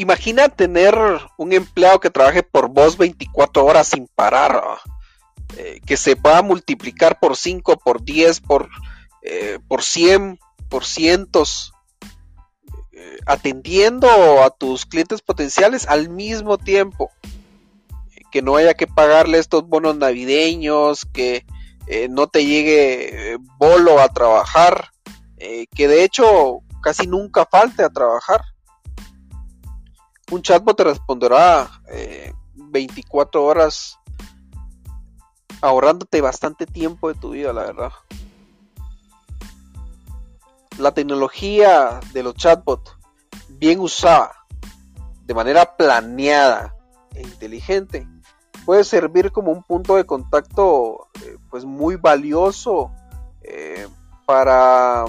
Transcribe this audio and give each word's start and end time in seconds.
imagina 0.00 0.48
tener 0.48 0.96
un 1.36 1.52
empleado 1.52 2.00
que 2.00 2.10
trabaje 2.10 2.42
por 2.42 2.68
vos 2.70 2.96
24 2.96 3.64
horas 3.64 3.88
sin 3.88 4.08
parar, 4.08 4.62
eh, 5.58 5.80
que 5.84 5.98
se 5.98 6.16
pueda 6.16 6.40
multiplicar 6.42 7.18
por 7.20 7.36
5, 7.36 7.78
por 7.78 8.02
10, 8.02 8.40
por, 8.40 8.70
eh, 9.22 9.58
por 9.68 9.82
100, 9.82 10.38
por 10.70 10.86
cientos, 10.86 11.74
eh, 12.92 13.18
atendiendo 13.26 14.08
a 14.42 14.50
tus 14.50 14.86
clientes 14.86 15.20
potenciales 15.20 15.86
al 15.86 16.08
mismo 16.08 16.56
tiempo. 16.56 17.10
Que 18.32 18.40
no 18.40 18.56
haya 18.56 18.74
que 18.74 18.86
pagarle 18.86 19.38
estos 19.38 19.66
bonos 19.66 19.96
navideños, 19.96 21.04
que 21.04 21.44
no 22.08 22.28
te 22.28 22.46
llegue 22.46 23.36
bolo 23.58 23.98
a 23.98 24.08
trabajar, 24.08 24.90
que 25.36 25.88
de 25.88 26.04
hecho 26.04 26.60
casi 26.80 27.08
nunca 27.08 27.44
falte 27.44 27.82
a 27.82 27.90
trabajar 27.90 28.42
un 30.30 30.42
chatbot 30.42 30.76
te 30.76 30.84
responderá 30.84 31.68
24 32.54 33.40
eh, 33.40 33.44
horas 33.44 33.98
ahorrándote 35.60 36.20
bastante 36.20 36.66
tiempo 36.66 37.08
de 37.12 37.18
tu 37.18 37.30
vida, 37.30 37.52
la 37.52 37.62
verdad. 37.64 37.92
La 40.78 40.92
tecnología 40.92 42.00
de 42.12 42.22
los 42.22 42.34
chatbots, 42.34 42.96
bien 43.48 43.80
usada, 43.80 44.32
de 45.26 45.34
manera 45.34 45.76
planeada 45.76 46.74
e 47.14 47.22
inteligente, 47.22 48.06
puede 48.64 48.84
servir 48.84 49.32
como 49.32 49.52
un 49.52 49.62
punto 49.62 49.96
de 49.96 50.04
contacto 50.04 51.08
eh, 51.22 51.36
pues 51.50 51.64
muy 51.64 51.96
valioso 51.96 52.92
eh, 53.42 53.86
para 54.26 55.04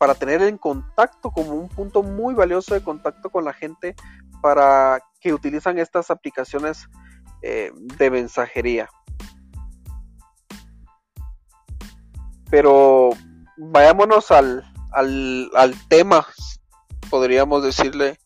para 0.00 0.14
tener 0.14 0.40
en 0.40 0.56
contacto 0.56 1.30
como 1.30 1.52
un 1.52 1.68
punto 1.68 2.02
muy 2.02 2.32
valioso 2.32 2.72
de 2.72 2.82
contacto 2.82 3.28
con 3.28 3.44
la 3.44 3.52
gente 3.52 3.94
para 4.40 4.98
que 5.20 5.34
utilizan 5.34 5.78
estas 5.78 6.10
aplicaciones 6.10 6.88
eh, 7.42 7.70
de 7.74 8.10
mensajería. 8.10 8.88
Pero 12.50 13.10
vayámonos 13.58 14.30
al, 14.30 14.64
al, 14.90 15.74
tema, 15.90 16.26
podríamos 17.10 17.62
decirle, 17.62 18.18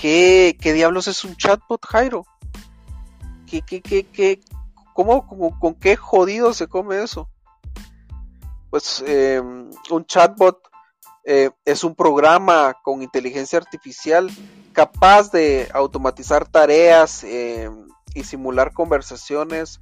¿qué, 0.00 0.56
diablos 0.62 1.08
es 1.08 1.24
un 1.24 1.34
chatbot, 1.34 1.84
Jairo? 1.86 2.24
¿Qué, 3.48 3.62
qué, 3.62 3.82
qué, 3.82 4.06
qué, 4.06 4.40
cómo, 4.94 5.26
con 5.58 5.74
qué 5.74 5.96
jodido 5.96 6.54
se 6.54 6.68
come 6.68 7.02
eso? 7.02 7.28
Pues 8.70 9.02
em, 9.06 9.70
un 9.90 10.04
chatbot 10.06 10.58
eh, 11.24 11.50
es 11.64 11.84
un 11.84 11.94
programa 11.94 12.74
con 12.82 13.02
inteligencia 13.02 13.58
artificial 13.58 14.30
capaz 14.72 15.30
de 15.30 15.68
automatizar 15.74 16.48
tareas 16.48 17.24
em, 17.24 17.86
y 18.14 18.24
simular 18.24 18.72
conversaciones 18.72 19.80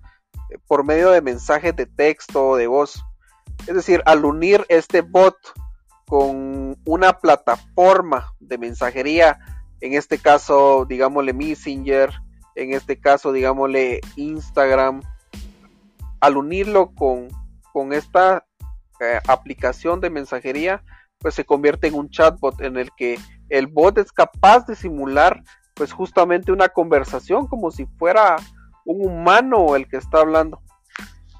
eh, 0.51 0.59
por 0.67 0.85
medio 0.85 1.11
de 1.11 1.23
mensajes 1.23 1.77
de 1.77 1.87
texto 1.87 2.49
o 2.49 2.57
de 2.57 2.67
voz. 2.67 3.05
Es 3.67 3.75
decir, 3.75 4.03
al 4.07 4.25
unir 4.25 4.65
este 4.69 5.03
bot 5.03 5.37
con 6.07 6.77
una 6.87 7.19
plataforma 7.21 8.33
de 8.41 8.57
mensajería, 8.57 9.39
en 9.81 9.93
este 9.93 10.19
caso, 10.19 10.87
digámosle 10.89 11.35
Messenger, 11.35 12.13
en 12.55 12.73
este 12.73 12.99
caso, 12.99 13.33
digámosle 13.33 14.01
Instagram, 14.17 15.03
al 16.21 16.37
unirlo 16.37 16.95
con, 16.95 17.29
con 17.73 17.93
esta 17.93 18.48
eh, 19.01 19.21
aplicación 19.29 20.01
de 20.01 20.11
mensajería, 20.11 20.83
pues 21.19 21.35
se 21.35 21.45
convierte 21.45 21.87
en 21.87 21.95
un 21.95 22.11
chatbot 22.11 22.61
en 22.61 22.77
el 22.77 22.91
que 22.97 23.17
el 23.49 23.69
bot 23.69 23.97
es 23.99 24.11
capaz 24.11 24.67
de 24.67 24.75
simular 24.75 25.45
pues 25.75 25.93
justamente 25.93 26.51
una 26.51 26.69
conversación 26.69 27.47
como 27.47 27.71
si 27.71 27.87
fuera 27.87 28.35
un 28.85 29.07
humano 29.07 29.77
el 29.77 29.89
que 29.89 29.99
está 29.99 30.19
hablando. 30.19 30.61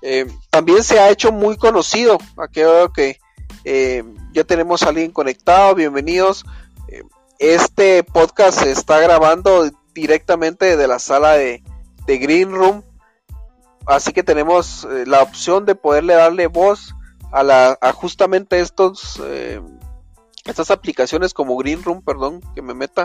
Eh, 0.03 0.27
también 0.51 0.85
se 0.85 1.01
ha 1.01 1.11
hecho 1.11 1.33
muy 1.33 1.57
conocido, 1.57 2.19
aquí 2.37 2.61
veo 2.61 2.93
que 2.93 3.19
eh, 3.65 4.05
ya 4.33 4.45
tenemos 4.45 4.85
a 4.85 4.91
alguien 4.91 5.11
conectado, 5.11 5.75
bienvenidos. 5.75 6.45
este 7.41 8.05
podcast 8.05 8.63
se 8.63 8.71
está 8.71 9.01
grabando 9.01 9.69
directamente 9.95 10.77
de 10.77 10.87
la 10.87 11.01
sala 11.01 11.33
de, 11.33 11.65
de 12.07 12.19
Green 12.19 12.53
Room, 12.53 12.85
así 13.85 14.13
que 14.13 14.23
tenemos 14.23 14.87
la 15.07 15.23
opción 15.23 15.67
de 15.67 15.75
poderle 15.75 16.15
darle 16.15 16.47
voz 16.47 16.95
a, 17.33 17.43
la, 17.43 17.79
justamente 17.95 18.61
estos 18.61 19.21
eh, 19.25 19.61
estas 20.45 20.71
aplicaciones 20.71 21.35
como 21.35 21.57
Green 21.57 21.83
Room, 21.83 22.03
perdón, 22.03 22.41
que 22.55 22.63
me 22.63 22.75
meta, 22.75 23.05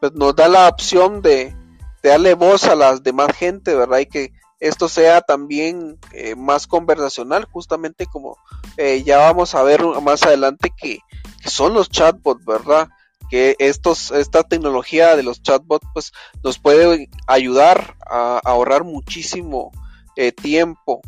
pues 0.00 0.12
nos 0.12 0.36
da 0.36 0.48
la 0.48 0.68
opción 0.68 1.22
de, 1.22 1.56
darle 2.02 2.34
voz 2.34 2.64
a 2.64 2.74
las 2.74 3.02
demás 3.02 3.34
gente, 3.34 3.74
¿verdad? 3.74 4.00
Y 4.00 4.06
que 4.06 4.32
esto 4.60 4.88
sea 4.88 5.20
también 5.20 5.98
eh, 6.12 6.34
más 6.34 6.66
conversacional, 6.66 7.46
justamente 7.50 8.06
como 8.06 8.36
eh, 8.76 9.02
ya 9.04 9.18
vamos 9.18 9.54
a 9.54 9.62
ver 9.62 9.82
más 10.02 10.22
adelante 10.24 10.72
que, 10.76 10.98
son 11.44 11.74
los 11.74 11.88
chatbots, 11.88 12.44
¿verdad? 12.44 12.88
Que 13.30 13.56
estos, 13.58 14.10
esta 14.10 14.42
tecnología 14.42 15.16
de 15.16 15.22
los 15.22 15.42
chatbots 15.42 15.86
pues 15.94 16.12
nos 16.44 16.58
puede 16.58 17.08
ayudar 17.26 17.96
a 18.06 18.40
ahorrar 18.44 18.84
muchísimo 18.84 19.72
tiempo 20.42 21.00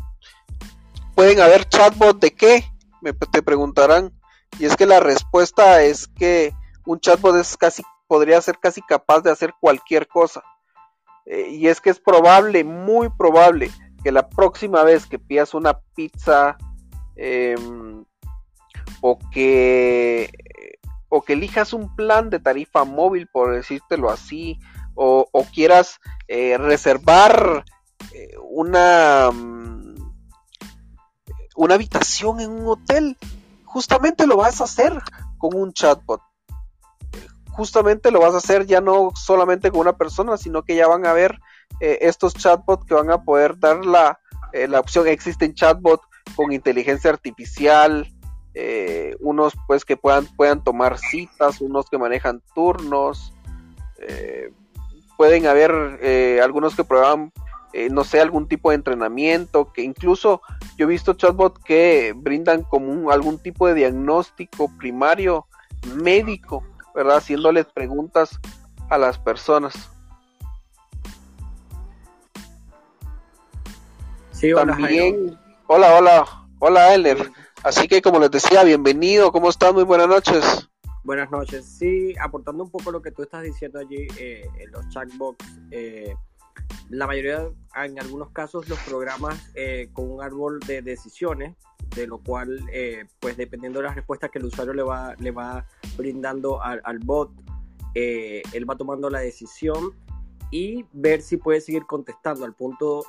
pueden 1.15 1.39
haber 1.39 1.67
chatbot 1.67 2.19
de 2.19 2.31
qué, 2.31 2.65
me 3.01 3.13
te 3.13 3.41
preguntarán. 3.41 4.11
Y 4.59 4.65
es 4.65 4.75
que 4.75 4.85
la 4.85 4.99
respuesta 4.99 5.81
es 5.81 6.07
que 6.07 6.53
un 6.85 6.99
chatbot 6.99 7.35
es 7.37 7.57
casi, 7.57 7.83
podría 8.07 8.41
ser 8.41 8.59
casi 8.59 8.81
capaz 8.81 9.21
de 9.21 9.31
hacer 9.31 9.53
cualquier 9.59 10.07
cosa. 10.07 10.43
Eh, 11.25 11.49
y 11.51 11.67
es 11.67 11.81
que 11.81 11.89
es 11.89 11.99
probable, 11.99 12.63
muy 12.63 13.09
probable, 13.09 13.71
que 14.03 14.11
la 14.11 14.29
próxima 14.29 14.83
vez 14.83 15.07
que 15.07 15.17
pidas 15.17 15.53
una 15.53 15.79
pizza 15.95 16.57
em, 17.15 18.05
o 19.01 19.17
que 19.31 20.29
o 21.09 21.21
que 21.21 21.33
elijas 21.33 21.71
un 21.71 21.95
plan 21.95 22.29
de 22.29 22.39
tarifa 22.39 22.83
móvil, 22.83 23.27
por 23.27 23.53
decírtelo 23.53 24.09
así, 24.09 24.59
o, 24.95 25.27
quieras 25.53 25.99
eh, 26.27 26.57
reservar 26.57 27.63
eh, 28.13 28.35
una 28.49 29.29
una 31.55 31.75
habitación 31.75 32.39
en 32.39 32.51
un 32.51 32.67
hotel, 32.67 33.17
justamente 33.63 34.27
lo 34.27 34.37
vas 34.37 34.61
a 34.61 34.65
hacer 34.65 35.01
con 35.37 35.55
un 35.55 35.73
chatbot. 35.73 36.21
Justamente 37.51 38.11
lo 38.11 38.19
vas 38.19 38.33
a 38.33 38.37
hacer 38.37 38.65
ya 38.65 38.81
no 38.81 39.11
solamente 39.15 39.71
con 39.71 39.81
una 39.81 39.97
persona, 39.97 40.37
sino 40.37 40.63
que 40.63 40.75
ya 40.75 40.87
van 40.87 41.05
a 41.05 41.13
ver 41.13 41.39
eh, 41.79 41.99
estos 42.01 42.33
chatbots 42.33 42.85
que 42.85 42.93
van 42.93 43.11
a 43.11 43.23
poder 43.23 43.57
dar 43.59 43.85
la, 43.85 44.19
eh, 44.53 44.67
la 44.67 44.79
opción. 44.79 45.07
Existen 45.07 45.53
chatbots 45.53 46.05
con 46.35 46.51
inteligencia 46.51 47.09
artificial, 47.09 48.07
eh, 48.53 49.15
unos 49.19 49.53
pues 49.67 49.85
que 49.85 49.95
puedan, 49.95 50.25
puedan 50.35 50.63
tomar 50.63 50.97
citas, 50.97 51.61
unos 51.61 51.89
que 51.89 51.97
manejan 51.97 52.41
turnos, 52.53 53.31
pueden 55.17 55.47
haber 55.47 55.71
algunos 56.43 56.75
que 56.75 56.83
prueban 56.83 57.31
eh, 57.77 57.89
no 57.91 58.05
sé, 58.05 58.21
algún 58.21 58.47
tipo 58.47 58.69
de 58.69 58.75
entrenamiento, 58.75 59.73
que 59.73 59.81
incluso 59.81 60.41
yo 60.77 60.85
he 60.85 60.89
visto 60.89 61.11
chatbots 61.13 61.61
que 61.61 62.13
brindan 62.15 62.63
como 62.63 63.11
algún 63.11 63.37
tipo 63.37 63.67
de 63.67 63.73
diagnóstico 63.73 64.71
primario 64.77 65.45
médico, 65.93 66.63
¿verdad? 66.95 67.17
Haciéndoles 67.17 67.65
preguntas 67.65 68.39
a 68.89 68.97
las 68.97 69.19
personas. 69.19 69.91
Sí, 74.31 74.53
hola, 74.53 74.77
También, 74.77 75.37
hola, 75.67 75.95
hola, 75.95 76.25
hola, 76.59 76.93
Eller. 76.93 77.29
Así 77.61 77.89
que 77.89 78.01
como 78.01 78.21
les 78.21 78.31
decía, 78.31 78.63
bienvenido, 78.63 79.33
¿cómo 79.33 79.49
estás? 79.49 79.73
Muy 79.73 79.83
buenas 79.83 80.07
noches. 80.07 80.69
Buenas 81.03 81.29
noches. 81.29 81.65
Sí, 81.65 82.15
aportando 82.21 82.63
un 82.63 82.71
poco 82.71 82.89
lo 82.89 83.01
que 83.01 83.11
tú 83.11 83.23
estás 83.23 83.43
diciendo 83.43 83.79
allí, 83.79 84.07
eh, 84.17 84.47
en 84.59 84.71
los 84.71 84.87
chatbots, 84.87 85.45
eh, 85.71 86.15
la 86.89 87.07
mayoría, 87.07 87.49
en 87.75 87.99
algunos 87.99 88.29
casos, 88.29 88.69
los 88.69 88.79
programas 88.79 89.51
eh, 89.55 89.89
con 89.93 90.11
un 90.11 90.21
árbol 90.21 90.59
de 90.61 90.81
decisiones, 90.81 91.55
de 91.95 92.07
lo 92.07 92.19
cual, 92.19 92.59
eh, 92.71 93.05
pues 93.19 93.37
dependiendo 93.37 93.79
de 93.79 93.85
las 93.85 93.95
respuestas 93.95 94.29
que 94.29 94.39
el 94.39 94.45
usuario 94.45 94.73
le 94.73 94.83
va, 94.83 95.15
le 95.15 95.31
va 95.31 95.65
brindando 95.97 96.61
al, 96.61 96.99
bot, 96.99 97.31
eh, 97.95 98.43
él 98.53 98.69
va 98.69 98.75
tomando 98.75 99.09
la 99.09 99.19
decisión 99.19 99.91
y 100.51 100.85
ver 100.93 101.21
si 101.21 101.37
puede 101.37 101.61
seguir 101.61 101.85
contestando 101.85 102.45
al 102.45 102.53
punto, 102.53 103.05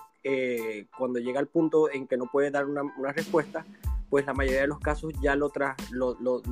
cuando 0.99 1.21
llega 1.21 1.39
al 1.39 1.47
punto 1.47 1.89
en 1.89 2.09
que 2.09 2.17
no 2.17 2.27
puede 2.27 2.51
dar 2.51 2.67
una, 2.67 2.83
respuesta, 3.13 3.65
pues 4.11 4.27
la 4.27 4.35
mayoría 4.35 4.63
de 4.63 4.67
los 4.67 4.81
casos 4.81 5.13
ya 5.23 5.37
lo, 5.37 5.53
lo, 5.93 6.17
lo, 6.19 6.43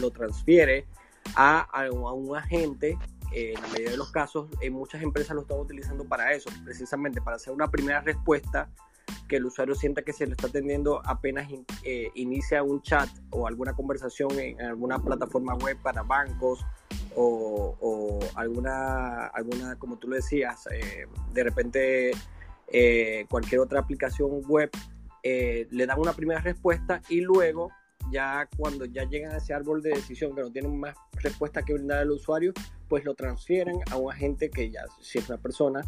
lo 0.00 0.10
transfiere 0.10 0.86
a, 1.34 1.60
a, 1.60 1.90
un 1.90 2.36
agente 2.36 2.96
en 3.34 3.54
la 3.54 3.68
mayoría 3.68 3.90
de 3.90 3.96
los 3.96 4.10
casos, 4.10 4.48
en 4.60 4.72
muchas 4.72 5.02
empresas 5.02 5.34
lo 5.34 5.42
están 5.42 5.58
utilizando 5.58 6.04
para 6.04 6.32
eso, 6.32 6.50
precisamente 6.64 7.20
para 7.20 7.36
hacer 7.36 7.52
una 7.52 7.70
primera 7.70 8.00
respuesta 8.00 8.68
que 9.28 9.36
el 9.36 9.46
usuario 9.46 9.74
sienta 9.74 10.02
que 10.02 10.12
se 10.12 10.26
le 10.26 10.32
está 10.32 10.46
atendiendo 10.46 11.02
apenas 11.04 11.48
eh, 11.82 12.10
inicia 12.14 12.62
un 12.62 12.82
chat 12.82 13.08
o 13.30 13.46
alguna 13.46 13.74
conversación 13.74 14.38
en 14.38 14.60
alguna 14.60 14.98
plataforma 14.98 15.54
web 15.54 15.76
para 15.82 16.02
bancos 16.02 16.64
o, 17.14 18.20
alguna, 18.34 19.26
alguna, 19.26 19.76
como 19.78 19.98
tú 19.98 20.08
lo 20.08 20.16
decías, 20.16 20.66
eh, 20.72 21.06
de 21.32 21.44
repente 21.44 22.12
eh, 22.68 23.26
cualquier 23.28 23.60
otra 23.60 23.80
aplicación 23.80 24.42
web, 24.46 24.70
eh, 25.22 25.68
le 25.70 25.86
dan 25.86 26.00
una 26.00 26.14
primera 26.14 26.40
respuesta 26.40 27.02
y 27.08 27.20
luego 27.20 27.70
ya 28.12 28.48
cuando 28.56 28.84
ya 28.84 29.04
llegan 29.04 29.32
a 29.32 29.38
ese 29.38 29.54
árbol 29.54 29.82
de 29.82 29.90
decisión 29.90 30.34
que 30.34 30.42
no 30.42 30.52
tienen 30.52 30.78
más 30.78 30.94
respuesta 31.14 31.62
que 31.62 31.74
brindar 31.74 31.98
al 31.98 32.12
usuario, 32.12 32.52
pues 32.88 33.04
lo 33.04 33.14
transfieren 33.14 33.80
a 33.90 33.96
un 33.96 34.12
agente 34.12 34.50
que 34.50 34.70
ya 34.70 34.82
si 35.00 35.18
es 35.18 35.28
una 35.28 35.38
persona 35.38 35.82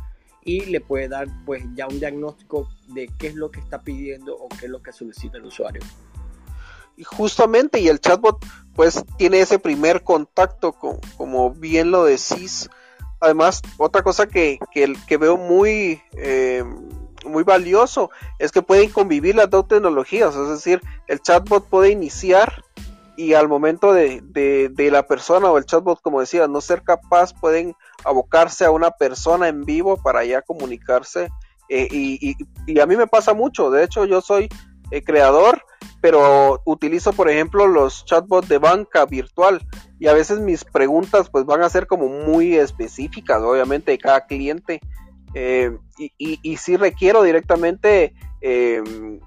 y 0.45 0.67
le 0.67 0.81
puede 0.81 1.09
dar 1.09 1.27
pues 1.47 1.63
ya 1.75 1.87
un 1.87 1.99
diagnóstico 1.99 2.69
de 2.89 3.09
qué 3.19 3.29
es 3.29 3.35
lo 3.35 3.51
que 3.51 3.61
está 3.61 3.83
pidiendo 3.83 4.35
o 4.37 4.49
qué 4.49 4.67
es 4.67 4.71
lo 4.71 4.83
que 4.83 4.93
solicita 4.93 5.39
el 5.39 5.45
usuario. 5.45 5.83
Y 6.97 7.05
justamente, 7.05 7.81
y 7.81 7.89
el 7.89 8.01
chatbot 8.01 8.45
pues 8.75 9.05
tiene 9.17 9.41
ese 9.41 9.59
primer 9.59 10.03
contacto, 10.03 10.73
con, 10.73 10.99
como 11.17 11.51
bien 11.53 11.91
lo 11.91 12.05
decís. 12.05 12.69
Además, 13.21 13.63
otra 13.79 14.03
cosa 14.03 14.27
que, 14.27 14.59
que, 14.73 15.17
veo 15.17 15.37
muy, 15.37 16.03
eh, 16.17 16.63
muy 17.25 17.43
valioso 17.43 18.11
es 18.39 18.53
que 18.53 18.63
pueden 18.63 18.91
convivir 18.91 19.35
las 19.35 19.51
dos 19.51 19.69
tecnologías, 19.69 20.35
es 20.35 20.49
decir, 20.49 20.81
el 21.07 21.21
chatbot 21.21 21.69
puede 21.69 21.91
iniciar 21.91 22.65
y 23.17 23.35
al 23.35 23.49
momento 23.49 23.93
de, 23.93 24.21
de, 24.23 24.91
la 24.91 25.07
persona 25.07 25.49
o 25.49 25.59
el 25.59 25.67
chatbot, 25.67 26.01
como 26.03 26.21
decía, 26.21 26.49
no 26.49 26.61
ser 26.61 26.83
capaz, 26.83 27.33
pueden 27.33 27.77
abocarse 28.05 28.65
a 28.65 28.73
una 28.73 28.91
persona 28.91 29.47
en 29.47 29.65
vivo 29.65 29.97
para 30.03 30.25
ya 30.25 30.43
comunicarse. 30.43 31.29
Eh, 31.69 31.89
y, 31.91 32.37
y, 32.67 32.81
a 32.81 32.87
mí 32.87 32.97
me 32.97 33.07
pasa 33.07 33.33
mucho, 33.33 33.71
de 33.71 33.85
hecho 33.85 34.05
yo 34.05 34.21
soy 34.21 34.49
eh, 34.91 35.03
creador 35.03 35.63
pero 36.05 36.61
utilizo 36.67 37.15
por 37.15 37.31
ejemplo 37.31 37.67
los 37.67 38.05
chatbots 38.05 38.47
de 38.47 38.59
banca 38.59 39.07
virtual 39.07 39.67
y 39.99 40.07
a 40.07 40.13
veces 40.13 40.39
mis 40.39 40.63
preguntas 40.63 41.31
pues 41.31 41.47
van 41.47 41.63
a 41.63 41.71
ser 41.71 41.87
como 41.87 42.09
muy 42.09 42.57
específicas 42.57 43.41
obviamente 43.43 43.93
de 43.93 43.97
cada 43.97 44.27
cliente 44.27 44.83
eh, 45.35 45.77
y, 45.99 46.13
y, 46.19 46.57
sí 46.57 46.77
requiero 46.77 47.23
directamente 47.23 48.15
em, 48.41 49.21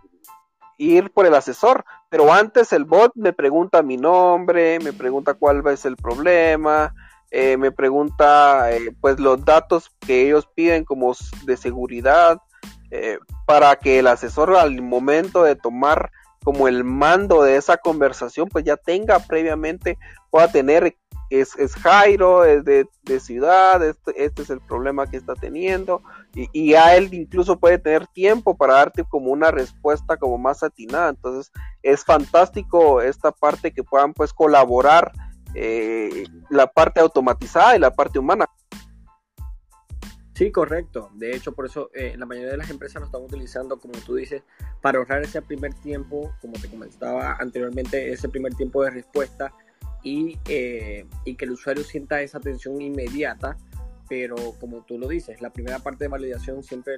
ir 0.77 1.11
por 1.11 1.25
el 1.25 1.35
asesor 1.35 1.85
pero 2.09 2.31
antes 2.33 2.71
el 2.71 2.85
bot 2.85 3.11
me 3.15 3.33
pregunta 3.33 3.81
mi 3.81 3.97
nombre 3.97 4.79
me 4.79 4.93
pregunta 4.93 5.33
cuál 5.33 5.65
es 5.67 5.85
el 5.85 5.97
problema 5.97 6.93
eh, 7.31 7.57
me 7.57 7.71
pregunta 7.71 8.71
eh, 8.71 8.95
pues 9.01 9.19
los 9.19 9.43
datos 9.43 9.91
que 9.99 10.27
ellos 10.27 10.47
piden 10.55 10.85
como 10.85 11.13
de 11.43 11.57
seguridad 11.57 12.39
para 13.45 13.75
que 13.75 13.99
el 13.99 14.07
asesor 14.07 14.55
al 14.55 14.81
momento 14.81 15.43
de 15.43 15.57
tomar 15.57 16.09
como 16.47 16.69
el 16.69 16.85
mando 16.85 17.43
de 17.43 17.57
esa 17.57 17.75
conversación, 17.75 18.47
pues 18.47 18.63
ya 18.63 18.77
tenga 18.77 19.19
previamente, 19.19 19.97
pueda 20.29 20.49
tener, 20.49 20.95
es, 21.29 21.55
es 21.57 21.75
Jairo, 21.75 22.45
es 22.45 22.63
de, 22.63 22.87
ciudad, 23.19 23.83
este, 23.85 24.23
este, 24.23 24.41
es 24.43 24.49
el 24.49 24.61
problema 24.61 25.07
que 25.07 25.17
está 25.17 25.33
teniendo, 25.33 26.01
y, 26.33 26.47
y, 26.51 26.73
a 26.75 26.95
él 26.95 27.13
incluso 27.13 27.59
puede 27.59 27.79
tener 27.79 28.07
tiempo 28.07 28.55
para 28.55 28.73
darte 28.73 29.03
como 29.03 29.31
una 29.31 29.51
respuesta 29.51 30.17
como 30.17 30.37
más 30.37 30.63
atinada. 30.63 31.09
Entonces 31.09 31.51
es 31.81 32.03
fantástico 32.03 33.01
esta 33.01 33.31
parte 33.31 33.71
que 33.71 33.83
puedan 33.83 34.13
pues 34.13 34.33
colaborar 34.33 35.11
eh, 35.53 36.25
la 36.49 36.67
parte 36.67 36.99
automatizada 36.99 37.75
y 37.75 37.79
la 37.79 37.91
parte 37.91 38.19
humana. 38.19 38.45
Sí, 40.33 40.51
correcto. 40.51 41.09
De 41.15 41.35
hecho, 41.35 41.53
por 41.53 41.65
eso 41.65 41.89
eh, 41.95 42.13
la 42.15 42.27
mayoría 42.27 42.51
de 42.51 42.57
las 42.57 42.69
empresas 42.69 42.99
lo 42.99 43.07
están 43.07 43.23
utilizando, 43.23 43.79
como 43.79 43.93
tú 44.05 44.13
dices, 44.13 44.43
para 44.81 44.99
ahorrar 44.99 45.23
ese 45.23 45.41
primer 45.41 45.73
tiempo, 45.73 46.31
como 46.41 46.53
te 46.61 46.69
comentaba 46.69 47.37
anteriormente, 47.39 48.11
ese 48.11 48.29
primer 48.29 48.53
tiempo 48.53 48.83
de 48.83 48.91
respuesta 48.91 49.51
y, 50.03 50.37
eh, 50.47 51.05
y 51.25 51.35
que 51.35 51.45
el 51.45 51.51
usuario 51.51 51.83
sienta 51.83 52.21
esa 52.21 52.37
atención 52.37 52.81
inmediata. 52.81 53.57
Pero 54.09 54.37
como 54.57 54.85
tú 54.85 54.97
lo 54.97 55.09
dices, 55.09 55.41
la 55.41 55.51
primera 55.51 55.79
parte 55.79 56.05
de 56.05 56.07
validación 56.07 56.63
siempre, 56.63 56.95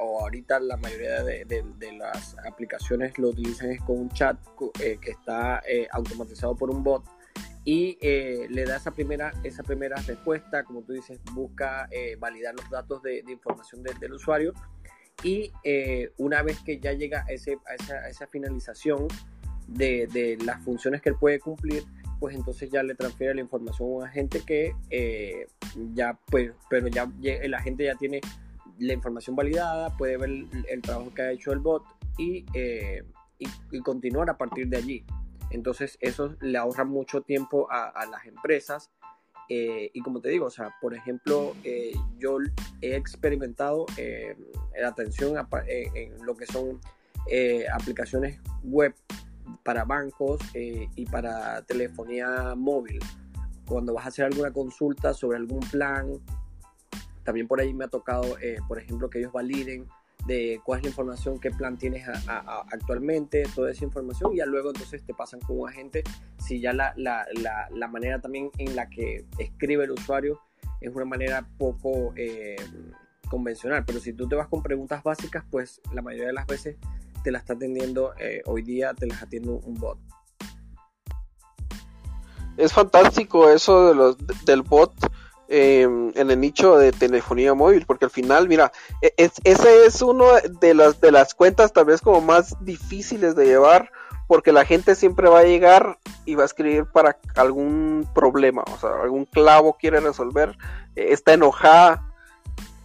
o 0.00 0.20
ahorita 0.20 0.60
la 0.60 0.76
mayoría 0.76 1.24
de, 1.24 1.44
de, 1.44 1.92
las 1.92 2.36
aplicaciones 2.46 3.18
lo 3.18 3.30
utilizan 3.30 3.72
es 3.72 3.80
con 3.80 3.98
un 3.98 4.10
chat 4.10 4.36
eh, 4.78 4.96
que 5.00 5.10
está 5.10 5.60
automatizado 5.90 6.54
por 6.54 6.70
un 6.70 6.84
bot 6.84 7.02
y 7.64 7.96
eh, 8.00 8.46
le 8.50 8.64
da 8.64 8.76
esa 8.76 8.90
primera, 8.90 9.32
esa 9.44 9.62
primera 9.62 9.96
respuesta, 9.96 10.64
como 10.64 10.82
tú 10.82 10.92
dices, 10.92 11.20
busca 11.32 11.86
eh, 11.90 12.16
validar 12.18 12.54
los 12.54 12.68
datos 12.68 13.02
de, 13.02 13.22
información 13.28 13.82
del 13.82 14.12
usuario 14.12 14.52
y 15.22 15.52
eh, 15.62 16.10
una 16.16 16.42
vez 16.42 16.60
que 16.60 16.80
ya 16.80 16.92
llega 16.92 17.24
a, 17.28 17.32
ese, 17.32 17.58
a, 17.66 18.08
esa, 18.08 18.26
finalización 18.26 19.06
de, 19.68 20.08
de, 20.12 20.38
las 20.44 20.62
funciones 20.64 21.00
que 21.00 21.10
él 21.10 21.16
puede 21.18 21.38
cumplir, 21.38 21.84
pues 22.22 22.36
entonces 22.36 22.70
ya 22.70 22.84
le 22.84 22.94
transfiere 22.94 23.34
la 23.34 23.40
información 23.40 23.88
a 23.88 23.92
un 23.92 24.04
agente 24.04 24.42
que 24.46 24.76
ya, 25.92 26.16
pues, 26.30 26.52
pero 26.70 26.86
ya 26.86 27.10
el 27.20 27.52
agente 27.52 27.84
ya 27.84 27.96
tiene 27.96 28.20
la 28.78 28.92
información 28.92 29.34
validada, 29.34 29.96
puede 29.96 30.16
ver 30.18 30.30
el, 30.68 30.82
trabajo 30.82 31.12
que 31.12 31.22
ha 31.22 31.32
hecho 31.32 31.52
el 31.52 31.58
bot 31.58 31.82
y, 32.16 32.46
y 33.72 33.80
continuar 33.80 34.30
a 34.30 34.38
partir 34.38 34.68
de 34.68 34.76
allí. 34.76 35.04
Entonces 35.52 35.98
eso 36.00 36.34
le 36.40 36.58
ahorra 36.58 36.84
mucho 36.84 37.20
tiempo 37.20 37.68
a, 37.70 38.06
las 38.06 38.26
empresas. 38.26 38.90
Eh, 39.48 39.90
y 39.92 40.00
como 40.00 40.20
te 40.20 40.30
digo, 40.30 40.46
o 40.46 40.50
sea, 40.50 40.74
por 40.80 40.94
ejemplo, 40.94 41.54
eh, 41.62 41.92
yo 42.18 42.38
he 42.80 42.96
experimentado 42.96 43.84
eh, 43.98 44.34
atención 44.84 45.34
en 45.66 46.24
lo 46.24 46.36
que 46.36 46.46
son 46.46 46.80
aplicaciones 47.72 48.40
web 48.64 48.94
para 49.62 49.84
bancos 49.84 50.40
y 50.54 51.06
para 51.06 51.62
telefonía 51.62 52.54
móvil. 52.56 52.98
Cuando 53.66 53.94
vas 53.94 54.04
a 54.04 54.08
hacer 54.08 54.24
alguna 54.24 54.52
consulta 54.52 55.14
sobre 55.14 55.38
algún 55.38 55.60
plan, 55.60 56.20
también 57.24 57.46
por 57.46 57.60
ahí 57.60 57.72
me 57.72 57.84
ha 57.84 57.88
tocado, 57.88 58.36
por 58.68 58.78
ejemplo, 58.78 59.08
que 59.08 59.18
ellos 59.18 59.32
validen 59.32 59.86
de 60.26 60.60
cuál 60.64 60.78
es 60.78 60.84
la 60.84 60.90
información, 60.90 61.40
qué 61.40 61.50
plan 61.50 61.76
tienes 61.76 62.06
actualmente, 62.28 63.44
toda 63.54 63.70
esa 63.70 63.84
información, 63.84 64.32
y 64.32 64.38
ya 64.38 64.46
luego 64.46 64.70
entonces 64.70 65.04
te 65.04 65.14
pasan 65.14 65.40
con 65.40 65.58
un 65.58 65.68
agente 65.68 66.04
si 66.38 66.60
ya 66.60 66.72
la, 66.72 66.92
la, 66.96 67.26
la, 67.70 67.88
manera 67.88 68.20
también 68.20 68.50
en 68.58 68.76
la 68.76 68.88
que 68.88 69.24
escribe 69.38 69.84
el 69.84 69.92
usuario 69.92 70.40
es 70.80 70.94
una 70.94 71.04
manera 71.04 71.46
poco 71.58 72.12
eh, 72.16 72.56
convencional, 73.28 73.84
pero 73.84 74.00
si 74.00 74.12
tú 74.12 74.28
te 74.28 74.34
vas 74.34 74.48
con 74.48 74.62
preguntas 74.62 75.02
básicas, 75.02 75.44
pues 75.50 75.80
la 75.92 76.02
mayoría 76.02 76.28
de 76.28 76.32
las 76.32 76.46
veces 76.46 76.76
te 77.22 77.30
la 77.30 77.38
está 77.38 77.54
atendiendo, 77.54 78.12
eh, 78.18 78.42
hoy 78.46 78.62
día 78.62 78.94
te 78.94 79.06
las 79.06 79.22
atiende 79.22 79.50
un 79.50 79.74
bot. 79.74 79.98
Es 82.56 82.72
fantástico 82.72 83.48
eso 83.48 83.88
de 83.88 83.94
los, 83.94 84.16
del 84.44 84.62
bot 84.62 84.92
Em, 85.54 86.12
en 86.14 86.30
el 86.30 86.40
nicho 86.40 86.78
de 86.78 86.92
telefonía 86.92 87.52
móvil, 87.52 87.84
porque 87.84 88.06
al 88.06 88.10
final, 88.10 88.48
mira, 88.48 88.72
e, 89.02 89.12
ese 89.18 89.84
es 89.84 90.00
uno 90.00 90.24
de 90.62 90.72
las, 90.72 90.98
de 90.98 91.12
las 91.12 91.34
cuentas 91.34 91.74
tal 91.74 91.84
vez 91.84 92.00
como 92.00 92.22
más 92.22 92.56
difíciles 92.64 93.36
de 93.36 93.44
llevar, 93.44 93.92
porque 94.28 94.50
la 94.50 94.64
gente 94.64 94.94
siempre 94.94 95.28
va 95.28 95.40
a 95.40 95.44
llegar 95.44 95.98
y 96.24 96.36
va 96.36 96.44
a 96.44 96.46
escribir 96.46 96.86
para 96.86 97.18
algún 97.36 98.08
problema, 98.14 98.62
o 98.62 98.78
sea, 98.78 99.02
algún 99.02 99.26
clavo 99.26 99.76
quiere 99.78 100.00
resolver, 100.00 100.56
e, 100.96 101.12
está 101.12 101.34
enojada. 101.34 102.11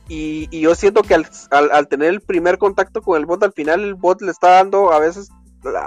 Y, 0.10 0.60
yo 0.60 0.74
siento 0.76 1.02
que 1.02 1.16
al, 1.16 1.88
tener 1.88 2.10
el 2.10 2.22
primer 2.22 2.58
contacto 2.58 3.02
con 3.02 3.18
el 3.18 3.26
bot, 3.26 3.44
al 3.44 3.54
final 3.54 3.82
el 3.82 3.96
bot 3.96 4.22
le 4.22 4.32
está 4.32 4.52
dando 4.52 4.92
a 4.92 5.00
veces 5.00 5.30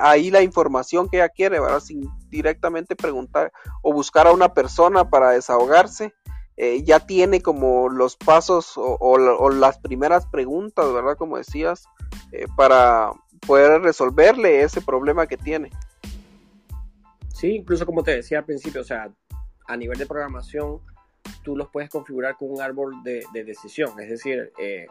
ahí 0.01 0.31
la 0.31 0.43
información 0.43 1.09
que 1.09 1.19
ella 1.19 1.29
quiere, 1.29 1.61
¿verdad? 1.61 1.81
Sin 1.81 2.09
directamente 2.29 2.97
preguntar 2.97 3.53
o 3.83 3.93
buscar 3.93 4.27
a 4.27 4.33
una 4.33 4.53
persona 4.53 5.09
para 5.09 5.31
desahogarse. 5.31 6.13
Eh, 6.57 6.83
ya 6.85 7.01
tiene 7.01 7.41
como 7.41 7.89
los 7.89 8.17
pasos 8.17 8.75
o, 8.77 9.51
las 9.51 9.79
primeras 9.79 10.27
preguntas, 10.27 10.93
¿verdad? 10.93 11.17
Como 11.17 11.39
decías, 11.39 11.85
eh, 12.33 12.47
para 12.55 13.13
poder 13.47 13.81
resolverle 13.81 14.63
ese 14.63 14.83
problema 14.83 15.27
que 15.27 15.39
tiene. 15.39 15.71
Sí, 17.33 17.57
incluso 17.57 17.87
como 17.87 18.03
te 18.03 18.15
decía 18.15 18.41
al 18.41 18.45
principio, 18.45 18.83
o 18.83 18.85
sea, 18.85 19.11
a 19.67 19.77
nivel 19.77 19.97
de 19.97 20.05
programación, 20.05 20.81
tú 21.43 21.57
los 21.57 21.69
puedes 21.69 21.91
configurar 21.91 22.37
con 22.37 22.51
un 22.51 22.61
árbol 22.61 23.03
de, 23.03 23.25
decisión, 23.33 23.99
es 24.01 24.11
decir, 24.11 24.53
eh, 24.59 24.87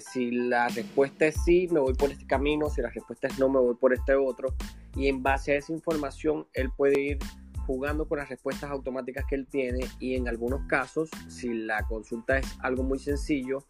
si 0.00 0.30
la 0.30 0.68
respuesta 0.68 1.26
es 1.26 1.36
sí, 1.44 1.68
me 1.70 1.80
voy 1.80 1.94
por 1.94 2.10
este 2.10 2.26
camino, 2.26 2.68
si 2.68 2.82
la 2.82 2.90
respuesta 2.90 3.28
es 3.28 3.38
no, 3.38 3.48
me 3.48 3.58
voy 3.58 3.74
por 3.74 3.92
este 3.92 4.14
otro, 4.14 4.54
y 4.94 5.08
en 5.08 5.22
base 5.22 5.52
a 5.52 5.56
esa 5.56 5.72
información, 5.72 6.46
él 6.52 6.70
puede 6.76 7.00
ir 7.00 7.18
jugando 7.66 8.06
con 8.06 8.18
las 8.18 8.28
respuestas 8.28 8.70
automáticas 8.70 9.24
que 9.28 9.34
él 9.34 9.46
tiene. 9.46 9.80
Y 9.98 10.16
en 10.16 10.28
algunos 10.28 10.66
casos, 10.66 11.10
si 11.28 11.52
la 11.52 11.86
consulta 11.86 12.38
es 12.38 12.46
algo 12.60 12.82
muy 12.82 12.98
sencillo, 12.98 13.64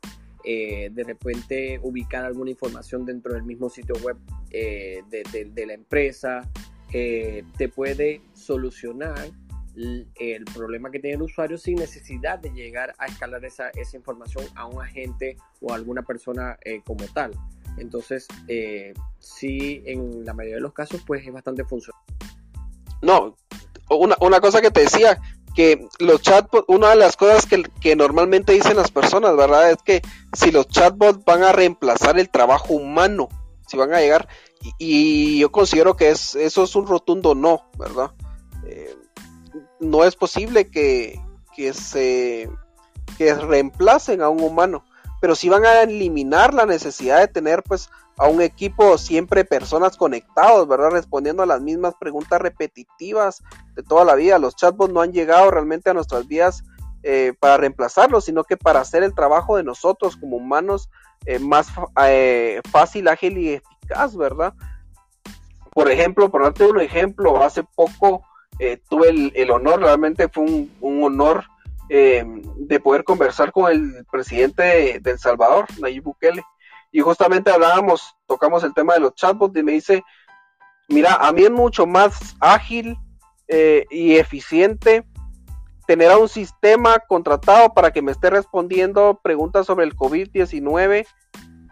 eh, 0.45 0.91
de 0.93 1.05
repente 1.05 1.79
ubicar 1.83 2.25
alguna 2.25 2.51
información 2.51 3.07
dentro 3.07 3.35
del 3.35 3.45
mismo 3.45 3.71
sitio 3.71 3.95
web 4.03 4.17
eh, 4.51 5.03
de, 5.09 5.67
la 5.67 5.75
empresa, 5.75 6.51
eh, 6.93 7.45
te 7.57 7.69
puede 7.69 8.23
solucionar 8.33 9.31
el, 9.75 10.45
problema 10.55 10.91
que 10.91 10.99
tiene 10.99 11.17
el 11.17 11.23
usuario 11.23 11.59
sin 11.59 11.77
necesidad 11.77 12.39
de 12.39 12.51
llegar 12.51 12.95
a 12.99 13.07
escalar 13.07 13.45
esa, 13.45 13.71
esa 13.71 13.97
información 13.97 14.45
a 14.55 14.67
un 14.67 14.83
agente 14.83 15.37
o 15.61 15.73
a 15.73 15.77
alguna 15.77 16.03
persona 16.03 16.59
como 16.85 17.05
tal. 17.07 17.33
Entonces, 17.79 18.27
sí, 19.19 19.83
en 19.87 20.25
la 20.25 20.35
mayoría 20.35 20.57
de 20.57 20.63
los 20.63 20.75
casos, 20.75 21.03
pues 21.07 21.27
es 21.27 21.33
bastante 21.33 21.65
funcional. 21.65 22.01
No, 23.01 23.37
una, 23.89 24.17
una 24.21 24.41
cosa 24.41 24.61
que 24.61 24.71
te 24.71 24.81
decía, 24.81 25.19
que 25.55 25.87
los 25.99 26.23
chatbots, 26.23 26.65
una 26.69 26.91
de 26.91 26.97
las 26.97 27.17
cosas 27.17 27.47
que, 27.47 27.63
que, 27.81 27.97
normalmente 27.97 28.53
dicen 28.53 28.77
las 28.77 28.91
personas, 28.91 29.37
¿verdad? 29.37 29.71
Es 29.71 29.79
que 29.83 30.03
si 30.33 30.51
los 30.51 30.69
chatbots 30.69 31.25
van 31.25 31.43
a 31.43 31.53
reemplazar 31.53 32.19
el 32.19 32.31
trabajo 32.31 32.75
humano, 32.75 33.29
si 33.67 33.77
van 33.77 33.93
a 33.93 34.01
llegar, 34.01 34.29
y, 34.79 35.39
yo 35.39 35.51
considero 35.51 35.97
que 35.97 36.11
es, 36.11 36.35
eso 36.35 36.65
es 36.65 36.77
un 36.77 36.87
rotundo 36.87 37.35
no, 37.35 37.71
¿verdad? 37.79 38.13
Eh, 38.67 38.95
no 39.83 40.05
es 40.05 40.17
posible 40.17 40.71
que, 40.71 41.21
que 41.55 41.75
se 41.75 42.49
que 43.19 43.35
reemplacen 43.35 44.23
a 44.23 44.29
un 44.29 44.41
humano, 44.41 44.85
pero 45.21 45.35
si 45.35 45.49
van 45.49 45.67
a 45.67 45.83
eliminar 45.83 46.55
la 46.55 46.65
necesidad 46.65 47.21
de 47.21 47.29
tener 47.29 47.63
pues 47.63 47.91
a 48.17 48.29
un 48.29 48.41
equipo 48.41 48.97
siempre 48.99 49.45
personas 49.45 49.97
conectados, 49.97 50.69
¿verdad? 50.69 50.91
Respondiendo 50.91 51.43
a 51.43 51.47
las 51.47 51.61
mismas 51.61 51.95
preguntas 51.99 52.41
repetitivas 52.41 53.43
de 53.75 53.83
toda 53.83 54.05
la 54.05 54.15
vida. 54.15 54.39
Los 54.39 54.55
chatbots 54.55 54.93
no 54.93 55.01
han 55.01 55.13
llegado 55.13 55.51
realmente 55.51 55.91
a 55.91 55.95
nuestras 55.95 56.27
vidas 56.29 56.63
eh, 57.03 57.33
para 57.41 57.57
reemplazarlos, 57.57 58.25
sino 58.25 58.45
que 58.45 58.57
para 58.57 58.81
hacer 58.81 59.03
el 59.03 59.15
trabajo 59.15 59.57
de 59.57 59.65
nosotros 59.65 60.17
como 60.17 60.37
humanos 60.37 60.89
eh, 61.27 61.39
más 61.39 61.69
eh, 62.05 62.61
fácil, 62.71 63.09
ágil 63.09 63.39
y 63.39 63.55
eficaz, 63.55 64.17
¿verdad? 64.17 64.55
Por 65.71 65.91
ejemplo, 65.91 66.31
por 66.31 66.43
darte 66.43 66.67
un 66.67 66.81
ejemplo, 66.81 67.43
hace 67.43 67.65
poco 67.65 68.23
tuve 68.89 69.33
el, 69.35 69.51
honor, 69.51 69.81
realmente 69.81 70.29
fue 70.29 70.45
un, 70.45 71.05
honor 71.05 71.45
de 71.89 72.81
poder 72.81 73.05
conversar 73.05 73.53
con 73.53 73.71
el 73.71 74.07
presidente 74.11 75.01
de, 75.01 75.11
El 75.11 75.19
Salvador, 75.19 75.67
Nayib 75.79 76.05
Bukele. 76.05 76.43
Y 76.91 77.01
justamente 77.01 77.51
hablábamos, 77.51 78.15
tocamos 78.27 78.65
el 78.65 78.75
tema 78.75 78.95
de 78.95 79.01
los 79.01 79.15
chatbots 79.15 79.59
y 79.59 79.63
me 79.63 79.73
dice, 79.73 80.03
mira, 80.89 81.15
a 81.15 81.33
mí 81.33 81.43
es 81.45 81.51
mucho 81.51 81.87
más 81.87 82.37
ágil 82.41 82.97
eh, 83.49 83.87
y 83.91 84.17
eficiente 84.17 85.05
tener 85.87 86.17
un 86.17 86.29
sistema 86.29 86.99
contratado 87.01 87.75
para 87.75 87.91
que 87.91 88.03
me 88.03 88.13
esté 88.13 88.31
respondiendo 88.31 89.21
preguntas 89.23 89.67
sobre 89.67 89.85
el 89.85 89.97
COVID-19 89.97 91.07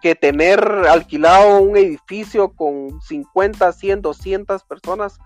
que 0.02 0.14
tener 0.14 0.60
alquilado 0.88 1.60
un 1.60 1.76
edificio 1.76 2.52
con 2.52 3.00
50, 3.00 3.72
100, 3.72 4.02
200 4.02 4.64
personas 4.64 5.18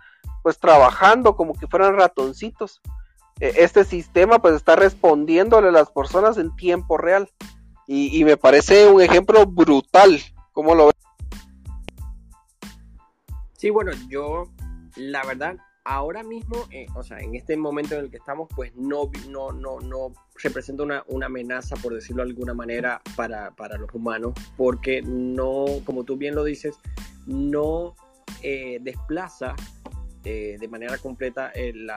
pues 0.44 0.58
trabajando 0.58 1.36
como 1.36 1.54
que 1.54 1.66
fueran 1.66 1.96
ratoncitos. 1.96 2.82
E, 3.40 3.54
este 3.56 3.82
sistema 3.82 4.40
pues 4.40 4.54
está 4.54 4.76
respondiéndole 4.76 5.68
a 5.68 5.72
las 5.72 5.90
personas 5.90 6.36
en 6.36 6.54
tiempo 6.54 6.98
real. 6.98 7.30
Y, 7.86 8.22
me 8.24 8.36
parece 8.36 8.86
un 8.86 9.00
ejemplo 9.00 9.46
brutal. 9.46 10.20
¿Cómo 10.52 10.74
lo 10.74 10.86
ves? 10.86 10.94
Sí, 13.54 13.70
bueno, 13.70 13.92
yo, 14.08 14.50
la 14.96 15.22
verdad, 15.24 15.56
ahora 15.84 16.22
mismo, 16.22 16.56
eh, 16.70 16.86
o 16.94 17.02
sea, 17.02 17.18
en 17.18 17.34
este 17.34 17.56
momento 17.56 17.94
en 17.94 18.04
el 18.04 18.10
que 18.10 18.18
estamos, 18.18 18.48
pues 18.54 18.74
no, 18.74 19.10
no, 19.28 19.52
no, 19.52 19.80
no 19.80 20.12
representa 20.42 20.82
una, 20.82 21.04
una 21.08 21.26
amenaza, 21.26 21.76
por 21.76 21.94
decirlo 21.94 22.22
de 22.22 22.30
alguna 22.30 22.54
manera, 22.54 23.00
para, 23.16 23.50
para, 23.52 23.78
los 23.78 23.92
humanos, 23.94 24.34
porque 24.56 25.02
no, 25.02 25.64
como 25.84 26.04
tú 26.04 26.16
bien 26.16 26.34
lo 26.34 26.44
dices, 26.44 26.76
no 27.26 27.94
eh, 28.42 28.78
desplaza 28.80 29.54
eh, 30.24 30.56
de 30.58 30.68
manera 30.68 30.98
completa 30.98 31.50
el, 31.50 31.90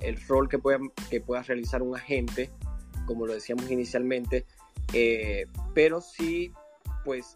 el 0.00 0.20
rol 0.26 0.48
que 0.48 0.58
pueda, 0.58 0.78
que 1.10 1.20
pueda 1.20 1.42
realizar 1.42 1.82
un 1.82 1.96
agente, 1.96 2.50
como 3.06 3.26
lo 3.26 3.34
decíamos 3.34 3.70
inicialmente, 3.70 4.44
eh, 4.92 5.46
pero 5.74 6.00
sí, 6.00 6.52
pues 7.04 7.34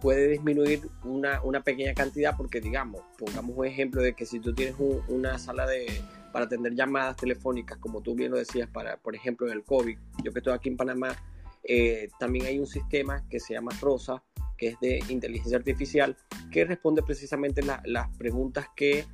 puede 0.00 0.28
disminuir 0.28 0.88
una, 1.04 1.42
una, 1.42 1.62
pequeña 1.62 1.92
cantidad 1.92 2.36
porque 2.36 2.60
digamos, 2.60 3.02
pongamos 3.18 3.56
un 3.56 3.66
ejemplo 3.66 4.00
de 4.00 4.14
que 4.14 4.24
si 4.24 4.40
tú 4.40 4.54
tienes 4.54 4.76
una 5.08 5.38
sala 5.38 5.66
de 5.66 5.86
para 6.32 6.44
atender 6.44 6.74
llamadas 6.74 7.16
telefónicas, 7.16 7.78
como 7.78 8.00
tú 8.00 8.14
bien 8.14 8.30
lo 8.30 8.38
decías, 8.38 8.68
para, 8.68 8.96
por 8.98 9.14
ejemplo, 9.14 9.46
en 9.46 9.54
el 9.54 9.64
COVID, 9.64 9.98
yo 10.22 10.32
que 10.32 10.38
estoy 10.38 10.52
aquí 10.52 10.68
en 10.68 10.76
Panamá, 10.76 11.16
eh, 11.64 12.08
también 12.18 12.46
hay 12.46 12.58
un 12.58 12.66
sistema 12.66 13.26
que 13.28 13.40
se 13.40 13.54
llama 13.54 13.72
Rosa, 13.80 14.22
que 14.56 14.68
es 14.68 14.80
de 14.80 15.02
inteligencia 15.08 15.56
artificial, 15.56 16.16
que 16.50 16.64
responde 16.64 17.02
precisamente 17.02 17.62
las 17.62 18.16
preguntas 18.16 18.66
que 18.76 19.06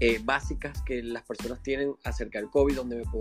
eh, 0.00 0.20
básicas 0.22 0.82
que 0.82 1.02
las 1.04 1.22
personas 1.22 1.62
tienen 1.62 1.94
acerca 2.02 2.40
del 2.40 2.50
COVID, 2.50 2.74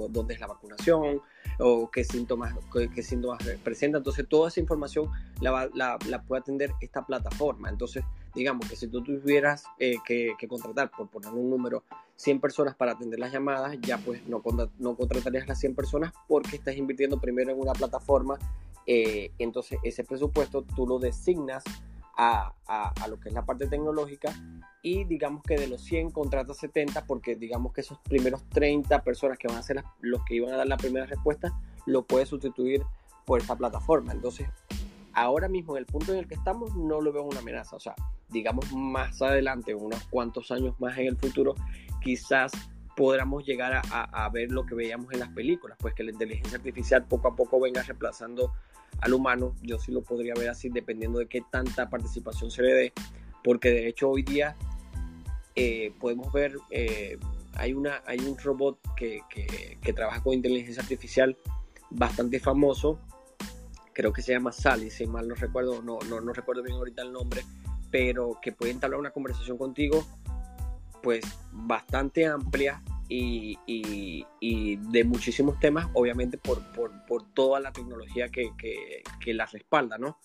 dónde, 0.10 0.34
es 0.34 0.40
la 0.40 0.48
vacunación 0.48 1.22
o 1.60 1.92
qué 1.92 2.04
síntomas, 2.04 2.56
qué, 2.96 3.04
síntomas 3.04 3.44
presenta. 3.64 4.00
Entonces, 4.00 4.28
toda 4.28 4.48
esa 4.48 4.60
información 4.60 5.12
la, 5.40 5.70
la, 5.76 6.00
la, 6.10 6.24
puede 6.24 6.42
atender 6.42 6.72
esta 6.82 7.06
plataforma. 7.06 7.70
Entonces, 7.70 8.04
digamos 8.34 8.68
que 8.68 8.76
si 8.76 8.88
tú 8.88 9.04
tuvieras 9.04 9.66
eh, 9.78 9.98
que, 10.04 10.36
contratar, 10.48 10.90
por 10.90 11.10
poner 11.10 11.32
un 11.32 11.50
número, 11.50 11.84
100 12.16 12.40
personas 12.40 12.76
para 12.76 12.94
atender 12.94 13.20
las 13.20 13.32
llamadas, 13.32 13.78
ya 13.82 14.00
pues 14.00 14.26
no, 14.28 14.42
no 14.80 14.96
contratarías 14.96 15.48
las 15.48 15.60
100 15.60 15.76
personas 15.76 16.12
porque 16.28 16.56
estás 16.56 16.76
invirtiendo 16.76 17.20
primero 17.20 17.52
en 17.52 17.60
una 17.60 17.74
plataforma. 17.74 18.40
Eh, 18.88 19.32
entonces, 19.38 19.78
ese 19.84 20.04
presupuesto 20.04 20.64
tú 20.64 20.88
lo 20.88 20.98
designas 20.98 21.64
a, 22.16 22.54
a, 22.68 23.08
lo 23.08 23.20
que 23.20 23.30
es 23.30 23.36
la 23.36 23.46
parte 23.46 23.68
tecnológica 23.68 24.34
y 24.82 25.04
digamos 25.06 25.44
que 25.44 25.56
de 25.56 25.68
los 25.68 25.82
100 25.82 26.12
contrata 26.12 26.54
70 26.54 27.06
porque 27.06 27.36
digamos 27.36 27.74
que 27.74 27.82
esos 27.82 27.98
primeros 28.00 28.48
30 28.50 29.04
personas 29.04 29.38
que 29.38 29.48
van 29.48 29.58
a 29.58 29.64
ser 29.64 29.84
los 30.02 30.24
que 30.26 30.36
iban 30.36 30.54
a 30.54 30.58
dar 30.58 30.68
la 30.68 30.78
primera 30.78 31.06
respuesta 31.06 31.60
lo 31.86 32.06
puede 32.06 32.26
sustituir 32.26 32.84
por 33.26 33.42
esta 33.42 33.56
plataforma. 33.56 34.12
Entonces, 34.12 34.48
ahora 35.14 35.48
mismo 35.48 35.76
en 35.76 35.80
el 35.80 35.86
punto 35.86 36.14
en 36.14 36.20
el 36.20 36.28
que 36.28 36.36
estamos 36.36 36.76
no 36.76 37.02
lo 37.02 37.12
veo 37.12 37.24
una 37.24 37.40
amenaza. 37.40 37.76
O 37.76 37.80
sea, 37.80 37.96
digamos 38.30 38.72
más 38.74 39.22
adelante, 39.22 39.74
unos 39.74 40.04
cuantos 40.06 40.52
años 40.52 40.80
más 40.80 40.98
en 40.98 41.08
el 41.08 41.18
futuro, 41.18 41.56
quizás 42.02 42.52
podamos 42.96 43.46
llegar 43.46 43.74
a, 43.74 43.82
a, 44.04 44.30
ver 44.30 44.52
lo 44.52 44.66
que 44.66 44.76
veíamos 44.76 45.12
en 45.14 45.20
las 45.20 45.30
películas, 45.30 45.78
pues 45.80 45.94
que 45.94 46.04
la 46.04 46.12
inteligencia 46.12 46.58
artificial 46.58 47.06
poco 47.06 47.28
a 47.28 47.36
poco 47.36 47.60
venga 47.60 47.82
reemplazando 47.82 48.54
al 49.02 49.14
humano, 49.14 49.56
yo 49.62 49.80
sí 49.80 49.92
lo 49.92 50.02
podría 50.02 50.34
ver 50.34 50.50
así 50.50 50.70
dependiendo 50.70 51.20
de 51.20 51.28
qué 51.28 51.42
tanta 51.52 51.90
participación 51.90 52.52
se 52.52 52.62
le 52.62 52.74
dé, 52.74 52.94
porque 53.44 53.70
de 53.70 53.88
hecho 53.88 54.10
hoy 54.10 54.24
día 54.24 54.56
eh, 55.56 55.94
podemos 56.00 56.32
ver, 56.32 56.56
eh, 56.72 57.18
hay, 57.56 57.74
una, 57.74 58.02
hay 58.06 58.20
un 58.20 58.38
robot 58.38 58.80
que, 58.96 59.22
que, 59.30 59.94
trabaja 59.94 60.22
con 60.22 60.34
inteligencia 60.34 60.82
artificial 60.82 61.38
bastante 61.90 62.40
famoso, 62.40 63.00
creo 63.94 64.14
que 64.14 64.22
se 64.22 64.34
llama 64.34 64.52
Sally, 64.52 64.90
si 64.90 65.06
mal 65.06 65.28
no 65.28 65.36
recuerdo, 65.36 65.82
no, 65.82 66.00
no, 66.10 66.22
no 66.22 66.34
recuerdo 66.34 66.64
bien 66.64 66.78
ahorita 66.78 67.02
el 67.04 67.12
nombre, 67.12 67.44
pero 67.92 68.40
que 68.42 68.52
puede 68.52 68.72
entablar 68.72 69.00
una 69.00 69.12
conversación 69.12 69.58
contigo 69.58 70.06
pues 71.04 71.24
bastante 71.52 72.26
amplia 72.26 72.82
y, 73.10 74.26
de 74.90 75.04
muchísimos 75.04 75.60
temas, 75.60 75.88
obviamente 75.94 76.40
por, 76.40 76.64
toda 77.36 77.60
la 77.60 77.72
tecnología 77.72 78.30
que, 78.30 78.50
que, 78.58 79.34
la 79.34 79.46
respalda, 79.46 79.98
¿no? 80.00 80.18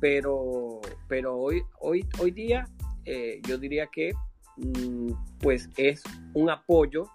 Pero, 0.00 0.80
pero 1.08 1.36
hoy, 1.36 1.62
hoy, 1.80 2.06
hoy 2.18 2.30
día 2.30 2.68
eh, 3.04 3.40
yo 3.46 3.58
diría 3.58 3.88
que 3.88 4.12
mm, 4.56 5.12
pues 5.40 5.68
es 5.76 6.02
un 6.34 6.50
apoyo 6.50 7.08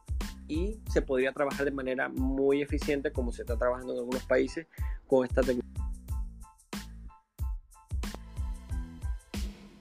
y 0.48 0.80
se 0.92 1.02
podría 1.02 1.32
trabajar 1.32 1.66
de 1.66 1.72
manera 1.72 2.10
muy 2.10 2.62
eficiente 2.62 3.12
como 3.12 3.32
se 3.32 3.44
está 3.44 3.58
trabajando 3.58 3.94
en 3.94 4.00
algunos 4.00 4.24
países 4.26 4.68
con 5.08 5.26
esta 5.26 5.42
tecnología. 5.42 5.66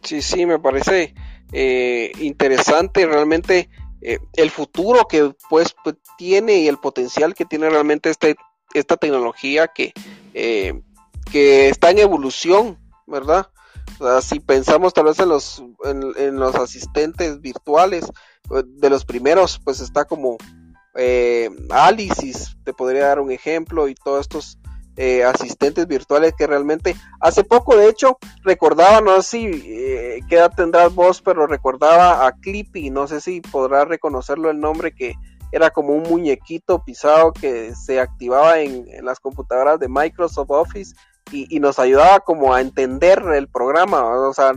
Sí, 0.02 0.20
sí, 0.20 0.46
me 0.46 0.58
parece 0.58 1.14
eh, 1.52 2.12
interesante 2.20 3.06
realmente 3.06 3.68
eh, 4.00 4.18
el 4.34 4.50
futuro 4.50 5.06
que 5.08 5.34
pues, 5.48 5.74
pues, 5.82 5.96
tiene 6.18 6.58
y 6.58 6.68
el 6.68 6.78
potencial 6.78 7.34
que 7.34 7.44
tiene 7.44 7.70
realmente 7.70 8.10
este, 8.10 8.36
esta 8.74 8.96
tecnología 8.96 9.68
que, 9.68 9.92
eh, 10.34 10.82
que 11.30 11.68
está 11.68 11.90
en 11.90 11.98
evolución, 11.98 12.78
¿verdad? 13.06 13.48
si 14.22 14.40
pensamos 14.40 14.92
tal 14.92 15.04
vez 15.04 15.18
en 15.20 15.28
los, 15.28 15.62
en, 15.84 16.36
los 16.36 16.54
asistentes 16.54 17.40
virtuales, 17.40 18.06
pues, 18.48 18.64
de 18.66 18.90
los 18.90 19.04
primeros, 19.04 19.60
pues 19.62 19.80
está 19.80 20.04
como 20.04 20.36
eh, 20.96 21.50
Alice, 21.70 22.56
te 22.64 22.72
podría 22.72 23.06
dar 23.06 23.20
un 23.20 23.30
ejemplo, 23.30 23.88
y 23.88 23.94
todos 23.94 24.22
estos 24.22 24.58
eh, 24.96 25.24
asistentes 25.24 25.88
virtuales 25.88 26.34
que 26.38 26.46
realmente 26.46 26.94
hace 27.20 27.42
poco 27.42 27.76
de 27.76 27.88
hecho 27.88 28.18
recordaba, 28.44 29.00
no 29.00 29.20
sé 29.22 29.22
si 29.22 29.46
eh, 29.46 30.20
edad 30.30 30.52
tendrás 30.54 30.94
vos, 30.94 31.20
pero 31.20 31.46
recordaba 31.46 32.26
a 32.26 32.32
Clippy, 32.32 32.90
no 32.90 33.08
sé 33.08 33.20
si 33.20 33.40
podrás 33.40 33.88
reconocerlo 33.88 34.50
el 34.50 34.60
nombre 34.60 34.94
que 34.94 35.14
era 35.50 35.70
como 35.70 35.94
un 35.94 36.02
muñequito 36.02 36.84
pisado 36.84 37.32
que 37.32 37.74
se 37.74 38.00
activaba 38.00 38.60
en, 38.60 38.86
las 39.04 39.20
computadoras 39.20 39.78
de 39.78 39.88
Microsoft 39.88 40.50
Office 40.50 40.94
y, 41.30 41.58
nos 41.58 41.78
ayudaba 41.78 42.20
como 42.20 42.52
a 42.52 42.60
entender 42.60 43.22
el 43.34 43.48
programa, 43.48 44.04
o 44.04 44.32
sea, 44.32 44.52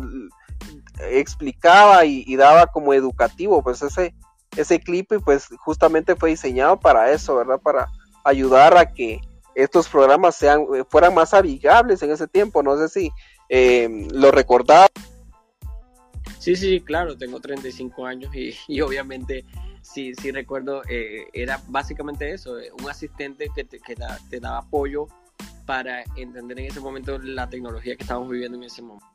explicaba 1.12 2.06
y, 2.06 2.36
daba 2.36 2.68
como 2.68 2.94
educativo, 2.94 3.64
pues 3.64 3.82
ese, 3.82 4.14
ese 4.56 4.80
Clippy 4.80 5.20
pues 5.20 5.48
justamente 5.60 6.16
fue 6.16 6.32
diseñado 6.32 6.80
para 6.80 7.12
eso, 7.12 7.36
¿verdad? 7.36 7.60
Para 7.60 7.88
ayudar 8.24 8.78
a 8.78 8.92
que 8.92 9.22
estos 9.58 9.90
programas 9.90 10.36
sean, 10.36 10.66
eh, 10.76 10.84
fueran 10.88 11.16
más 11.16 11.34
amigables 11.34 12.02
en 12.04 12.12
ese 12.12 12.28
tiempo. 12.28 12.62
No 12.62 12.78
sé 12.78 12.90
si 12.90 13.12
eh, 13.50 14.08
lo 14.12 14.32
recordaba. 14.32 14.88
Sí, 16.38 16.56
sí, 16.56 16.80
claro, 16.82 17.18
tengo 17.18 17.40
35 17.40 18.06
años 18.06 18.32
y, 18.68 18.82
obviamente 18.82 19.44
sí, 19.82 20.14
sí 20.16 20.32
recuerdo, 20.32 20.84
eh, 20.90 21.28
era 21.34 21.60
básicamente 21.68 22.32
eso, 22.32 22.60
eh, 22.60 22.72
un 22.80 22.90
asistente 22.90 23.50
que, 23.54 23.64
te, 23.64 23.80
que 23.80 23.96
te 24.30 24.40
daba 24.40 24.60
apoyo 24.60 25.08
para 25.66 26.04
entender 26.16 26.60
en 26.60 26.66
ese 26.68 26.80
momento 26.80 27.18
la 27.18 27.50
tecnología 27.50 27.96
que 27.96 28.04
estábamos 28.04 28.30
viviendo 28.30 28.58
en 28.58 28.64
ese 28.64 28.82
momento. 28.82 29.06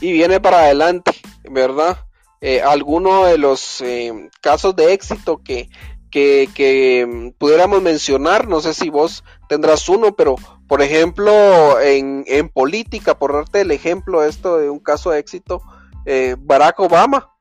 Y 0.00 0.12
viene 0.12 0.40
para 0.40 0.58
adelante, 0.58 1.12
¿verdad? 1.50 2.07
Eh, 2.40 2.62
alguno 2.62 3.24
de 3.24 3.38
los 3.38 3.80
eh, 3.80 4.30
casos 4.40 4.76
de 4.76 4.92
éxito 4.92 5.42
que, 5.42 5.68
que, 6.10 6.48
que, 6.54 7.06
mm, 7.06 7.30
pudiéramos 7.38 7.82
mencionar, 7.82 8.46
no 8.48 8.60
sé 8.60 8.74
si 8.74 8.90
vos 8.90 9.24
tendrás 9.48 9.88
uno, 9.88 10.14
pero 10.14 10.36
por 10.68 10.82
ejemplo, 10.82 11.80
en, 11.80 12.24
en 12.26 12.50
política, 12.50 13.18
por 13.18 13.32
darte 13.32 13.62
el 13.62 13.70
ejemplo 13.70 14.22
esto 14.22 14.58
de 14.58 14.68
un 14.68 14.78
caso 14.78 15.10
de 15.10 15.18
éxito, 15.18 15.62
eh, 16.04 16.36
Barack 16.38 16.78
Obama 16.80 17.34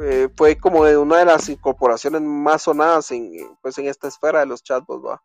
eh, 0.00 0.28
fue 0.36 0.56
como 0.56 0.84
de 0.84 0.96
una 0.96 1.18
de 1.18 1.24
las 1.24 1.48
incorporaciones 1.48 2.20
más 2.20 2.62
sonadas 2.62 3.10
en, 3.10 3.32
pues, 3.62 3.78
en 3.78 3.88
esta 3.88 4.08
esfera 4.08 4.40
de 4.40 4.46
los 4.46 4.62
chatbots, 4.62 5.04
¿va? 5.04 5.22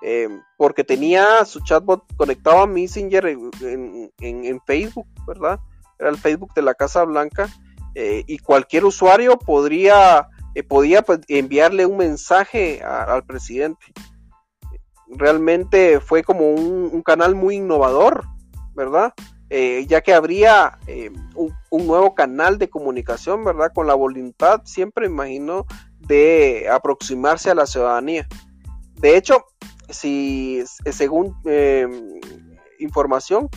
Eh, 0.00 0.28
porque 0.56 0.84
tenía 0.84 1.44
su 1.44 1.60
chatbot 1.60 2.04
conectado 2.16 2.60
a 2.60 2.66
Messenger 2.66 3.26
en, 3.26 3.50
en, 3.60 4.12
en, 4.44 4.60
Facebook, 4.60 5.08
¿verdad? 5.26 5.58
Era 5.98 6.08
el 6.08 6.16
Facebook 6.16 6.54
de 6.54 6.62
la 6.62 6.74
Casa 6.74 7.04
Blanca 7.04 7.48
y 8.26 8.38
cualquier 8.38 8.84
usuario 8.84 9.38
podría, 9.38 10.28
podía 10.68 11.02
pues, 11.02 11.20
enviarle 11.28 11.84
un 11.86 11.96
mensaje 11.96 12.82
al 12.82 13.24
presidente 13.24 13.86
realmente 15.08 16.00
fue 16.00 16.22
como 16.22 16.50
un, 16.50 17.02
canal 17.02 17.34
muy 17.34 17.56
innovador, 17.56 18.24
¿verdad? 18.74 19.14
Eh, 19.50 19.86
ya 19.88 20.02
que 20.02 20.12
habría 20.12 20.78
eh, 20.86 21.10
un, 21.34 21.86
nuevo 21.86 22.14
canal 22.14 22.58
de 22.58 22.68
comunicación, 22.68 23.44
¿verdad? 23.44 23.72
Con 23.74 23.86
la 23.86 23.94
voluntad, 23.94 24.62
siempre 24.64 25.06
imagino, 25.06 25.64
de 26.00 26.68
aproximarse 26.70 27.50
a 27.50 27.54
la 27.54 27.66
ciudadanía. 27.66 28.26
De 28.94 29.16
hecho, 29.16 29.44
si 29.88 30.62
según 30.90 31.34
información, 32.78 33.48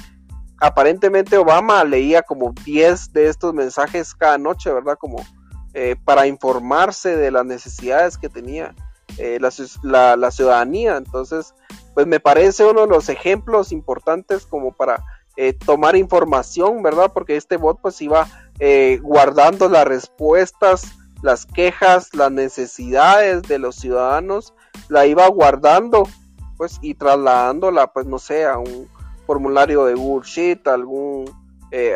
aparentemente 0.62 1.38
Obama 1.38 1.84
leía 1.84 2.22
como 2.22 2.53
10 2.63 3.12
de 3.13 3.27
estos 3.27 3.53
mensajes 3.53 4.13
cada 4.13 4.38
noche, 4.38 4.72
¿verdad? 4.72 4.98
Como 4.98 5.25
eh, 5.74 5.96
para 6.06 6.27
informarse 6.27 7.18
de 7.18 7.32
las 7.32 7.46
necesidades 7.46 8.18
que 8.18 8.30
tenía 8.30 8.74
eh, 9.18 9.39
la, 9.39 10.32
ciudadanía. 10.32 10.98
Entonces, 10.98 11.53
pues 11.94 12.08
me 12.08 12.20
parece 12.20 12.63
uno 12.65 12.82
de 12.82 12.88
los 12.88 13.10
ejemplos 13.10 13.72
importantes 13.72 14.46
como 14.46 14.72
para 14.72 15.03
eh, 15.36 15.53
tomar 15.53 15.96
información, 15.96 16.84
¿verdad? 16.84 17.12
Porque 17.13 17.36
este 17.36 17.58
bot 17.58 17.80
pues 17.82 18.01
iba 18.01 18.27
eh, 18.60 19.00
guardando 19.01 19.68
las 19.68 19.86
respuestas, 19.86 20.84
las 21.24 21.46
quejas, 21.46 22.13
las 22.13 22.32
necesidades 22.32 23.41
de 23.44 23.58
los 23.60 23.75
ciudadanos, 23.75 24.53
la 24.89 25.06
iba 25.08 25.27
guardando 25.27 26.03
pues 26.58 26.77
y 26.82 26.94
trasladándola 26.94 27.88
pues 27.88 28.06
no 28.06 28.20
sé 28.20 28.46
a 28.46 28.60
un 28.60 28.88
formulario 29.32 29.86
de 29.86 29.94
Google 29.94 30.60
algún, 30.66 31.24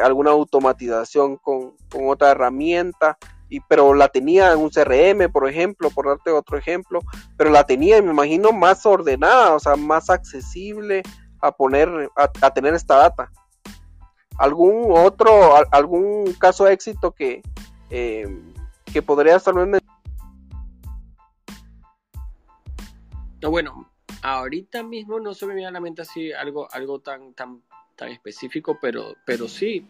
alguna 0.02 0.32
automatización 0.32 1.36
con, 1.36 1.74
con 1.92 2.08
otra 2.08 2.32
herramienta 2.32 3.18
y, 3.50 3.60
pero 3.60 3.94
la 3.94 4.08
tenía 4.08 4.54
en 4.54 4.60
un 4.60 4.70
CRM, 4.70 5.30
por 5.34 5.50
ejemplo, 5.50 5.90
por 5.90 6.08
darte 6.08 6.32
otro 6.32 6.58
ejemplo, 6.58 7.02
pero 7.36 7.50
la 7.50 7.66
tenía, 7.66 8.02
me 8.02 8.12
imagino, 8.12 8.54
más 8.54 8.86
ordenada, 8.86 9.54
o 9.54 9.60
sea, 9.60 9.76
más 9.76 10.10
accesible 10.10 11.04
a 11.42 11.52
poner, 11.52 12.10
a, 12.16 12.54
tener 12.54 12.74
esta 12.74 12.96
data. 12.96 13.30
¿Algún 14.38 14.86
otro, 14.98 15.56
algún 15.72 16.32
caso 16.40 16.64
de 16.64 16.72
éxito 16.72 17.12
que, 17.12 17.42
eh, 17.90 18.28
que 18.94 19.02
podrías 19.02 19.44
tal 19.44 19.56
no, 23.42 23.52
bueno, 23.52 23.90
ahorita 24.26 24.82
mismo 24.82 25.20
no 25.20 25.36
se 25.36 25.46
me 25.46 25.54
viene 25.54 25.68
a 25.68 25.72
la 25.72 25.80
mente 25.80 26.02
así 26.02 26.34
algo, 26.34 26.68
algo 26.72 27.00
tan, 27.00 27.34
tan, 27.34 27.62
tan 27.96 28.10
específico, 28.10 28.80
pero, 28.82 29.16
pero 29.24 29.48
sí, 29.48 29.88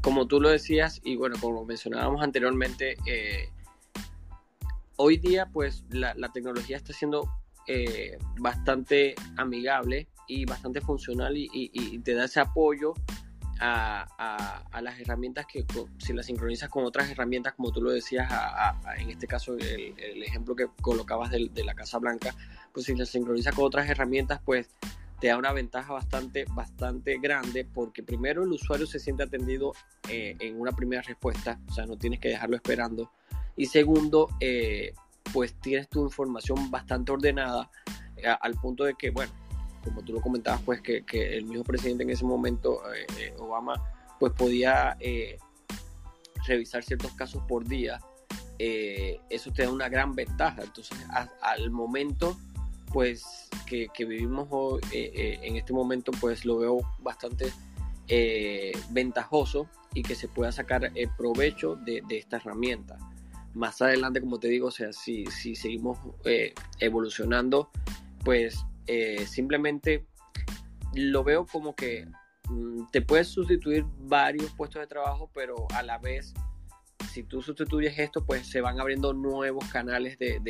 como 0.00 0.26
tú 0.26 0.40
lo 0.40 0.48
decías 0.48 1.00
y 1.04 1.16
bueno, 1.16 1.36
como 1.38 1.66
mencionábamos 1.66 2.22
anteriormente, 2.22 2.96
eh, 3.06 3.50
hoy 4.96 5.18
día 5.18 5.50
pues 5.52 5.84
la, 5.90 6.14
tecnología 6.32 6.78
está 6.78 6.94
siendo 6.94 7.28
eh, 7.66 8.16
bastante 8.38 9.14
amigable 9.36 10.08
y 10.26 10.46
bastante 10.46 10.80
funcional 10.80 11.34
y, 11.36 11.98
te 11.98 12.14
da 12.14 12.24
ese 12.24 12.40
apoyo 12.40 12.94
a, 13.60 14.64
las 14.80 15.00
herramientas 15.00 15.46
que 15.46 15.64
si 15.98 16.12
las 16.12 16.26
sincronizas 16.26 16.68
con 16.68 16.84
otras 16.84 17.10
herramientas, 17.10 17.54
como 17.54 17.72
tú 17.72 17.82
lo 17.82 17.90
decías, 17.90 18.30
en 18.98 19.10
este 19.10 19.26
caso 19.26 19.54
el, 19.54 20.22
ejemplo 20.22 20.54
que 20.54 20.66
colocabas 20.80 21.30
de, 21.30 21.64
la 21.64 21.74
Casa 21.74 21.98
Blanca, 21.98 22.34
pues 22.72 22.86
si 22.86 22.94
las 22.94 23.08
sincronizas 23.08 23.54
con 23.54 23.64
otras 23.64 23.88
herramientas, 23.88 24.40
pues 24.44 24.68
te 25.20 25.28
da 25.28 25.36
una 25.36 25.52
ventaja 25.52 25.92
bastante, 25.92 26.44
bastante 26.50 27.18
grande 27.18 27.64
porque 27.64 28.02
primero 28.02 28.44
el 28.44 28.52
usuario 28.52 28.86
se 28.86 29.00
siente 29.00 29.24
atendido 29.24 29.72
eh, 30.08 30.36
en 30.38 30.60
una 30.60 30.72
primera 30.72 31.02
respuesta, 31.02 31.58
o 31.68 31.72
sea, 31.72 31.86
no 31.86 31.96
tienes 31.96 32.20
que 32.20 32.28
dejarlo 32.28 32.56
esperando. 32.56 33.10
Y 33.56 33.66
segundo, 33.66 34.28
eh, 34.38 34.94
pues 35.32 35.54
tienes 35.54 35.88
tu 35.88 36.04
información 36.04 36.70
bastante 36.70 37.10
ordenada 37.10 37.68
eh, 38.16 38.28
al 38.40 38.54
punto 38.54 38.84
de 38.84 38.94
que, 38.94 39.10
bueno, 39.10 39.32
como 39.88 40.02
tú 40.02 40.12
lo 40.12 40.20
comentabas, 40.20 40.62
pues 40.62 40.80
que, 40.80 41.04
que 41.04 41.36
el 41.36 41.44
mismo 41.44 41.64
presidente 41.64 42.04
en 42.04 42.10
ese 42.10 42.24
momento, 42.24 42.80
Obama, 43.38 43.74
pues 44.18 44.32
podía 44.32 44.96
revisar 46.46 46.82
ciertos 46.82 47.12
casos 47.12 47.42
por 47.48 47.66
día. 47.66 48.00
eso 48.58 49.52
te 49.52 49.62
da 49.64 49.70
una 49.70 49.88
gran 49.88 50.14
ventaja. 50.14 50.62
Entonces, 50.62 50.96
al 51.40 51.70
momento 51.70 52.36
pues 52.92 53.48
que, 53.66 53.88
vivimos 53.98 54.48
hoy, 54.50 54.80
eh, 54.92 55.12
eh, 55.14 55.38
en 55.42 55.56
este 55.56 55.72
momento 55.72 56.12
pues 56.20 56.44
lo 56.44 56.58
veo 56.58 56.78
bastante 57.00 57.52
eh, 58.08 58.72
ventajoso 58.90 59.68
y 59.94 60.02
que 60.02 60.14
se 60.14 60.28
pueda 60.28 60.52
sacar 60.52 60.90
el 60.94 61.10
provecho 61.16 61.76
de, 61.76 62.02
esta 62.10 62.36
herramienta. 62.36 62.98
Más 63.54 63.82
adelante, 63.82 64.20
como 64.20 64.38
te 64.38 64.48
digo, 64.48 64.68
o 64.68 64.70
sea, 64.70 64.92
si, 64.92 65.26
si 65.26 65.56
seguimos 65.56 65.98
evolucionando, 66.78 67.70
pues 68.24 68.64
simplemente 69.26 70.06
lo 70.94 71.22
veo 71.22 71.46
como 71.46 71.74
que 71.74 72.06
mm, 72.48 72.86
te 72.90 73.02
puedes 73.02 73.28
sustituir 73.28 73.84
varios 73.98 74.52
puestos 74.54 74.80
de 74.80 74.86
trabajo, 74.86 75.30
pero 75.34 75.66
a 75.74 75.82
la 75.82 75.98
vez 75.98 76.34
si 77.12 77.22
tú 77.22 77.42
sustituyes 77.42 77.98
esto, 77.98 78.24
pues 78.24 78.48
se 78.48 78.60
van 78.60 78.80
abriendo 78.80 79.12
nuevos 79.12 79.64
canales 79.66 80.18
de, 80.18 80.40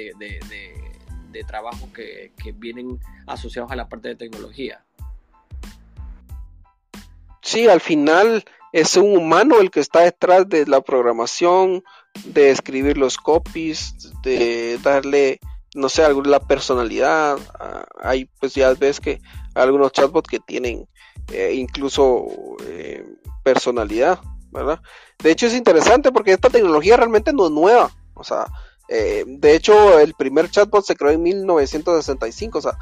de 1.30 1.44
trabajo 1.44 1.88
que, 1.92 2.32
vienen 2.54 2.98
asociados 3.26 3.70
a 3.70 3.76
la 3.76 3.88
parte 3.88 4.08
de 4.08 4.16
tecnología. 4.16 4.84
Sí, 7.42 7.68
al 7.68 7.80
final 7.80 8.44
es 8.72 8.96
un 8.96 9.16
humano 9.16 9.60
el 9.60 9.70
que 9.70 9.80
está 9.80 10.02
detrás 10.02 10.48
de 10.48 10.66
la 10.66 10.80
programación, 10.80 11.82
de 12.24 12.50
escribir 12.50 12.98
los 12.98 13.16
copies, 13.16 14.12
de 14.22 14.78
darle, 14.82 15.40
no 15.74 15.88
sé, 15.88 16.02
la 16.24 16.40
personalidad. 16.40 17.38
Ah, 17.58 17.84
hay, 18.00 18.26
pues 18.40 18.54
ya 18.54 18.72
ves 18.74 19.00
que 19.00 19.20
algunos 19.54 19.92
chatbots 19.92 20.28
que 20.28 20.40
tienen 20.40 20.86
eh, 21.32 21.52
incluso 21.54 22.26
eh, 22.66 23.04
personalidad, 23.42 24.20
¿verdad? 24.50 24.80
De 25.18 25.30
hecho 25.30 25.46
es 25.46 25.54
interesante 25.54 26.12
porque 26.12 26.32
esta 26.32 26.50
tecnología 26.50 26.96
realmente 26.96 27.32
no 27.32 27.46
es 27.46 27.52
nueva. 27.52 27.90
O 28.14 28.24
sea, 28.24 28.46
eh, 28.88 29.24
de 29.26 29.54
hecho, 29.54 29.98
el 29.98 30.14
primer 30.14 30.50
chatbot 30.50 30.84
se 30.84 30.96
creó 30.96 31.12
en 31.12 31.22
1965, 31.22 32.58
o 32.58 32.62
sea, 32.62 32.78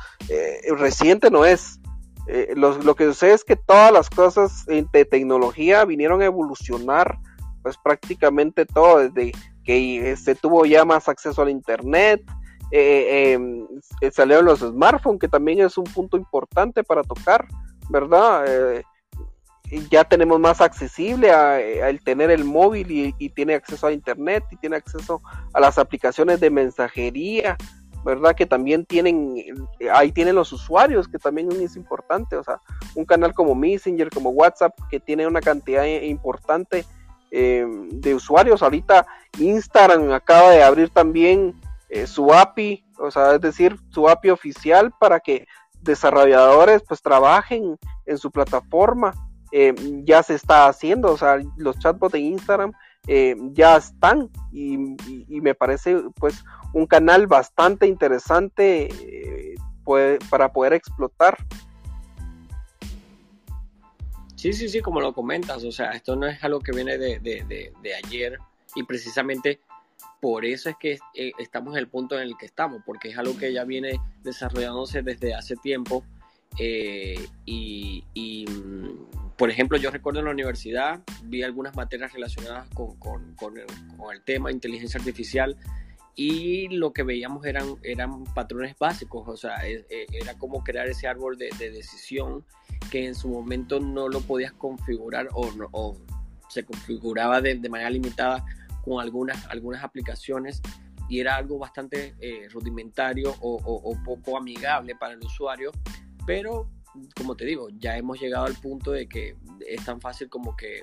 reciente 0.77 1.31
no 1.31 1.45
es. 1.45 1.81
Eh, 2.29 2.55
lo, 2.57 2.97
que 2.97 3.05
sucede 3.05 3.35
es 3.35 3.45
que 3.45 3.55
todas 3.55 3.93
las 3.93 4.11
cosas 4.11 4.67
de 4.67 5.05
tecnología 5.05 5.85
vinieron 5.85 6.23
a 6.23 6.25
evolucionar, 6.25 7.19
pues 7.63 7.77
prácticamente 7.79 8.67
todo, 8.67 8.99
desde 8.99 9.33
que 9.65 10.17
se 10.17 10.35
tuvo 10.35 10.67
ya 10.67 10.85
más 10.85 11.09
acceso 11.09 11.43
al 11.43 11.51
Internet, 11.51 12.23
em, 12.71 13.67
salieron 14.13 14.45
los 14.45 14.61
smartphones, 14.61 15.21
que 15.21 15.29
también 15.29 15.61
es 15.61 15.79
un 15.79 15.85
punto 15.85 16.17
importante 16.17 16.83
para 16.85 17.03
tocar, 17.03 17.47
¿verdad? 17.91 18.83
ya 19.91 20.05
tenemos 20.05 20.39
más 20.39 20.61
accesible 20.61 21.31
al 21.33 22.01
tener 22.01 22.31
el 22.31 22.45
móvil 22.45 23.15
y, 23.19 23.31
tiene 23.31 23.55
acceso 23.55 23.87
a 23.87 23.93
internet 23.93 24.45
y 24.51 24.57
tiene 24.57 24.77
acceso 24.77 25.21
a 25.53 25.61
las 25.61 25.79
aplicaciones 25.79 26.41
de 26.41 26.51
mensajería, 26.51 27.57
¿verdad? 28.05 28.35
Que 28.35 28.47
también 28.47 28.87
tienen, 28.87 29.35
ahí 29.93 30.13
tienen 30.13 30.37
los 30.37 30.53
usuarios, 30.53 31.09
que 31.09 31.19
también 31.19 31.51
es 31.61 31.77
importante, 31.77 32.37
o 32.37 32.45
sea, 32.45 32.61
un 32.95 33.05
canal 33.05 33.35
como 33.35 33.55
Messenger, 33.55 34.11
como 34.11 34.31
WhatsApp, 34.31 34.73
que 34.89 35.01
tiene 35.01 35.27
una 35.27 35.41
cantidad 35.41 35.85
importante 35.85 36.85
em, 37.33 37.89
de 37.89 38.15
usuarios. 38.15 38.63
Ahorita 38.63 39.07
Instagram 39.39 40.13
acaba 40.13 40.51
de 40.51 40.63
abrir 40.63 40.91
también 40.91 41.55
eh, 41.89 42.07
su 42.07 42.33
API, 42.33 42.85
o 42.99 43.11
sea, 43.11 43.35
es 43.35 43.41
decir, 43.41 43.77
su 43.91 44.09
API 44.09 44.31
oficial 44.31 44.93
para 44.99 45.21
que 45.21 45.47
desarrolladores 45.83 46.83
pues 46.87 47.01
trabajen 47.01 47.77
en 48.07 48.19
su 48.19 48.31
plataforma 48.31 49.13
eh, 49.53 49.73
ya 50.03 50.23
se 50.25 50.35
está 50.35 50.67
haciendo, 50.67 51.13
o 51.13 51.17
sea, 51.17 51.39
los 51.57 51.79
chatbots 51.79 52.13
de 52.13 52.21
Instagram 52.21 52.73
eh, 53.07 53.37
ya 53.53 53.77
están 53.77 54.29
y, 54.53 54.77
me 55.29 55.55
parece 55.55 56.03
pues 56.19 56.45
un 56.73 56.87
canal 56.87 57.29
bastante 57.29 57.87
interesante 57.87 58.89
para 60.29 60.53
poder 60.53 60.73
explotar. 60.73 61.39
Sí, 64.35 64.53
sí, 64.53 64.69
sí, 64.69 64.81
como 64.81 65.01
lo 65.01 65.15
comentas, 65.15 65.63
o 65.63 65.71
sea, 65.71 65.93
esto 65.93 66.17
no 66.17 66.27
es 66.27 66.43
algo 66.43 66.59
que 66.59 66.73
viene 66.73 66.99
de, 66.99 67.21
de 67.21 67.95
ayer 67.95 68.39
y 68.75 68.83
precisamente 68.83 69.61
por 70.21 70.45
eso 70.45 70.71
es 70.71 70.77
que 70.77 70.99
eh, 71.15 71.33
estamos 71.39 71.75
en 71.75 71.79
el 71.79 71.89
punto 71.89 72.17
en 72.17 72.23
el 72.23 72.37
que 72.37 72.47
estamos, 72.47 72.83
porque 72.85 73.09
es 73.11 73.19
algo 73.19 73.37
que 73.37 73.53
ya 73.53 73.65
viene 73.65 74.01
desarrollándose 74.23 75.03
desde 75.03 75.35
hace 75.35 75.57
tiempo. 75.57 76.05
Eh, 76.59 77.27
y, 77.45 78.47
mm, 78.49 79.35
por 79.37 79.51
ejemplo, 79.51 79.77
yo 79.77 79.91
recuerdo 79.91 80.21
en 80.21 80.27
la 80.27 80.31
universidad, 80.31 81.01
vi 81.25 81.43
algunas 81.43 81.77
materias 81.77 82.13
relacionadas 82.13 82.69
con, 82.71 82.97
con, 82.99 83.35
con, 83.37 83.59
el, 83.59 83.67
con 83.99 84.15
el, 84.15 84.23
tema 84.23 84.51
inteligencia 84.51 84.99
artificial 84.99 85.57
y 86.15 86.69
lo 86.69 86.95
que 86.95 87.03
veíamos 87.03 87.45
eran, 87.45 87.77
eran 87.83 88.25
patrones 88.25 88.75
básicos, 88.79 89.29
o 89.29 89.37
sea, 89.37 89.69
e, 89.69 89.85
e, 89.91 90.07
era 90.11 90.33
como 90.39 90.65
crear 90.65 90.89
ese 90.89 91.07
árbol 91.07 91.37
de, 91.37 91.51
decisión 91.59 92.43
que 92.91 93.05
en 93.05 93.15
su 93.15 93.29
momento 93.29 93.81
no 93.81 94.09
lo 94.09 94.21
podías 94.23 94.53
configurar 94.55 95.29
o, 95.35 95.53
o 95.73 95.97
se 96.49 96.65
configuraba 96.65 97.43
de, 97.43 97.57
de 97.57 97.69
manera 97.69 97.91
limitada 97.91 98.47
con 98.87 99.03
algunas, 99.03 99.45
algunas 99.47 99.83
aplicaciones 99.83 100.63
y 101.09 101.21
era 101.21 101.37
algo 101.37 101.59
bastante 101.59 102.15
eh, 102.21 102.49
rudimentario 102.51 103.35
o, 103.41 103.97
poco 104.05 104.37
amigable 104.39 104.95
para 104.95 105.15
el 105.15 105.21
usuario, 105.21 105.73
pero 106.25 106.71
como 107.17 107.37
te 107.37 107.45
digo, 107.45 107.69
ya 107.79 107.97
hemos 107.97 108.19
llegado 108.21 108.47
al 108.47 108.55
punto 108.55 108.93
de 108.93 109.07
que 109.09 109.37
es 109.67 109.85
tan 109.85 110.01
fácil 110.01 110.31
como 110.31 110.57
que 110.57 110.81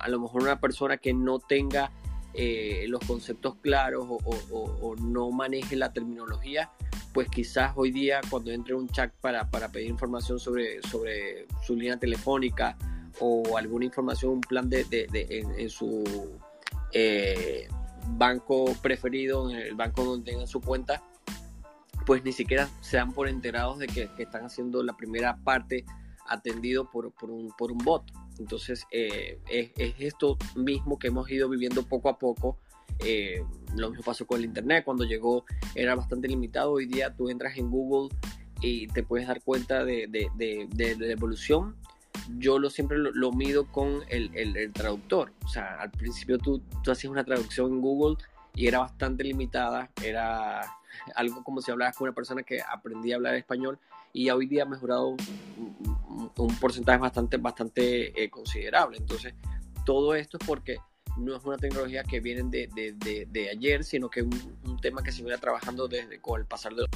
a 0.00 0.08
lo 0.08 0.18
mejor 0.18 0.42
una 0.42 0.60
persona 0.60 0.96
que 0.96 1.14
no 1.14 1.38
tenga 1.38 1.92
eh, 2.34 2.84
los 2.88 3.00
conceptos 3.06 3.56
claros 3.56 4.06
o, 4.08 4.96
no 4.96 5.30
maneje 5.30 5.76
la 5.76 5.92
terminología, 5.92 6.70
pues 7.12 7.28
quizás 7.28 7.72
hoy 7.76 7.90
día 7.90 8.20
cuando 8.28 8.50
entre 8.50 8.74
un 8.74 8.88
chat 8.88 9.12
para, 9.20 9.48
para 9.50 9.68
pedir 9.68 9.88
información 9.88 10.38
sobre, 10.38 10.82
sobre 10.82 11.46
su 11.62 11.76
línea 11.76 11.96
telefónica 11.96 12.76
o 13.20 13.56
alguna 13.56 13.84
información, 13.84 14.32
un 14.32 14.40
plan 14.40 14.68
de, 14.68 14.86
en 15.12 15.70
su 15.70 16.38
eh, 16.92 17.68
banco 18.16 18.74
preferido, 18.80 19.50
el 19.50 19.74
banco 19.74 20.04
donde 20.04 20.30
tengan 20.30 20.46
su 20.46 20.60
cuenta, 20.60 21.02
pues 22.06 22.24
ni 22.24 22.32
siquiera 22.32 22.68
se 22.80 22.96
dan 22.96 23.12
por 23.12 23.28
enterados 23.28 23.78
de 23.78 23.86
que, 23.86 24.10
están 24.18 24.44
haciendo 24.44 24.82
la 24.82 24.96
primera 24.96 25.36
parte 25.36 25.84
atendido 26.26 26.90
por, 26.90 27.12
un, 27.30 27.78
bot. 27.84 28.04
Entonces 28.38 28.86
eh, 28.90 29.40
es, 29.48 29.70
esto 29.98 30.36
mismo 30.56 30.98
que 30.98 31.08
hemos 31.08 31.30
ido 31.30 31.48
viviendo 31.48 31.82
poco 31.82 32.08
a 32.08 32.18
poco. 32.18 32.58
Eh, 33.00 33.44
lo 33.76 33.90
mismo 33.90 34.04
pasó 34.04 34.26
con 34.26 34.38
el 34.38 34.46
Internet, 34.46 34.84
cuando 34.84 35.04
llegó 35.04 35.44
era 35.74 35.94
bastante 35.94 36.28
limitado. 36.28 36.72
Hoy 36.72 36.86
día 36.86 37.14
tú 37.14 37.28
entras 37.28 37.56
en 37.56 37.70
Google 37.70 38.14
y 38.60 38.88
te 38.88 39.02
puedes 39.02 39.28
dar 39.28 39.42
cuenta 39.42 39.84
de 39.84 40.08
la 40.98 41.06
evolución 41.06 41.76
yo 42.36 42.58
lo 42.58 42.70
siempre 42.70 42.98
lo, 42.98 43.32
mido 43.32 43.66
con 43.66 44.02
el, 44.08 44.30
el, 44.34 44.72
traductor. 44.72 45.32
O 45.44 45.48
sea, 45.48 45.80
al 45.80 45.90
principio 45.90 46.38
tú, 46.38 46.62
hacías 46.86 47.10
una 47.10 47.24
traducción 47.24 47.72
en 47.72 47.80
Google 47.80 48.16
y 48.54 48.66
era 48.66 48.80
bastante 48.80 49.24
limitada, 49.24 49.90
era 50.02 50.60
algo 51.14 51.42
como 51.44 51.60
si 51.62 51.70
hablabas 51.70 51.96
con 51.96 52.08
una 52.08 52.14
persona 52.14 52.42
que 52.42 52.60
aprendía 52.60 53.14
a 53.14 53.16
hablar 53.16 53.34
español 53.34 53.78
y 54.12 54.28
hoy 54.30 54.46
día 54.46 54.64
ha 54.64 54.66
mejorado 54.66 55.08
un, 55.08 56.32
un 56.36 56.56
porcentaje 56.56 56.98
bastante, 56.98 57.36
bastante 57.36 58.22
eh, 58.22 58.30
considerable. 58.30 58.98
Entonces, 58.98 59.34
todo 59.84 60.14
esto 60.14 60.38
es 60.40 60.46
porque 60.46 60.78
no 61.18 61.36
es 61.36 61.44
una 61.44 61.56
tecnología 61.56 62.04
que 62.04 62.20
viene 62.20 62.44
de, 62.44 62.68
de, 62.68 63.26
de, 63.26 63.50
ayer, 63.50 63.84
sino 63.84 64.08
que 64.08 64.20
es 64.20 64.26
un, 64.26 64.58
un, 64.64 64.80
tema 64.80 65.02
que 65.02 65.12
se 65.12 65.22
viene 65.22 65.38
trabajando 65.38 65.88
desde 65.88 66.20
con 66.20 66.40
el 66.40 66.46
pasar 66.46 66.74
de 66.74 66.82
los 66.82 66.90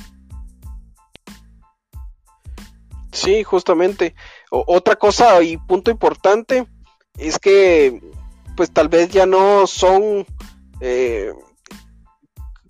Sí, 3.12 3.44
justamente. 3.44 4.14
otra 4.50 4.96
cosa 4.96 5.42
y 5.42 5.58
punto 5.58 5.90
importante 5.90 6.66
es 7.18 7.38
que 7.38 8.00
pues 8.56 8.72
tal 8.72 8.88
vez 8.88 9.10
ya 9.10 9.26
no 9.26 9.66
son 9.66 10.26
eh, 10.80 11.32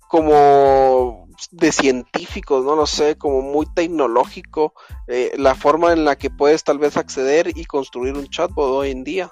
como 0.07 1.27
de 1.51 1.71
científicos, 1.71 2.63
no 2.63 2.75
lo 2.75 2.85
sé, 2.85 3.17
como 3.17 3.41
muy 3.41 3.65
tecnológico 3.65 4.73
eh, 5.07 5.31
la 5.37 5.55
forma 5.55 5.93
en 5.93 6.05
la 6.05 6.17
que 6.17 6.29
puedes 6.29 6.63
tal 6.63 6.77
vez 6.77 6.97
acceder 6.97 7.51
y 7.57 7.65
construir 7.65 8.15
un 8.15 8.27
chatbot 8.27 8.69
hoy 8.69 8.91
en 8.91 9.03
día, 9.03 9.31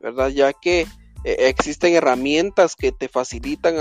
¿verdad? 0.00 0.28
Ya 0.28 0.52
que 0.52 0.82
eh, 0.82 0.86
existen 1.24 1.94
herramientas 1.94 2.76
que 2.76 2.92
te 2.92 3.08
facilitan 3.08 3.74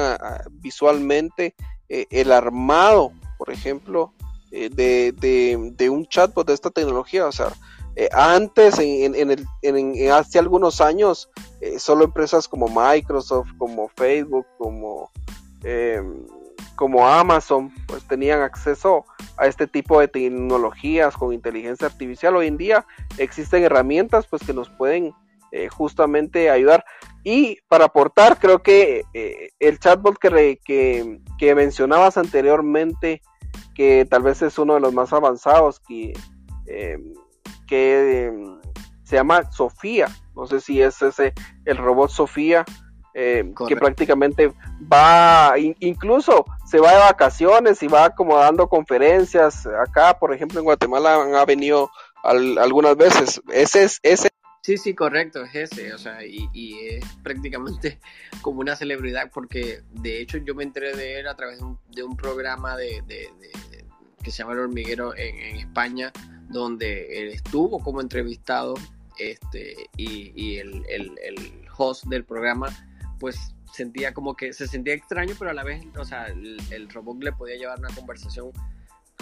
visualmente 0.51 1.55
el 1.89 2.31
armado, 2.31 3.11
por 3.39 3.51
ejemplo, 3.51 4.13
eh, 4.51 4.69
de, 4.73 5.13
de, 5.77 5.89
un 5.91 6.07
chatbot 6.07 6.47
de 6.47 6.53
esta 6.53 6.71
tecnología. 6.71 7.27
O 7.27 7.31
sea, 7.31 7.53
eh, 7.95 8.09
antes, 8.13 8.79
en, 8.79 9.13
en, 9.13 9.29
el, 9.29 9.45
en, 9.61 10.11
hace 10.11 10.39
algunos 10.39 10.81
años, 10.81 11.29
eh, 11.61 11.77
solo 11.77 12.05
empresas 12.05 12.47
como 12.47 12.67
Microsoft, 12.67 13.49
como 13.59 13.89
Facebook, 13.89 14.47
como, 14.57 15.11
em, 15.63 16.25
como 16.75 17.07
Amazon, 17.07 17.71
pues 17.87 18.07
tenían 18.07 18.41
acceso 18.41 19.05
a 19.37 19.45
este 19.45 19.67
tipo 19.67 19.99
de 19.99 20.07
tecnologías 20.07 21.15
con 21.15 21.31
inteligencia 21.31 21.85
artificial. 21.85 22.35
Hoy 22.35 22.47
en 22.47 22.57
día 22.57 22.85
existen 23.19 23.63
herramientas 23.63 24.25
pues 24.27 24.41
que 24.43 24.53
nos 24.53 24.69
pueden 24.69 25.13
justamente 25.71 26.49
ayudar. 26.49 26.85
Y 27.23 27.57
para 27.67 27.85
aportar, 27.85 28.37
creo 28.37 28.61
que 28.61 29.03
el 29.59 29.79
chatbot 29.79 30.17
que, 30.19 30.59
que, 30.63 31.19
que 31.39 31.55
mencionabas 31.55 32.17
anteriormente, 32.17 33.23
que 33.75 34.05
tal 34.09 34.23
vez 34.23 34.41
es 34.41 34.57
uno 34.57 34.75
de 34.75 34.79
los 34.79 34.93
más 34.93 35.13
avanzados, 35.13 35.79
que, 35.79 36.13
em, 36.67 37.13
que 37.67 38.25
em, 38.25 38.59
se 39.03 39.15
llama 39.15 39.51
Sofía. 39.51 40.07
No 40.35 40.45
sé 40.45 40.59
si 40.61 40.81
es 40.81 41.01
ese 41.01 41.33
el 41.65 41.77
robot 41.77 42.09
Sofía. 42.09 42.65
Em, 43.15 43.53
que 43.67 43.75
prácticamente 43.75 44.53
va, 44.81 45.55
incluso 45.57 46.45
se 46.65 46.79
va 46.79 46.93
de 46.93 46.99
vacaciones 46.99 47.81
y 47.81 47.87
va 47.87 48.11
como 48.11 48.37
dando 48.37 48.69
conferencias. 48.69 49.65
Acá, 49.65 50.17
por 50.19 50.33
ejemplo, 50.33 50.59
en 50.59 50.65
Guatemala 50.65 51.15
han, 51.15 51.45
venido 51.45 51.89
algunas 52.23 52.95
veces. 52.95 53.41
Ese 53.51 53.83
es 53.83 53.99
ese. 54.03 54.29
Sí, 54.61 54.77
sí, 54.77 54.93
correcto, 54.93 55.43
es 55.43 55.55
ese, 55.55 55.93
o 55.93 55.97
sea, 55.97 56.19
y, 56.25 56.77
es 56.79 57.05
prácticamente 57.23 57.99
como 58.41 58.59
una 58.59 58.75
celebridad 58.75 59.31
porque 59.33 59.83
de 59.91 60.21
hecho 60.21 60.37
yo 60.37 60.53
me 60.53 60.63
enteré 60.63 60.95
de 60.95 61.19
él 61.19 61.27
a 61.27 61.35
través 61.35 61.59
de 61.91 62.03
un, 62.03 62.17
programa 62.17 62.75
de, 62.75 63.01
que 64.21 64.31
se 64.31 64.39
llama 64.39 64.53
El 64.53 64.59
Hormiguero 64.59 65.15
en, 65.15 65.57
España, 65.57 66.11
donde 66.49 67.21
él 67.21 67.29
estuvo 67.29 67.79
como 67.79 68.01
entrevistado 68.01 68.73
este, 69.17 69.75
y, 69.95 70.57
el, 70.57 70.83
host 71.77 72.05
del 72.05 72.25
programa, 72.25 72.67
pues 73.19 73.55
sentía 73.71 74.13
como 74.13 74.35
que 74.35 74.51
se 74.51 74.67
sentía 74.67 74.93
extraño, 74.93 75.35
pero 75.39 75.51
a 75.51 75.53
la 75.53 75.63
vez, 75.63 75.85
o 75.97 76.03
sea, 76.03 76.27
el, 76.27 76.89
robot 76.89 77.23
le 77.23 77.31
podía 77.31 77.55
llevar 77.55 77.79
una 77.79 77.95
conversación 77.95 78.51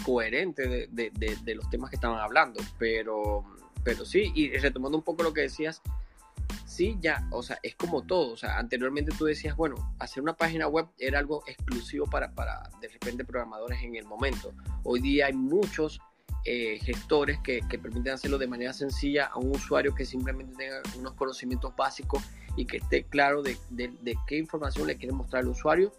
coherente 0.03 0.87
de, 0.91 1.55
los 1.55 1.69
temas 1.69 1.91
que 1.91 1.97
estaban 1.97 2.19
hablando, 2.19 2.59
pero, 2.79 3.43
pero 3.87 4.03
sí, 4.03 4.33
y 4.35 4.49
retomando 4.57 4.97
un 4.97 5.03
poco 5.05 5.23
lo 5.23 5.33
que 5.33 5.39
decías, 5.39 5.81
sí, 6.65 6.97
ya, 6.99 7.25
o 7.31 7.41
sea, 7.41 7.57
es 7.63 7.73
como 7.73 8.01
todo. 8.01 8.33
O 8.33 8.35
sea, 8.35 8.59
anteriormente 8.59 9.13
tú 9.17 9.23
decías, 9.23 9.55
bueno, 9.55 9.95
hacer 9.97 10.21
una 10.21 10.35
página 10.35 10.67
web 10.67 10.87
era 10.99 11.19
algo 11.19 11.41
exclusivo 11.47 12.05
para, 12.05 12.33
para 12.33 12.69
de 12.81 12.89
repente, 12.89 13.23
programadores 13.23 13.81
en 13.81 13.95
el 13.95 14.03
momento. 14.03 14.53
Hoy 14.83 14.99
día 14.99 15.27
hay 15.27 15.33
muchos 15.33 16.01
eh, 16.43 16.79
gestores 16.83 17.39
que, 17.39 17.61
que, 17.69 17.79
permiten 17.79 18.11
hacerlo 18.11 18.37
de 18.37 18.47
manera 18.47 18.73
sencilla 18.73 19.27
a 19.27 19.37
un 19.37 19.55
usuario 19.55 19.95
que 19.95 20.03
simplemente 20.03 20.53
tenga 20.57 20.81
unos 20.99 21.13
conocimientos 21.13 21.73
básicos 21.73 22.21
y 22.57 22.65
que 22.65 22.77
esté 22.77 23.05
claro 23.05 23.41
de, 23.41 23.57
de, 23.69 23.93
de 24.01 24.17
qué 24.27 24.37
información 24.37 24.85
le 24.85 24.97
quiere 24.97 25.13
mostrar 25.13 25.43
al 25.43 25.47
usuario 25.47 25.93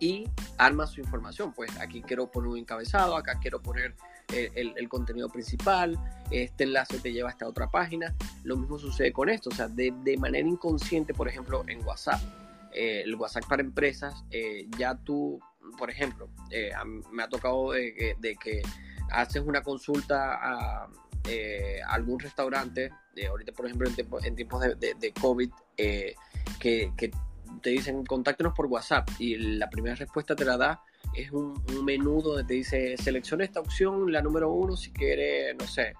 y 0.00 0.26
arma 0.56 0.86
su 0.86 1.02
información. 1.02 1.52
Pues 1.52 1.78
aquí 1.80 2.00
quiero 2.00 2.30
poner 2.30 2.48
un 2.48 2.56
encabezado, 2.56 3.14
acá 3.14 3.38
quiero 3.42 3.60
poner 3.60 3.94
el, 4.32 4.88
contenido 4.88 5.28
principal, 5.28 5.98
este 6.30 6.64
enlace 6.64 6.98
te 6.98 7.12
lleva 7.12 7.28
a 7.28 7.32
esta 7.32 7.48
otra 7.48 7.70
página. 7.70 8.14
Lo 8.44 8.56
mismo 8.56 8.78
sucede 8.78 9.12
con 9.12 9.28
esto, 9.28 9.50
o 9.50 9.54
sea, 9.54 9.68
de, 9.68 9.92
manera 10.18 10.46
inconsciente, 10.46 11.14
por 11.14 11.28
ejemplo, 11.28 11.64
en 11.66 11.84
WhatsApp, 11.84 12.20
eh, 12.72 13.02
el 13.04 13.14
WhatsApp 13.14 13.44
para 13.48 13.62
empresas, 13.62 14.24
eh, 14.30 14.66
ya 14.76 14.94
tú, 14.96 15.40
por 15.78 15.90
ejemplo, 15.90 16.28
eh, 16.50 16.72
me 17.10 17.22
ha 17.22 17.28
tocado 17.28 17.72
de, 17.72 18.36
que 18.40 18.62
haces 19.10 19.42
una 19.44 19.62
consulta 19.62 20.34
a, 20.34 20.88
algún 21.88 22.18
restaurante, 22.18 22.90
ahorita 23.28 23.52
por 23.52 23.66
ejemplo 23.66 23.86
en, 23.86 24.34
tiempos 24.34 24.62
de, 24.62 25.12
COVID, 25.20 25.50
que, 25.76 26.14
que 26.96 27.10
te 27.60 27.70
dicen 27.70 28.04
contáctenos 28.06 28.54
por 28.54 28.66
WhatsApp 28.66 29.08
y 29.18 29.36
la 29.36 29.68
primera 29.68 29.94
respuesta 29.94 30.34
te 30.34 30.44
la 30.44 30.56
da 30.56 30.82
es 31.14 31.30
un, 31.30 31.60
un 31.76 31.84
menú 31.84 32.22
donde 32.22 32.44
te 32.44 32.54
dice 32.54 32.96
selecciona 32.96 33.44
esta 33.44 33.60
opción, 33.60 34.10
la 34.12 34.22
número 34.22 34.52
uno, 34.52 34.76
si 34.76 34.90
quiere, 34.90 35.54
no 35.54 35.66
sé, 35.66 35.94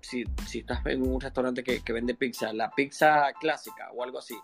si, 0.00 0.24
si 0.46 0.60
estás 0.60 0.84
en 0.86 1.02
un 1.02 1.20
restaurante 1.20 1.62
que, 1.62 1.80
que, 1.80 1.92
vende 1.92 2.14
pizza, 2.14 2.52
la 2.52 2.70
pizza 2.70 3.32
clásica 3.40 3.90
o 3.94 4.02
algo 4.02 4.18
así, 4.18 4.36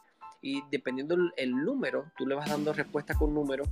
y 0.42 0.62
dependiendo 0.70 1.16
el, 1.36 1.52
número, 1.52 2.10
tú 2.16 2.26
le 2.26 2.34
vas 2.34 2.50
dando 2.50 2.72
respuesta 2.72 3.14
con 3.14 3.32
número 3.32 3.64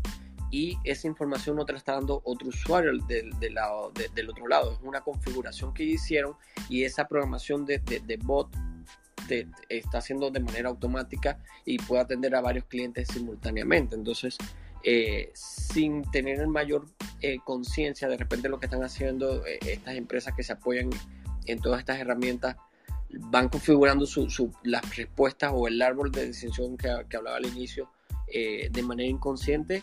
y 0.52 0.78
esa 0.84 1.08
información 1.08 1.56
no 1.56 1.64
te 1.64 1.72
la 1.72 1.78
está 1.78 1.94
dando 1.94 2.22
otro 2.24 2.48
usuario 2.48 2.92
del, 3.06 3.30
del, 3.38 3.54
lado, 3.54 3.92
del 4.14 4.30
otro 4.30 4.46
lado. 4.46 4.72
Es 4.72 4.78
una 4.82 5.00
configuración 5.00 5.74
que 5.74 5.82
hicieron 5.84 6.36
y 6.68 6.84
esa 6.84 7.06
programación 7.08 7.66
de, 7.66 7.78
de 7.78 8.16
bot 8.18 8.48
está 9.68 9.98
haciendo 9.98 10.30
de 10.30 10.40
manera 10.40 10.68
automática 10.68 11.38
y 11.64 11.78
puede 11.78 12.02
atender 12.02 12.34
a 12.34 12.40
varios 12.40 12.64
clientes 12.64 13.08
simultáneamente. 13.08 13.94
Entonces, 13.94 14.36
eh, 14.82 15.30
sin 15.34 16.10
tener 16.10 16.46
mayor 16.46 16.86
eh, 17.20 17.38
conciencia 17.44 18.08
de 18.08 18.16
repente 18.16 18.48
lo 18.48 18.58
que 18.58 18.64
están 18.64 18.82
haciendo 18.82 19.44
eh, 19.44 19.58
estas 19.60 19.94
empresas 19.96 20.34
que 20.34 20.42
se 20.42 20.54
apoyan 20.54 20.88
en 21.44 21.60
todas 21.60 21.80
estas 21.80 21.98
herramientas 21.98 22.56
van 23.10 23.50
configurando 23.50 24.06
su, 24.06 24.50
las 24.62 24.96
respuestas 24.96 25.52
o 25.54 25.68
el 25.68 25.82
árbol 25.82 26.10
de 26.12 26.28
decisión 26.28 26.78
que, 26.78 26.88
hablaba 26.88 27.36
al 27.36 27.46
inicio 27.46 27.90
de 28.32 28.82
manera 28.84 29.10
inconsciente 29.10 29.82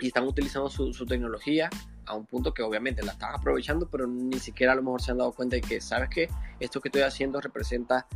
y 0.00 0.06
están 0.06 0.24
utilizando 0.24 0.70
su, 0.70 1.04
tecnología 1.04 1.68
a 2.06 2.14
un 2.14 2.24
punto 2.24 2.54
que 2.54 2.62
obviamente 2.62 3.02
la 3.02 3.12
están 3.12 3.34
aprovechando, 3.34 3.90
pero 3.90 4.06
ni 4.06 4.38
siquiera 4.38 4.72
a 4.72 4.76
lo 4.76 4.82
mejor 4.82 5.02
se 5.02 5.10
han 5.10 5.18
dado 5.18 5.32
cuenta 5.32 5.56
de 5.56 5.60
que, 5.60 5.82
¿sabes 5.82 6.08
que 6.08 6.30
Esto 6.58 6.80
que 6.80 6.88
estoy 6.88 7.02
haciendo 7.02 7.38
representa 7.38 8.06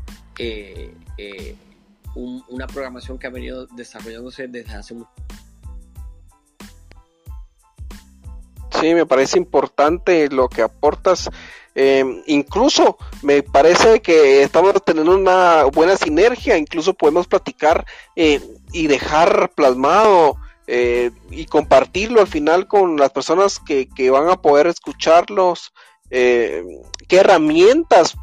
una 2.14 2.66
programación 2.66 3.18
que 3.18 3.26
ha 3.26 3.30
venido 3.30 3.66
desarrollándose 3.66 4.48
desde 4.48 4.72
hace 4.72 4.94
mucho 4.94 5.11
Sí, 8.81 8.95
me 8.95 9.07
parece 9.07 9.38
importante 9.38 10.29
lo 10.31 10.49
que 10.49 10.62
aportas. 10.62 11.29
Eh, 11.75 12.05
incluso 12.27 12.97
me 13.23 13.43
parece 13.43 14.01
que 14.01 14.43
estamos 14.43 14.75
teniendo 14.85 15.14
una 15.14 15.64
buena 15.64 15.97
sinergia, 15.97 16.57
incluso 16.57 16.95
podemos 16.95 17.27
platicar 17.27 17.85
eh, 18.16 18.40
y 18.73 18.87
dejar 18.87 19.53
plasmado 19.55 20.37
eh, 20.66 21.11
y 21.31 21.47
compartirlo 21.47 22.21
al 22.21 22.27
final 22.27 22.66
con 22.66 22.97
las 22.97 23.11
personas 23.11 23.61
que, 23.61 24.11
van 24.11 24.29
a 24.29 24.40
poder 24.40 24.66
escucharlos, 24.66 25.73
qué 26.11 26.83
herramientas, 27.11 28.16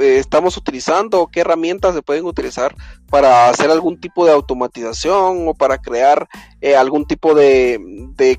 eh, 0.00 0.18
estamos 0.18 0.56
utilizando, 0.56 1.28
qué 1.32 1.40
herramientas 1.40 1.94
se 1.94 2.02
pueden 2.02 2.26
utilizar 2.26 2.74
para 3.14 3.48
hacer 3.48 3.70
algún 3.70 4.00
tipo 4.00 4.26
de 4.26 4.32
automatización 4.32 5.46
o 5.46 5.54
para 5.54 5.78
crear 5.78 6.28
eh, 6.60 6.74
algún 6.74 7.06
tipo 7.06 7.32
de, 7.32 7.78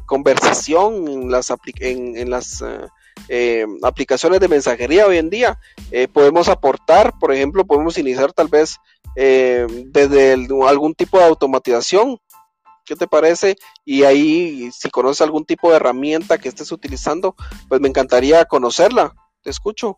conversación 0.05 1.07
en 1.07 1.31
las, 1.31 1.49
en, 1.79 2.29
las 2.29 2.61
eh, 3.29 3.65
aplicaciones 3.83 4.41
de 4.41 4.49
mensajería 4.49 5.07
hoy 5.07 5.17
en 5.17 5.29
día. 5.29 5.57
podemos 6.11 6.49
aportar, 6.49 7.13
por 7.21 7.31
ejemplo, 7.31 7.63
podemos 7.63 7.97
iniciar 7.97 8.33
tal 8.33 8.49
vez 8.49 8.75
desde 9.15 10.33
algún 10.67 10.93
tipo 10.93 11.19
de 11.19 11.23
automatización. 11.23 12.17
¿Qué 12.85 12.97
te 12.97 13.07
parece? 13.07 13.55
Y 13.85 14.03
ahí, 14.03 14.69
si 14.73 14.89
conoces 14.89 15.21
algún 15.21 15.45
tipo 15.45 15.69
de 15.69 15.77
herramienta 15.77 16.37
que 16.37 16.49
estés 16.49 16.73
utilizando, 16.73 17.33
pues 17.69 17.79
me 17.79 17.87
encantaría 17.87 18.43
conocerla. 18.43 19.15
Te 19.41 19.51
escucho. 19.51 19.95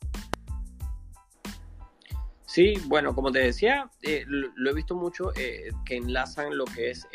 Sí, 2.57 2.73
bueno, 2.87 3.13
como 3.13 3.31
te 3.31 3.37
decía, 3.37 3.87
eh, 4.01 4.25
lo, 4.25 4.71
he 4.71 4.73
visto 4.73 4.95
mucho 4.95 5.31
eh, 5.35 5.69
que 5.85 5.95
enlazan 5.95 6.57
lo 6.57 6.65
que 6.65 6.89
es 6.89 7.07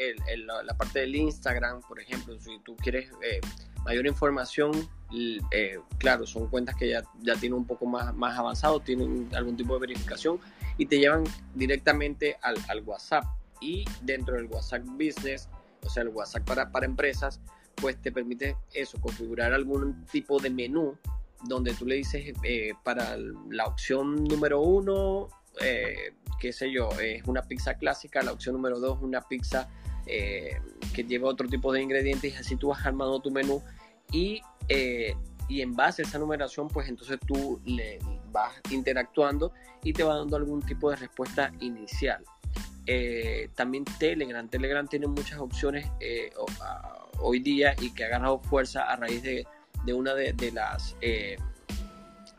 la 0.46 0.74
parte 0.74 1.00
del 1.00 1.16
Instagram, 1.16 1.80
por 1.80 1.98
ejemplo, 1.98 2.38
si 2.38 2.60
tú 2.60 2.76
quieres 2.76 3.10
eh, 3.22 3.40
mayor 3.84 4.06
información, 4.06 4.70
claro, 5.98 6.28
son 6.28 6.46
cuentas 6.46 6.76
que 6.76 6.90
ya, 6.90 7.02
ya 7.22 7.34
tienen 7.34 7.58
un 7.58 7.66
poco 7.66 7.86
más, 7.86 8.14
más 8.14 8.38
avanzado, 8.38 8.78
tienen 8.78 9.30
algún 9.34 9.56
tipo 9.56 9.74
de 9.74 9.80
verificación 9.80 10.38
y 10.78 10.86
te 10.86 11.00
llevan 11.00 11.24
directamente 11.56 12.36
al, 12.40 12.54
al 12.68 12.82
WhatsApp. 12.82 13.24
Y 13.60 13.84
dentro 14.00 14.36
del 14.36 14.46
WhatsApp 14.46 14.84
Business, 14.84 15.48
o 15.84 15.90
sea, 15.90 16.04
el 16.04 16.10
WhatsApp 16.10 16.44
para, 16.44 16.70
para 16.70 16.86
empresas, 16.86 17.40
pues 17.74 18.00
te 18.00 18.12
permite 18.12 18.56
eso, 18.74 19.00
configurar 19.00 19.52
algún 19.52 20.06
tipo 20.06 20.38
de 20.38 20.50
menú 20.50 20.96
donde 21.44 21.74
tú 21.74 21.86
le 21.86 21.96
dices 21.96 22.34
eh, 22.44 22.72
para 22.84 23.16
la 23.50 23.66
opción 23.66 24.24
número 24.24 24.60
uno, 24.60 25.28
eh, 25.60 26.14
qué 26.40 26.52
sé 26.52 26.70
yo, 26.70 26.88
es 27.00 27.24
una 27.26 27.42
pizza 27.42 27.74
clásica, 27.74 28.22
la 28.22 28.32
opción 28.32 28.54
número 28.54 28.78
dos, 28.78 28.98
una 29.00 29.20
pizza 29.22 29.68
eh, 30.06 30.60
que 30.94 31.04
lleva 31.04 31.28
otro 31.28 31.48
tipo 31.48 31.72
de 31.72 31.82
ingredientes 31.82 32.34
y 32.34 32.36
así 32.36 32.56
tú 32.56 32.68
vas 32.68 32.84
armando 32.84 33.20
tu 33.20 33.30
menú 33.30 33.62
y, 34.10 34.42
y 35.48 35.60
en 35.60 35.74
base 35.74 36.02
a 36.02 36.04
esa 36.04 36.18
numeración 36.18 36.68
pues 36.68 36.88
entonces 36.88 37.18
tú 37.26 37.60
le 37.64 37.98
vas 38.30 38.54
interactuando 38.70 39.52
y 39.82 39.92
te 39.92 40.02
va 40.02 40.16
dando 40.16 40.36
algún 40.36 40.62
tipo 40.62 40.90
de 40.90 40.96
respuesta 40.96 41.52
inicial. 41.60 42.24
también 43.54 43.84
Telegram, 43.98 44.48
Telegram 44.48 44.86
tiene 44.86 45.06
muchas 45.06 45.38
opciones 45.38 45.86
hoy 47.20 47.38
día 47.38 47.74
y 47.80 47.92
que 47.94 48.04
ha 48.04 48.08
ganado 48.08 48.40
fuerza 48.40 48.82
a 48.82 48.96
raíz 48.96 49.22
de 49.22 49.46
de 49.84 49.94
una 49.94 50.14
de, 50.14 50.52
las 50.52 50.96
eh, 51.00 51.36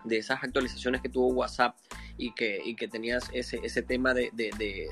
de 0.03 0.17
esas 0.17 0.43
actualizaciones 0.43 1.01
que 1.01 1.09
tuvo 1.09 1.27
WhatsApp 1.27 1.75
y 2.17 2.33
que, 2.33 2.61
y 2.63 2.75
que 2.75 2.87
tenías 2.87 3.29
ese, 3.33 3.59
ese 3.63 3.81
tema 3.81 4.13
de, 4.13 4.31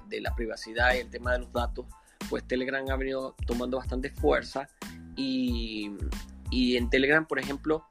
la 0.10 0.36
privacidad 0.36 0.96
y 0.96 1.00
el 1.00 1.10
tema 1.10 1.34
de 1.34 1.40
los 1.40 1.54
datos, 1.54 1.86
pues 2.30 2.44
Telegram 2.48 2.88
ha 2.90 2.96
venido 2.96 3.36
tomando 3.46 3.78
bastante 3.78 4.10
fuerza 4.10 4.68
y, 5.16 5.92
en 6.52 6.90
Telegram, 6.90 7.26
por 7.26 7.40
ejemplo, 7.40 7.86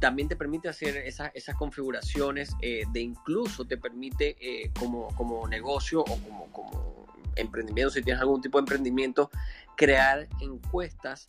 también 0.00 0.28
te 0.28 0.34
permite 0.34 0.68
hacer 0.68 0.96
esas, 0.96 1.30
esas 1.34 1.54
configuraciones 1.54 2.56
eh, 2.60 2.82
de 2.92 3.00
incluso 3.00 3.64
te 3.64 3.76
permite 3.76 4.36
eh, 4.40 4.72
como, 4.78 5.08
como 5.14 5.46
negocio 5.46 6.00
o 6.00 6.04
como, 6.04 6.50
como 6.50 7.06
emprendimiento, 7.36 7.92
si 7.92 8.02
tienes 8.02 8.20
algún 8.20 8.40
tipo 8.40 8.58
de 8.58 8.62
emprendimiento, 8.62 9.30
crear 9.76 10.28
encuestas 10.40 11.24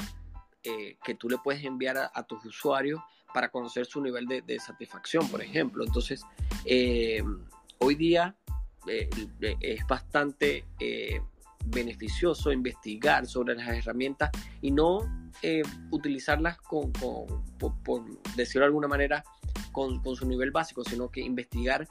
eh, 0.64 0.98
que 1.04 1.16
tú 1.16 1.30
le 1.30 1.38
puedes 1.38 1.64
enviar 1.64 1.98
a, 2.14 2.24
tus 2.24 2.46
usuarios 2.46 3.02
para 3.34 3.50
conocer 3.50 3.86
su 3.86 4.02
nivel 4.02 4.26
de, 4.28 4.60
satisfacción, 4.60 5.28
por 5.28 5.42
ejemplo. 5.42 5.84
Entonces, 5.84 6.24
eh, 6.64 7.22
hoy 7.80 7.96
día 7.96 8.36
eh, 8.88 9.10
es 9.60 9.86
bastante 9.88 10.66
beneficioso 11.66 12.52
investigar 12.52 13.26
sobre 13.26 13.56
las 13.56 13.68
herramientas 13.68 14.30
y 14.62 14.72
no 14.72 15.00
utilizarlas 15.92 16.58
con, 16.60 16.94
por, 16.94 18.06
decirlo 18.38 18.62
de 18.62 18.68
alguna 18.68 18.88
manera, 18.88 19.24
con, 19.74 20.02
con, 20.02 20.16
su 20.16 20.26
nivel 20.26 20.52
básico, 20.52 20.86
sino 20.86 21.10
que 21.10 21.20
investigar 21.22 21.88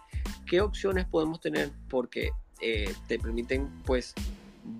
qué 0.46 0.62
opciones 0.62 1.04
podemos 1.06 1.40
tener 1.40 1.72
porque 1.90 2.30
te 2.58 3.18
permiten 3.18 3.82
pues 3.84 4.14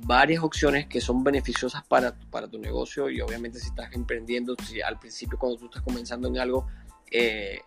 varias 0.01 0.43
opciones 0.43 0.87
que 0.87 1.01
son 1.01 1.23
beneficiosas 1.23 1.85
para, 1.87 2.19
para 2.31 2.49
tu 2.49 2.59
negocio 2.59 3.09
y 3.11 3.21
obviamente 3.21 3.59
si 3.59 3.69
estás 3.69 3.93
emprendiendo, 3.93 4.55
si 4.65 4.81
al 4.81 4.99
principio 4.99 5.39
cuando 5.39 5.59
tú 5.59 5.67
estás 5.67 5.83
comenzando 5.83 6.29
en 6.29 6.39
algo, 6.39 6.67
eh, 7.11 7.61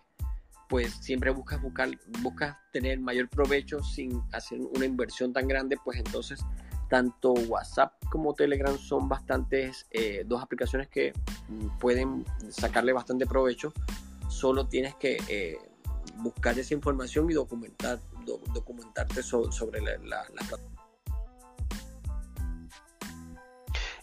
pues 0.68 0.94
siempre 0.94 1.30
buscas, 1.30 1.62
buscar, 1.62 1.90
buscas 2.22 2.56
tener 2.72 2.98
mayor 3.00 3.28
provecho 3.28 3.82
sin 3.82 4.22
hacer 4.32 4.60
una 4.60 4.84
inversión 4.84 5.32
tan 5.32 5.46
grande, 5.46 5.76
pues 5.84 5.98
entonces 5.98 6.40
tanto 6.88 7.32
WhatsApp 7.32 7.94
como 8.10 8.34
Telegram 8.34 8.76
son 8.78 9.08
bastantes, 9.08 9.86
eh, 9.90 10.24
dos 10.26 10.42
aplicaciones 10.42 10.88
que 10.88 11.12
pueden 11.80 12.24
sacarle 12.50 12.92
bastante 12.92 13.26
provecho, 13.26 13.72
solo 14.28 14.66
tienes 14.66 14.94
que 14.96 15.18
eh, 15.28 15.58
buscar 16.16 16.58
esa 16.58 16.74
información 16.74 17.30
y 17.30 17.34
documentar, 17.34 18.00
documentarte 18.52 19.22
sobre 19.22 19.80
la, 19.80 19.96
la, 19.98 20.26
la 20.34 20.75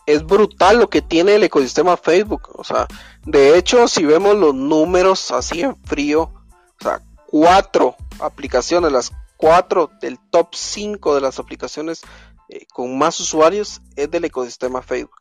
es 0.06 0.26
brutal 0.26 0.80
lo 0.80 0.90
que 0.90 1.02
tiene 1.02 1.36
el 1.36 1.44
ecosistema 1.44 1.98
Facebook. 1.98 2.50
O 2.56 2.64
sea, 2.64 2.88
de 3.26 3.58
hecho, 3.58 3.88
si 3.88 4.04
vemos 4.06 4.36
los 4.36 4.54
números 4.54 5.32
así 5.32 5.62
en 5.62 5.76
frío, 5.84 6.24
o 6.24 6.84
sea, 6.84 7.02
cuatro 7.28 7.96
aplicaciones, 8.20 8.92
las 8.92 9.12
cuatro 9.38 9.92
del 10.02 10.20
top 10.30 10.50
5 10.54 11.16
de 11.16 11.22
las 11.22 11.40
aplicaciones 11.40 12.02
eh, 12.50 12.66
con 12.74 12.98
más 12.98 13.20
usuarios 13.20 13.82
es 13.96 14.10
del 14.12 14.26
ecosistema 14.26 14.82
Facebook. 14.82 15.16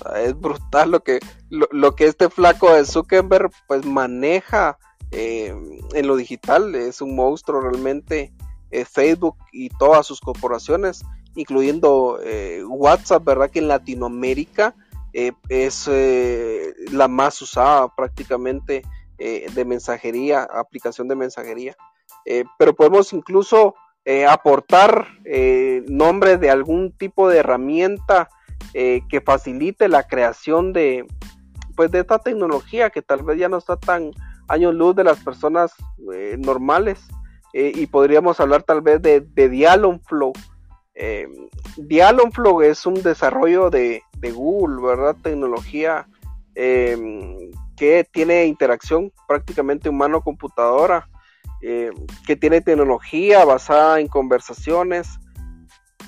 O 0.00 0.08
sea, 0.08 0.22
es 0.22 0.38
brutal 0.38 0.90
lo 0.90 1.02
que, 1.02 1.20
lo, 1.48 1.94
que 1.94 2.06
este 2.06 2.30
flaco 2.30 2.72
de 2.72 2.84
Zuckerberg 2.84 3.50
pues 3.66 3.84
maneja 3.84 4.78
eh, 5.10 5.54
en 5.94 6.06
lo 6.06 6.16
digital. 6.16 6.74
Es 6.74 7.00
un 7.00 7.14
monstruo 7.16 7.60
realmente 7.60 8.32
eh, 8.70 8.84
Facebook 8.84 9.36
y 9.52 9.68
todas 9.68 10.06
sus 10.06 10.20
corporaciones 10.20 11.02
incluyendo 11.40 12.18
eh, 12.22 12.62
WhatsApp, 12.66 13.24
¿verdad? 13.24 13.50
Que 13.50 13.60
en 13.60 13.68
Latinoamérica 13.68 14.74
eh, 15.12 15.32
es 15.48 15.88
eh, 15.90 16.74
la 16.92 17.08
más 17.08 17.40
usada 17.42 17.94
prácticamente 17.94 18.82
de 19.18 19.64
mensajería, 19.66 20.44
aplicación 20.44 21.06
de 21.06 21.14
mensajería. 21.14 21.76
pero 22.58 22.74
podemos 22.74 23.12
incluso 23.12 23.74
aportar 24.26 25.08
nombre 25.88 26.38
de 26.38 26.48
algún 26.48 26.92
tipo 26.92 27.28
de 27.28 27.40
herramienta 27.40 28.30
que 28.72 29.22
facilite 29.22 29.88
la 29.88 30.08
creación 30.08 30.72
de, 30.72 31.04
pues, 31.76 31.90
de 31.90 32.00
esta 32.00 32.18
tecnología 32.18 32.88
que 32.88 33.02
tal 33.02 33.22
vez 33.22 33.38
ya 33.38 33.50
no 33.50 33.58
está 33.58 33.76
tan 33.76 34.12
años 34.50 34.74
luz 34.74 34.94
de 34.96 35.04
las 35.04 35.18
personas 35.20 35.72
eh, 36.12 36.36
normales. 36.38 37.00
Eh, 37.52 37.72
y 37.74 37.86
podríamos 37.86 38.38
hablar 38.38 38.62
tal 38.62 38.80
vez 38.80 39.00
de, 39.00 39.20
de 39.20 39.48
Dialonflow. 39.48 40.32
Eh, 40.94 41.28
Dialonflow 41.76 42.62
es 42.62 42.84
un 42.86 43.02
desarrollo 43.02 43.70
de, 43.70 44.02
Google, 44.20 44.82
¿verdad? 44.86 45.16
Tecnología 45.22 46.06
eh, 46.54 47.50
que 47.76 48.06
tiene 48.10 48.46
interacción 48.46 49.12
prácticamente 49.26 49.88
humano-computadora, 49.88 51.08
que 51.60 52.36
tiene 52.36 52.62
tecnología 52.62 53.44
basada 53.44 54.00
en 54.00 54.08
conversaciones, 54.08 55.20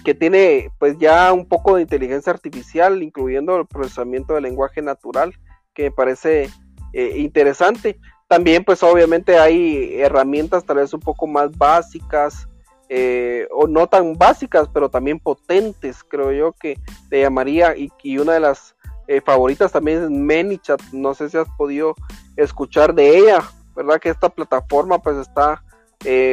que 0.02 0.14
tiene 0.14 0.70
pues 0.78 0.98
ya 0.98 1.32
un 1.32 1.46
poco 1.46 1.76
de 1.76 1.82
inteligencia 1.82 2.32
artificial, 2.32 3.02
incluyendo 3.02 3.56
el 3.56 3.66
procesamiento 3.66 4.34
del 4.34 4.44
lenguaje 4.44 4.82
natural, 4.82 5.34
que 5.74 5.84
me 5.84 5.90
parece 5.90 6.50
eh, 6.92 7.14
interesante. 7.16 7.98
También 8.28 8.64
pues 8.64 8.82
obviamente 8.82 9.38
hay 9.38 10.00
herramientas 10.00 10.64
tal 10.64 10.78
vez 10.78 10.92
un 10.92 11.00
poco 11.00 11.26
más 11.26 11.56
básicas, 11.56 12.48
eh, 12.88 13.46
o 13.50 13.66
no 13.66 13.86
tan 13.86 14.16
básicas, 14.18 14.68
pero 14.72 14.88
también 14.88 15.18
potentes, 15.18 16.02
creo 16.04 16.32
yo 16.32 16.52
que 16.52 16.78
te 17.08 17.20
llamaría, 17.20 17.74
y, 17.76 18.18
una 18.18 18.34
de 18.34 18.40
las 18.40 18.74
eh, 19.08 19.20
favoritas 19.20 19.72
también 19.72 20.04
es 20.04 20.10
ManyChat, 20.10 20.80
no 20.92 21.14
sé 21.14 21.28
si 21.30 21.36
has 21.36 21.48
podido 21.56 21.94
escuchar 22.36 22.94
de 22.94 23.16
ella, 23.18 23.42
¿verdad? 23.74 24.00
Que 24.00 24.10
esta 24.10 24.28
plataforma 24.28 24.98
pues 24.98 25.16
está 25.16 25.62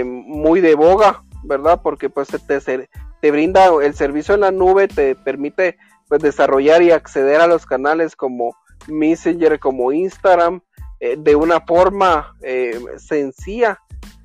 muy 0.04 0.62
de 0.62 0.74
boga, 0.74 1.24
¿verdad? 1.44 1.80
Porque 1.84 2.10
pues 2.10 2.28
te, 2.30 2.90
te 3.22 3.32
brinda 3.32 3.70
el 3.84 3.94
servicio 3.94 4.34
en 4.34 4.42
la 4.42 4.52
nube, 4.52 4.88
te 4.88 5.16
permite 5.16 5.78
pues 6.08 6.22
desarrollar 6.22 6.82
y 6.82 6.92
acceder 6.92 7.40
a 7.40 7.48
los 7.48 7.66
canales 7.66 8.16
como 8.16 8.56
Messenger, 8.88 9.60
como 9.60 9.92
Instagram, 9.92 10.62
eh, 11.00 11.16
de 11.18 11.36
una 11.36 11.62
forma 11.62 12.36
eh, 12.42 12.78
sencilla 12.98 13.80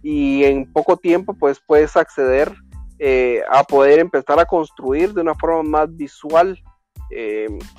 y 0.05 0.45
en 0.45 0.73
poco 0.73 0.97
tiempo 0.97 1.35
pues 1.35 1.61
puedes 1.67 1.97
acceder 1.97 2.55
eh, 3.01 3.43
a 3.51 3.65
poder 3.65 3.99
empezar 3.99 4.39
a 4.39 4.45
construir 4.45 5.13
de 5.13 5.23
una 5.23 5.35
forma 5.35 5.63
más 5.65 5.97
visual 5.97 6.57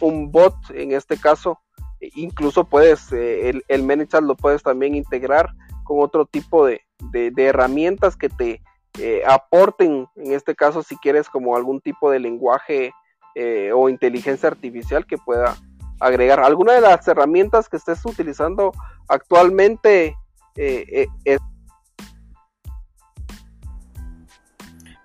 un 0.02 0.32
bot 0.32 0.56
en 0.74 0.94
este 0.94 1.18
caso 1.18 1.60
incluso 2.00 2.64
puedes 2.64 3.12
el, 3.12 3.64
el 3.68 3.84
ManyChat 3.84 4.24
lo 4.24 4.36
puedes 4.36 4.64
también 4.64 4.96
integrar 4.96 5.50
con 5.84 6.00
otro 6.02 6.26
tipo 6.26 6.66
de, 6.66 6.82
de 7.00 7.44
herramientas 7.44 8.16
que 8.16 8.30
te 8.30 8.62
eh, 8.98 9.24
aporten, 9.28 10.08
en 10.16 10.32
este 10.32 10.56
caso, 10.56 10.82
si 10.82 10.96
quieres, 10.98 11.30
como 11.30 11.56
algún 11.56 11.82
tipo 11.82 12.10
de 12.10 12.20
lenguaje 12.20 12.94
eh, 13.36 13.72
o 13.74 13.90
inteligencia 13.90 14.48
artificial 14.48 15.06
que 15.06 15.18
pueda 15.18 15.58
agregar. 16.00 16.40
¿Alguna 16.40 16.74
de 16.74 16.82
las 16.82 17.06
herramientas 17.08 17.68
que 17.68 17.78
estés 17.78 18.06
utilizando 18.06 18.72
actualmente 19.08 20.16
eh, 20.56 21.08
es... 21.26 21.40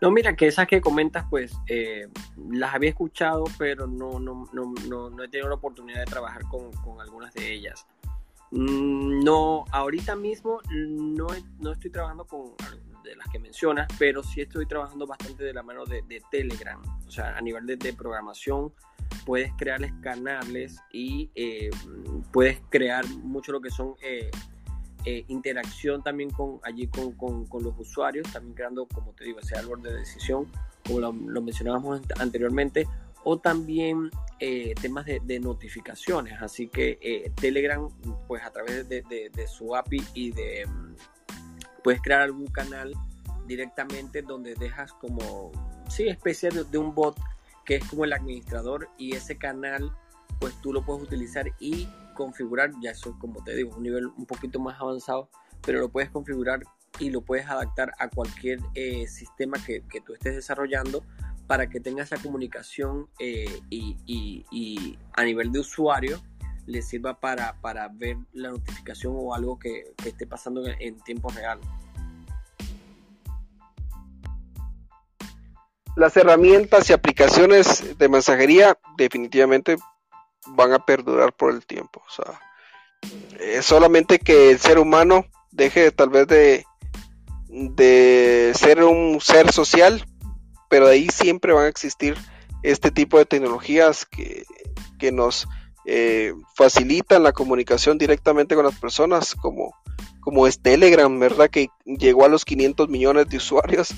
No, 0.00 0.10
mira, 0.10 0.34
que 0.34 0.46
esas 0.46 0.66
que 0.66 0.80
comentas, 0.80 1.26
pues 1.28 1.52
las 2.50 2.74
había 2.74 2.90
escuchado, 2.90 3.44
pero 3.58 3.86
no, 3.86 4.18
no, 4.18 4.46
no, 4.52 5.10
no, 5.10 5.22
he 5.22 5.28
tenido 5.28 5.48
la 5.48 5.56
oportunidad 5.56 6.00
de 6.00 6.06
trabajar 6.06 6.42
con, 6.48 6.72
con 6.72 7.00
algunas 7.00 7.34
de 7.34 7.52
ellas. 7.52 7.86
Mm, 8.50 9.22
no, 9.22 9.64
ahorita 9.70 10.16
mismo 10.16 10.60
no, 10.70 11.26
no 11.60 11.72
estoy 11.72 11.90
trabajando 11.90 12.24
con 12.24 12.54
de 13.02 13.16
las 13.16 13.28
que 13.28 13.38
mencionas, 13.38 13.88
pero 13.98 14.22
sí 14.22 14.40
estoy 14.40 14.66
trabajando 14.66 15.06
bastante 15.06 15.44
de 15.44 15.52
la 15.52 15.62
mano 15.62 15.84
de, 15.84 16.22
Telegram. 16.30 16.80
O 17.06 17.10
sea, 17.10 17.36
a 17.36 17.40
nivel 17.40 17.66
de, 17.66 17.92
programación, 17.92 18.72
puedes 19.24 19.52
crearles 19.56 19.92
canales 20.02 20.80
y 20.92 21.30
eh, 21.34 21.70
puedes 22.32 22.60
crear 22.68 23.06
mucho 23.08 23.52
lo 23.52 23.60
que 23.60 23.70
son 23.70 23.94
eh, 24.02 24.30
eh, 25.04 25.24
interacción 25.28 26.02
también 26.02 26.30
con 26.30 26.60
allí 26.62 26.86
con, 26.86 27.12
con, 27.12 27.62
los 27.62 27.78
usuarios, 27.78 28.30
también 28.32 28.54
creando, 28.54 28.86
como 28.86 29.12
te 29.12 29.24
digo, 29.24 29.40
ese 29.40 29.56
árbol 29.56 29.82
de 29.82 29.92
decisión, 29.92 30.46
como 30.86 31.00
lo, 31.00 31.12
mencionábamos 31.42 32.02
anteriormente, 32.18 32.86
o 33.24 33.38
también 33.38 34.10
temas 34.80 35.04
de, 35.04 35.20
de, 35.22 35.40
notificaciones. 35.40 36.40
Así 36.40 36.68
que 36.68 37.30
Telegram, 37.38 37.88
pues 38.26 38.42
a 38.42 38.50
través 38.50 38.88
de, 38.88 39.02
de, 39.02 39.46
su 39.46 39.76
API 39.76 40.02
y 40.14 40.30
de 40.32 40.66
puedes 41.82 42.00
crear 42.00 42.22
algún 42.22 42.46
canal 42.46 42.94
directamente 43.46 44.22
donde 44.22 44.54
dejas 44.54 44.92
como, 44.92 45.50
sí, 45.88 46.08
especie 46.08 46.50
de, 46.50 46.78
un 46.78 46.94
bot 46.94 47.18
que 47.64 47.76
es 47.76 47.84
como 47.88 48.04
el 48.04 48.12
administrador 48.12 48.88
y 48.96 49.14
ese 49.14 49.36
canal 49.36 49.92
pues 50.38 50.54
tú 50.62 50.72
lo 50.72 50.84
puedes 50.84 51.02
utilizar 51.02 51.46
y 51.58 51.88
configurar, 52.20 52.70
ya 52.82 52.90
eso 52.90 53.16
como 53.18 53.42
te 53.42 53.56
digo, 53.56 53.74
un 53.74 53.82
nivel 53.82 54.08
un 54.08 54.26
poquito 54.26 54.60
más 54.60 54.78
avanzado, 54.78 55.30
pero 55.62 55.80
lo 55.80 55.88
puedes 55.88 56.10
configurar 56.10 56.60
y 56.98 57.08
lo 57.08 57.22
puedes 57.22 57.48
adaptar 57.48 57.94
a 57.98 58.08
cualquier 58.08 58.60
eh, 58.74 59.06
sistema 59.06 59.56
que, 59.64 59.82
tú 60.04 60.12
estés 60.12 60.34
desarrollando 60.34 61.02
para 61.46 61.70
que 61.70 61.80
tengas 61.80 62.10
la 62.10 62.18
comunicación 62.18 63.08
eh, 63.18 63.60
y, 63.70 63.96
y, 64.06 64.98
a 65.14 65.24
nivel 65.24 65.50
de 65.50 65.60
usuario 65.60 66.20
le 66.66 66.82
sirva 66.82 67.18
para, 67.18 67.58
para 67.62 67.88
ver 67.88 68.18
la 68.34 68.50
notificación 68.50 69.14
o 69.16 69.34
algo 69.34 69.58
que, 69.58 69.94
esté 70.04 70.26
pasando 70.26 70.62
en, 70.66 71.00
tiempo 71.00 71.30
real. 71.30 71.58
Las 75.96 76.14
herramientas 76.18 76.90
y 76.90 76.92
aplicaciones 76.92 77.96
de 77.98 78.08
mensajería 78.10 78.78
definitivamente 78.98 79.76
van 80.46 80.72
a 80.72 80.84
perdurar 80.84 81.32
por 81.32 81.52
el 81.52 81.64
tiempo. 81.66 82.02
O 82.06 82.10
sea, 82.10 82.40
es 83.40 83.64
solamente 83.64 84.18
que 84.18 84.50
el 84.50 84.58
ser 84.58 84.78
humano 84.78 85.24
deje 85.50 85.90
tal 85.90 86.10
vez 86.10 86.26
de, 86.26 86.64
de 87.48 88.52
ser 88.54 88.84
un 88.84 89.20
ser 89.20 89.52
social, 89.52 90.04
pero 90.68 90.86
de 90.86 90.94
ahí 90.94 91.08
siempre 91.08 91.52
van 91.52 91.64
a 91.64 91.68
existir 91.68 92.16
este 92.62 92.90
tipo 92.90 93.18
de 93.18 93.26
tecnologías 93.26 94.04
que, 94.04 94.44
que 94.98 95.12
nos 95.12 95.48
eh, 95.86 96.34
facilitan 96.54 97.22
la 97.22 97.32
comunicación 97.32 97.98
directamente 97.98 98.54
con 98.54 98.64
las 98.64 98.78
personas, 98.78 99.34
como, 99.34 99.74
como 100.20 100.46
es 100.46 100.60
Telegram, 100.60 101.18
¿verdad? 101.18 101.50
Que 101.50 101.68
llegó 101.84 102.24
a 102.24 102.28
los 102.28 102.44
500 102.44 102.88
millones 102.88 103.28
de 103.28 103.38
usuarios. 103.38 103.88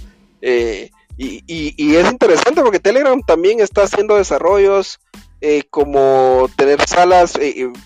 Eh, 0.41 0.91
y, 1.19 1.95
es 1.95 2.11
interesante 2.11 2.63
porque 2.63 2.81
Telegram 2.81 3.21
también 3.23 3.61
está 3.61 3.83
haciendo 3.83 4.17
desarrollos 4.17 4.99
eh, 5.43 5.65
como 5.69 6.49
tener 6.57 6.81
salas, 6.89 7.39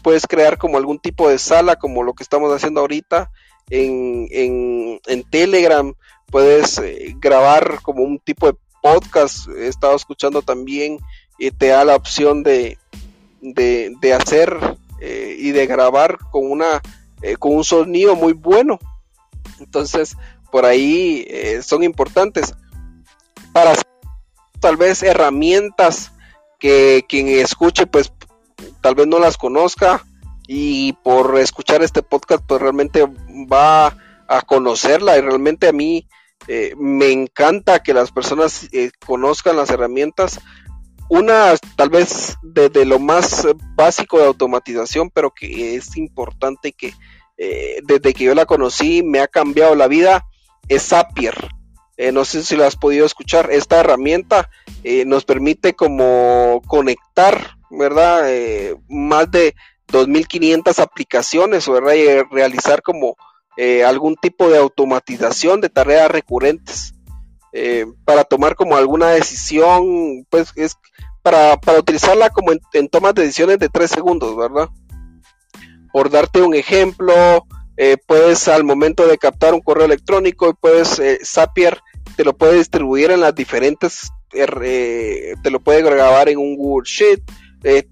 puedes 0.03 0.27
crear 0.27 0.59
como 0.59 0.77
algún 0.77 0.99
tipo 0.99 1.29
de 1.29 1.39
sala 1.39 1.77
como 1.77 2.05
lo 2.05 2.15
que 2.15 2.23
estamos 2.23 2.53
haciendo 2.55 2.81
ahorita 2.81 3.31
en, 3.71 4.29
en, 4.31 5.01
en 5.07 5.25
Telegram, 5.31 5.93
puedes 6.31 6.81
grabar 7.19 7.81
como 7.83 8.05
un 8.05 8.21
tipo 8.21 8.47
de 8.47 8.59
podcast, 8.81 9.49
he 9.49 9.67
estado 9.67 9.97
escuchando 9.97 10.43
también 10.43 10.99
y 11.39 11.51
te 11.51 11.69
da 11.69 11.85
la 11.85 11.97
opción 11.97 12.43
de, 12.43 12.79
de, 13.41 14.15
hacer 14.15 14.57
eh, 15.01 15.37
y 15.39 15.51
de 15.53 15.67
grabar 15.67 16.19
con 16.31 16.51
una 16.51 16.81
eh, 17.23 17.37
con 17.37 17.55
un 17.55 17.65
sonido 17.65 18.17
muy 18.17 18.33
bueno. 18.33 18.79
Entonces 19.61 20.17
por 20.51 20.65
ahí 20.65 21.27
eh, 21.29 21.63
son 21.63 21.83
importantes. 21.83 22.55
Para 23.53 23.75
tal 24.61 24.77
vez 24.77 25.03
herramientas 25.03 26.13
que 26.59 27.05
quien 27.09 27.29
escuche 27.29 27.87
pues 27.87 28.13
tal 28.81 28.95
vez 28.95 29.07
no 29.07 29.19
las 29.19 29.37
conozca 29.37 30.05
y 30.49 30.93
por 30.95 31.39
escuchar 31.39 31.83
este 31.83 32.03
podcast 32.03 32.43
pues 32.47 32.61
realmente 32.61 33.07
va 33.53 33.97
a 34.29 34.43
conocerla 34.43 35.17
y 35.19 35.21
realmente 35.21 35.69
a 35.69 35.73
mí 35.73 36.07
me 36.77 37.11
encanta 37.11 37.83
que 37.83 37.93
las 37.93 38.13
personas 38.13 38.69
conozcan 39.05 39.57
las 39.57 39.71
herramientas 39.71 40.41
una 41.09 41.55
tal 41.77 41.91
vez 41.91 42.37
de, 42.43 42.85
lo 42.85 42.99
más 42.99 43.47
básico 43.75 44.19
de 44.19 44.27
automatización, 44.27 45.11
pero 45.11 45.31
que 45.33 45.77
es 45.77 45.97
importante 45.97 46.73
que 46.73 46.95
eh, 47.39 47.81
desde 47.85 48.15
que 48.15 48.25
yo 48.25 48.35
la 48.35 48.47
conocí 48.47 49.03
me 49.03 49.21
ha 49.21 49.29
cambiado 49.29 49.75
la 49.75 49.89
vida, 49.89 50.25
es 50.69 50.89
Zapier. 50.89 51.35
Eh, 51.97 52.13
no 52.13 52.25
sé 52.25 52.43
si 52.43 52.57
lo 52.57 52.65
has 52.65 52.77
podido 52.77 53.07
escuchar. 53.07 53.51
Esta 53.51 53.81
herramienta 53.81 54.49
eh, 54.85 55.05
nos 55.05 55.25
permite 55.25 55.75
como 55.75 56.63
conectar, 56.67 57.57
¿verdad? 57.71 58.29
más 58.89 59.31
de 59.31 59.55
2.500 59.89 60.79
aplicaciones, 60.79 61.69
¿verdad? 61.69 61.95
Y 61.95 62.35
realizar 62.35 62.83
como 62.83 63.17
algún 63.87 64.17
tipo 64.17 64.51
de 64.51 64.59
automatización 64.59 65.61
de 65.61 65.71
tareas 65.71 66.11
recurrentes. 66.11 66.95
para 68.05 68.25
tomar 68.25 68.55
como 68.55 68.77
alguna 68.77 69.11
decisión, 69.11 70.27
pues 70.29 70.53
es 70.57 70.77
para, 71.27 71.79
utilizarla 71.79 72.31
como 72.31 72.53
en, 72.53 72.89
tomas 72.89 73.15
de 73.15 73.23
decisiones 73.23 73.59
de 73.59 73.69
tres 73.69 73.91
segundos, 73.91 74.37
¿verdad? 74.37 74.69
Por 75.93 76.09
darte 76.09 76.41
un 76.41 76.55
ejemplo, 76.55 77.45
eh, 77.77 77.97
puedes 78.07 78.49
al 78.49 78.65
momento 78.65 79.07
de 79.07 79.19
captar 79.19 79.55
un 79.55 79.61
correo 79.61 79.87
electrónico, 79.87 80.57
puedes, 80.61 80.99
eh, 80.99 81.19
Zapier 81.25 81.81
te 82.17 82.25
lo 82.25 82.37
puede 82.37 82.59
distribuir 82.59 83.11
en 83.11 83.21
las 83.21 83.35
diferentes, 83.35 84.11
eh, 84.33 85.35
te 85.43 85.51
lo 85.51 85.61
puede 85.61 85.83
grabar 85.83 86.29
en 86.29 86.39
un 86.39 86.57
Google 86.57 86.89
Sheet, 86.89 87.23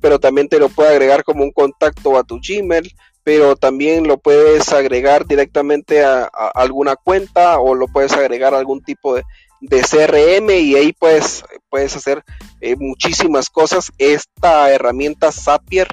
pero 0.01 0.21
también 0.21 0.49
te 0.49 0.61
lo 0.61 0.69
puede 0.69 0.91
agregar 0.91 1.25
como 1.25 1.43
un 1.43 1.51
contacto 1.51 2.17
a 2.17 2.23
tu 2.23 2.39
Gmail, 2.39 2.95
pero 3.25 3.57
también 3.57 4.07
lo 4.07 4.19
puedes 4.19 4.73
agregar 4.73 5.27
directamente 5.27 6.05
a, 6.05 6.25
alguna 6.55 6.95
cuenta 6.95 7.59
o 7.59 7.75
lo 7.75 7.89
puedes 7.89 8.13
agregar 8.13 8.55
a 8.55 8.59
algún 8.59 8.85
tipo 8.85 9.17
de, 9.17 9.25
CRM 9.67 10.51
y 10.51 10.75
ahí 10.75 10.93
puedes, 10.93 11.43
puedes 11.71 11.97
hacer 11.97 12.23
eh, 12.61 12.77
muchísimas 12.77 13.49
cosas. 13.49 13.91
Esta 13.97 14.71
herramienta 14.71 15.33
Zapier 15.33 15.89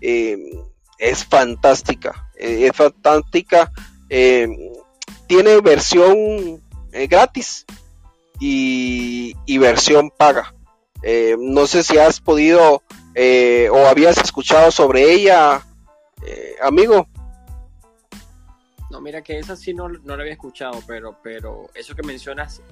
eh, 0.00 0.38
es 0.98 1.24
fantástica, 1.24 2.28
es 2.36 2.74
fantástica. 2.76 3.72
tiene 4.08 5.60
versión 5.62 6.62
gratis 7.08 7.64
y, 8.40 9.34
y, 9.46 9.58
versión 9.58 10.10
paga. 10.10 10.54
no 11.38 11.66
sé 11.66 11.82
si 11.82 11.98
has 11.98 12.20
podido 12.20 12.82
o 13.72 13.86
habías 13.86 14.18
escuchado 14.18 14.70
sobre 14.70 15.12
ella 15.12 15.64
eh, 16.26 16.56
amigo. 16.62 17.08
No, 18.90 19.00
mira 19.00 19.22
que 19.22 19.38
esa 19.38 19.54
sí 19.54 19.74
no, 19.74 19.88
no 19.88 20.16
la 20.16 20.22
había 20.22 20.32
escuchado, 20.32 20.82
pero, 20.86 21.18
pero 21.22 21.68
eso 21.74 21.94
que 21.94 22.02
mencionas, 22.02 22.62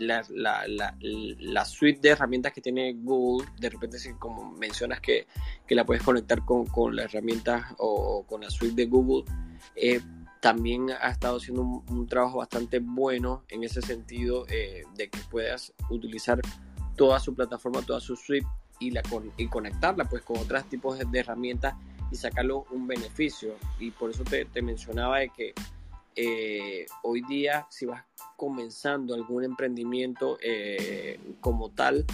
eh, 0.00 1.36
la, 1.40 1.64
suite 1.64 2.00
de 2.00 2.10
herramientas 2.10 2.52
que 2.52 2.60
tiene 2.60 2.94
Google, 2.94 3.48
de 3.58 3.70
repente 3.70 3.98
si 3.98 4.12
como 4.14 4.52
mencionas 4.52 5.00
que, 5.00 5.26
que 5.66 5.74
la 5.74 5.84
puedes 5.84 6.02
conectar 6.02 6.44
con, 6.44 6.66
con 6.66 6.94
las 6.96 7.06
herramientas 7.06 7.74
o, 7.78 8.24
con 8.26 8.42
la 8.42 8.50
suite 8.50 8.74
de 8.74 8.86
Google, 8.86 9.24
eh, 9.76 10.00
también 10.40 10.90
ha 10.90 11.10
estado 11.10 11.36
haciendo 11.36 11.62
un, 11.62 12.06
trabajo 12.06 12.38
bastante 12.38 12.80
bueno 12.80 13.44
en 13.48 13.62
ese 13.62 13.80
sentido 13.80 14.44
de 14.44 14.84
que 14.96 15.18
puedas 15.30 15.72
utilizar 15.88 16.40
toda 16.96 17.20
su 17.20 17.34
plataforma, 17.34 17.80
toda 17.82 18.00
su 18.00 18.16
suite 18.16 18.46
y, 18.80 18.90
la 18.90 19.02
y 19.36 19.46
conectarla 19.46 20.04
pues 20.04 20.22
con 20.22 20.38
otros 20.38 20.64
tipos 20.68 20.98
de 20.98 21.18
herramientas 21.18 21.74
y 22.10 22.16
sacarlo 22.16 22.66
un 22.70 22.86
beneficio. 22.86 23.56
Y 23.78 23.90
por 23.90 24.10
eso 24.10 24.24
te, 24.24 24.46
mencionaba 24.62 25.20
de 25.20 25.30
que 25.30 25.54
eh, 26.16 26.86
hoy 27.02 27.22
día 27.22 27.66
si 27.70 27.86
vas 27.86 28.04
comenzando 28.36 29.14
algún 29.14 29.44
emprendimiento 29.44 30.38
eh, 30.42 31.18
como 31.40 31.70
tal, 31.70 32.04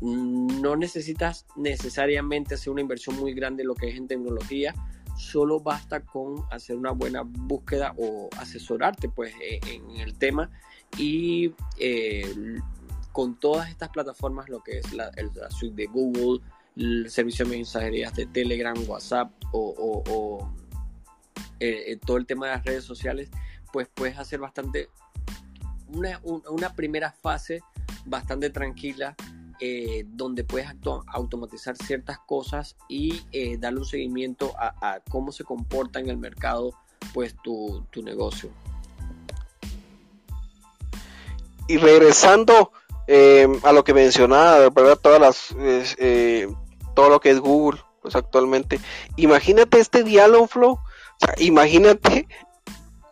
no 0.00 0.76
necesitas 0.76 1.46
necesariamente 1.56 2.54
hacer 2.54 2.72
una 2.72 2.80
inversión 2.80 3.18
muy 3.18 3.34
grande 3.34 3.62
en 3.62 3.68
lo 3.68 3.74
que 3.74 3.88
es 3.88 3.96
en 3.96 4.08
tecnología, 4.08 4.74
solo 5.16 5.60
basta 5.60 6.00
con 6.00 6.44
hacer 6.50 6.76
una 6.76 6.90
buena 6.90 7.22
búsqueda 7.22 7.94
o 7.96 8.28
asesorarte 8.38 9.08
pues 9.08 9.32
e, 9.40 9.60
en 9.70 10.00
el 10.00 10.14
tema. 10.18 10.50
Y 10.98 11.54
eh, 11.78 12.58
con 13.12 13.38
todas 13.38 13.70
estas 13.70 13.90
plataformas, 13.90 14.48
lo 14.48 14.62
que 14.62 14.78
es 14.78 14.92
la, 14.92 15.10
la 15.34 15.50
suite 15.50 15.76
de 15.76 15.86
Google, 15.86 16.40
el 16.76 17.10
servicio 17.10 17.44
de 17.44 17.56
mensajerías 17.56 18.14
de 18.14 18.26
Telegram, 18.26 18.76
WhatsApp 18.86 19.30
o, 19.52 20.48
eh, 20.48 20.61
eh, 21.64 21.98
todo 22.04 22.16
el 22.16 22.26
tema 22.26 22.46
de 22.46 22.54
las 22.54 22.64
redes 22.64 22.84
sociales, 22.84 23.30
pues 23.72 23.88
puedes 23.94 24.18
hacer 24.18 24.40
bastante, 24.40 24.88
una, 25.86 26.74
primera 26.74 27.12
fase 27.12 27.62
bastante 28.04 28.50
tranquila 28.50 29.14
eh, 29.60 30.04
donde 30.08 30.42
puedes 30.42 30.66
automatizar 31.06 31.76
ciertas 31.76 32.18
cosas 32.18 32.76
y 32.88 33.22
darle 33.58 33.78
un 33.78 33.84
seguimiento 33.84 34.52
a, 34.58 35.00
cómo 35.08 35.30
se 35.30 35.44
comporta 35.44 36.00
en 36.00 36.08
el 36.08 36.16
mercado 36.16 36.74
pues 37.14 37.36
tu, 37.44 37.86
negocio. 38.02 38.50
Y 41.68 41.76
regresando 41.76 42.72
a 43.62 43.72
lo 43.72 43.84
que 43.84 43.94
mencionaba, 43.94 44.68
¿verdad? 44.70 44.98
Todas 45.00 45.20
las 45.20 45.54
todo 46.94 47.08
lo 47.08 47.20
que 47.20 47.30
es 47.30 47.38
Google, 47.38 47.80
pues 48.00 48.16
actualmente. 48.16 48.80
Imagínate 49.16 49.78
este 49.78 50.02
Dialogflow, 50.02 50.72
o 50.72 50.80
imagínate 51.38 52.26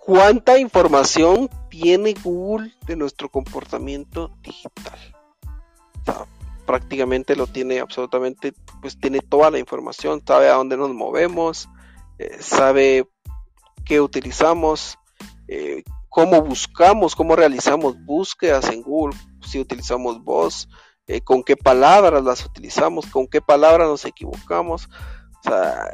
cuánta 0.00 0.58
información 0.58 1.48
tiene 1.68 2.14
Google 2.22 2.74
de 2.86 2.96
nuestro 2.96 3.28
comportamiento 3.28 4.32
digital. 4.42 4.98
Prácticamente 6.66 7.36
lo 7.36 7.46
tiene 7.46 7.80
absolutamente, 7.80 8.52
pues 8.80 8.98
tiene 8.98 9.20
toda 9.20 9.50
la 9.50 9.58
información, 9.58 10.22
sabe 10.26 10.48
a 10.48 10.54
dónde 10.54 10.76
nos 10.76 10.94
movemos, 10.94 11.68
eh, 12.18 12.36
sabe 12.40 13.08
qué 13.84 14.00
utilizamos, 14.00 14.98
eh, 15.48 15.82
cómo 16.08 16.42
buscamos, 16.42 17.14
cómo 17.14 17.34
realizamos 17.36 17.96
búsquedas 18.04 18.68
en 18.68 18.82
Google, 18.82 19.16
si 19.42 19.58
utilizamos 19.58 20.22
voz, 20.22 20.68
eh, 21.06 21.20
con 21.22 21.42
qué 21.42 21.56
palabras 21.56 22.22
las 22.22 22.44
utilizamos, 22.44 23.06
con 23.06 23.26
qué 23.26 23.40
palabras 23.40 23.88
nos 23.88 24.04
equivocamos. 24.04 24.88
O 25.44 25.48
sea, 25.48 25.88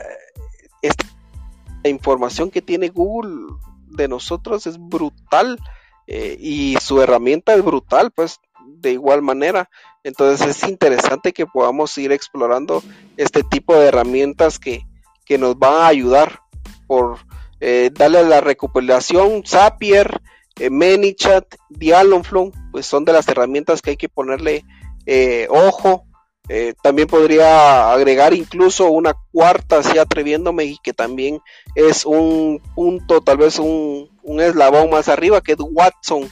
esta 1.87 1.95
información 1.95 2.51
que 2.51 2.63
tiene 2.63 2.89
Google 2.89 3.55
de 3.87 4.09
nosotros 4.09 4.67
es 4.67 4.77
brutal 4.77 5.57
eh, 6.09 6.37
y 6.41 6.77
su 6.81 7.01
herramienta 7.01 7.55
es 7.55 7.63
brutal, 7.63 8.11
pues 8.11 8.41
de 8.67 8.93
igual 8.93 9.23
manera. 9.23 9.71
Entonces 10.03 10.49
es 10.49 10.69
interesante 10.69 11.33
que 11.33 11.47
podamos 11.47 11.97
ir 11.99 12.11
explorando 12.11 12.83
este 13.17 13.45
tipo 13.45 13.75
de 13.75 13.87
herramientas 13.87 14.59
que, 14.59 14.85
nos 15.39 15.59
van 15.59 15.75
a 15.75 15.87
ayudar 15.87 16.41
por 16.89 17.19
eh, 17.61 17.91
darle 17.93 18.25
la 18.25 18.41
recopilación 18.41 19.43
Zapier, 19.47 20.21
eh, 20.59 20.71
ManyChat, 20.71 21.55
Dialogflow, 21.69 22.53
pues 22.73 22.87
son 22.87 23.05
de 23.05 23.13
las 23.13 23.29
herramientas 23.29 23.81
que 23.81 23.91
hay 23.91 23.97
que 23.97 24.09
ponerle 24.09 24.65
eh, 25.05 25.47
ojo, 25.51 26.06
eh, 26.49 26.75
también 26.83 27.09
podría 27.09 27.93
agregar 27.93 28.33
incluso 28.33 28.91
una 28.91 29.15
cuarta, 29.33 29.79
así 29.79 29.99
atreviéndome, 29.99 30.65
y 30.65 30.79
que 30.79 30.93
también 30.93 31.41
es 31.75 32.05
un 32.05 32.63
punto, 32.75 33.21
tal 33.21 33.39
vez 33.39 33.59
un, 33.59 34.09
eslabón 34.41 34.91
más 34.91 35.09
arriba, 35.09 35.41
que 35.41 35.53
es 35.53 35.59
Watson. 35.59 36.29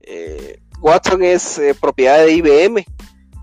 Eh, 0.00 0.60
Watson 0.80 1.22
es 1.22 1.60
propiedad 1.80 2.18
de 2.18 2.32
IBM. 2.32 2.84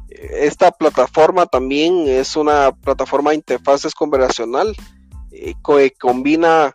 Esta 0.10 0.72
plataforma 0.72 1.46
también 1.46 2.08
es 2.08 2.36
una 2.36 2.72
plataforma 2.72 3.30
de 3.30 3.38
interfaces 3.38 3.94
conversacional 3.96 4.76
que 5.32 5.92
combina 5.98 6.74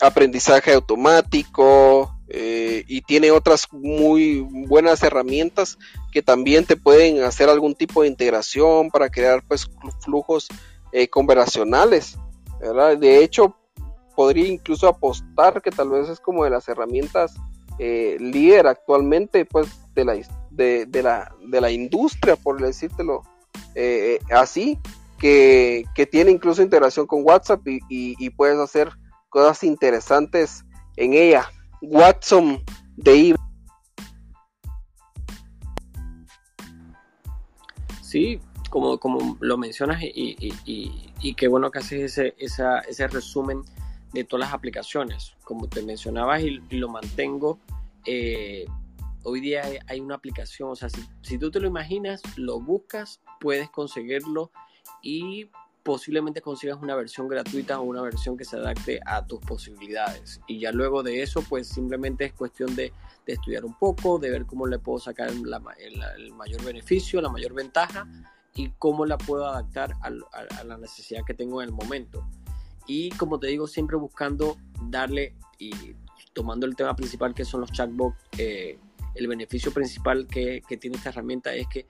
aprendizaje 0.00 0.72
automático, 0.74 2.15
eh, 2.28 2.84
y 2.88 3.02
tiene 3.02 3.30
otras 3.30 3.68
muy 3.72 4.40
buenas 4.40 5.00
herramientas 5.04 5.78
que 6.10 6.22
también 6.22 6.64
te 6.64 6.76
pueden 6.76 7.22
hacer 7.22 7.48
algún 7.48 7.76
tipo 7.76 8.02
de 8.02 8.08
integración 8.08 8.90
para 8.90 9.08
crear 9.08 9.44
pues 9.46 9.70
flujos 10.00 10.48
eh, 10.90 11.06
conversacionales 11.06 12.18
de 12.98 13.22
hecho 13.22 13.54
podría 14.16 14.48
incluso 14.48 14.88
apostar 14.88 15.62
que 15.62 15.70
tal 15.70 15.90
vez 15.90 16.08
es 16.08 16.18
como 16.18 16.42
de 16.42 16.50
las 16.50 16.66
herramientas 16.68 17.34
eh, 17.78 18.16
líder 18.18 18.66
actualmente 18.66 19.44
pues 19.44 19.68
de 19.94 20.04
la 20.04 20.14
de, 20.50 21.02
la 21.02 21.32
de 21.46 21.60
la 21.60 21.70
industria 21.70 22.34
por 22.34 22.60
decírtelo 22.60 23.22
así 24.32 24.80
que, 25.18 25.84
tiene 26.10 26.32
incluso 26.32 26.60
integración 26.60 27.06
con 27.06 27.22
WhatsApp 27.24 27.64
y, 27.68 27.80
y 27.88 28.30
puedes 28.30 28.58
hacer 28.58 28.90
cosas 29.28 29.62
interesantes 29.62 30.64
en 30.96 31.12
ella 31.12 31.50
Watson 31.82 32.62
de 32.96 33.16
IBM. 33.16 33.46
Sí, 38.02 38.40
como, 38.70 38.98
como 38.98 39.36
lo 39.40 39.58
mencionas 39.58 40.00
y, 40.02 41.34
qué 41.36 41.48
bueno 41.48 41.70
que 41.70 41.80
haces 41.80 42.18
ese, 42.18 42.34
ese 42.38 43.08
resumen 43.08 43.62
de 44.12 44.24
todas 44.24 44.46
las 44.46 44.54
aplicaciones. 44.54 45.34
Como 45.44 45.68
te 45.68 45.82
mencionabas 45.82 46.42
y, 46.42 46.60
lo 46.70 46.88
mantengo, 46.88 47.58
eh, 48.04 48.64
hoy 49.24 49.40
día 49.40 49.64
hay, 49.86 50.00
una 50.00 50.14
aplicación, 50.14 50.70
o 50.70 50.76
sea, 50.76 50.88
si, 50.88 51.04
si 51.22 51.38
tú 51.38 51.50
te 51.50 51.60
lo 51.60 51.66
imaginas, 51.66 52.22
lo 52.36 52.60
buscas, 52.60 53.20
puedes 53.40 53.68
conseguirlo 53.70 54.50
y 55.02 55.50
posiblemente 55.86 56.40
consigas 56.40 56.78
una 56.82 56.96
versión 56.96 57.28
gratuita 57.28 57.78
o 57.78 57.84
una 57.84 58.02
versión 58.02 58.36
que 58.36 58.44
se 58.44 58.56
adapte 58.56 58.98
a 59.06 59.24
tus 59.24 59.38
posibilidades. 59.38 60.40
Y 60.48 60.58
ya 60.58 60.72
luego 60.72 61.04
de 61.04 61.22
eso, 61.22 61.42
pues 61.42 61.68
simplemente 61.68 62.24
es 62.24 62.32
cuestión 62.32 62.74
de, 62.74 62.92
estudiar 63.24 63.64
un 63.64 63.78
poco, 63.78 64.18
de 64.18 64.30
ver 64.30 64.46
cómo 64.46 64.66
le 64.66 64.80
puedo 64.80 64.98
sacar 64.98 65.28
el, 65.28 66.32
mayor 66.32 66.64
beneficio, 66.64 67.20
la 67.20 67.28
mayor 67.28 67.54
ventaja 67.54 68.04
y 68.52 68.70
cómo 68.78 69.06
la 69.06 69.16
puedo 69.16 69.46
adaptar 69.46 69.92
a, 70.00 70.64
la 70.64 70.76
necesidad 70.76 71.22
que 71.24 71.34
tengo 71.34 71.62
en 71.62 71.68
el 71.68 71.74
momento. 71.74 72.28
Y 72.88 73.10
como 73.10 73.38
te 73.38 73.46
digo, 73.46 73.68
siempre 73.68 73.96
buscando 73.96 74.56
darle 74.90 75.36
y 75.56 75.70
tomando 76.32 76.66
el 76.66 76.74
tema 76.74 76.96
principal 76.96 77.32
que 77.32 77.44
son 77.44 77.60
los 77.60 77.70
chatbots, 77.70 78.16
eh, 78.38 78.76
el 79.14 79.28
beneficio 79.28 79.72
principal 79.72 80.26
que, 80.26 80.62
tiene 80.80 80.96
esta 80.96 81.10
herramienta 81.10 81.54
es 81.54 81.68
que 81.68 81.86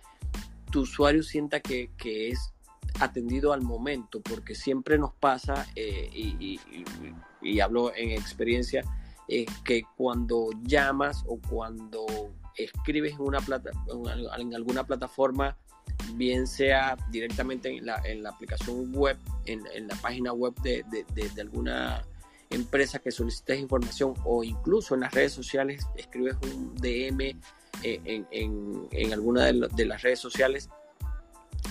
tu 0.70 0.80
usuario 0.80 1.22
sienta 1.22 1.60
que, 1.60 1.90
que 1.96 2.28
es 2.28 2.52
atendido 3.00 3.52
al 3.52 3.62
momento, 3.62 4.20
porque 4.20 4.54
siempre 4.54 4.98
nos 4.98 5.12
pasa, 5.14 5.66
eh, 5.74 6.10
y, 6.12 7.60
hablo 7.60 7.92
en 7.94 8.10
experiencia, 8.10 8.84
eh, 9.28 9.46
que 9.64 9.82
cuando 9.96 10.50
llamas 10.62 11.24
o 11.26 11.38
cuando 11.48 12.06
escribes 12.56 13.14
en, 13.14 13.20
una 13.20 13.40
plata, 13.40 13.70
en 14.38 14.54
alguna 14.54 14.84
plataforma 14.84 15.56
bien 16.14 16.46
sea 16.46 16.96
directamente 17.10 17.68
en 17.68 17.86
la, 17.86 18.00
en 18.04 18.22
la 18.22 18.30
aplicación 18.30 18.92
web, 18.92 19.16
en, 19.46 19.62
la 19.86 19.94
página 19.96 20.32
web 20.32 20.54
de, 20.62 21.04
alguna 21.40 22.04
empresa 22.50 22.98
que 22.98 23.10
solicites 23.10 23.58
información 23.58 24.14
o 24.24 24.44
incluso 24.44 24.94
en 24.94 25.02
las 25.02 25.12
redes 25.12 25.32
sociales, 25.32 25.86
escribes 25.96 26.36
un 26.42 26.74
DM 26.76 27.36
eh, 27.82 28.24
en, 28.30 29.12
alguna 29.12 29.44
de, 29.44 29.84
las 29.84 30.02
redes 30.02 30.20
sociales, 30.20 30.70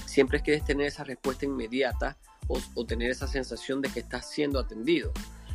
siempre 0.05 0.41
quieres 0.41 0.65
tener 0.65 0.87
esa 0.87 1.03
respuesta 1.03 1.45
inmediata 1.45 2.17
o, 2.47 2.85
tener 2.85 3.09
esa 3.09 3.27
sensación 3.27 3.81
de 3.81 3.89
que 3.89 3.99
estás 3.99 4.29
siendo 4.29 4.59
atendido. 4.59 5.11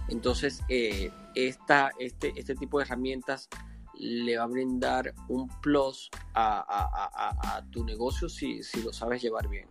Entonces, 0.08 0.60
eh, 0.68 1.10
esta, 1.34 1.92
este, 1.98 2.32
este 2.36 2.54
tipo 2.56 2.78
de 2.78 2.84
herramientas 2.84 3.48
le 3.94 4.38
va 4.38 4.44
a 4.44 4.46
brindar 4.46 5.14
un 5.28 5.48
plus 5.60 6.10
a, 6.34 7.62
tu 7.70 7.84
negocio 7.84 8.28
si, 8.28 8.60
lo 8.82 8.92
sabes 8.92 9.22
llevar 9.22 9.48
bien. 9.48 9.68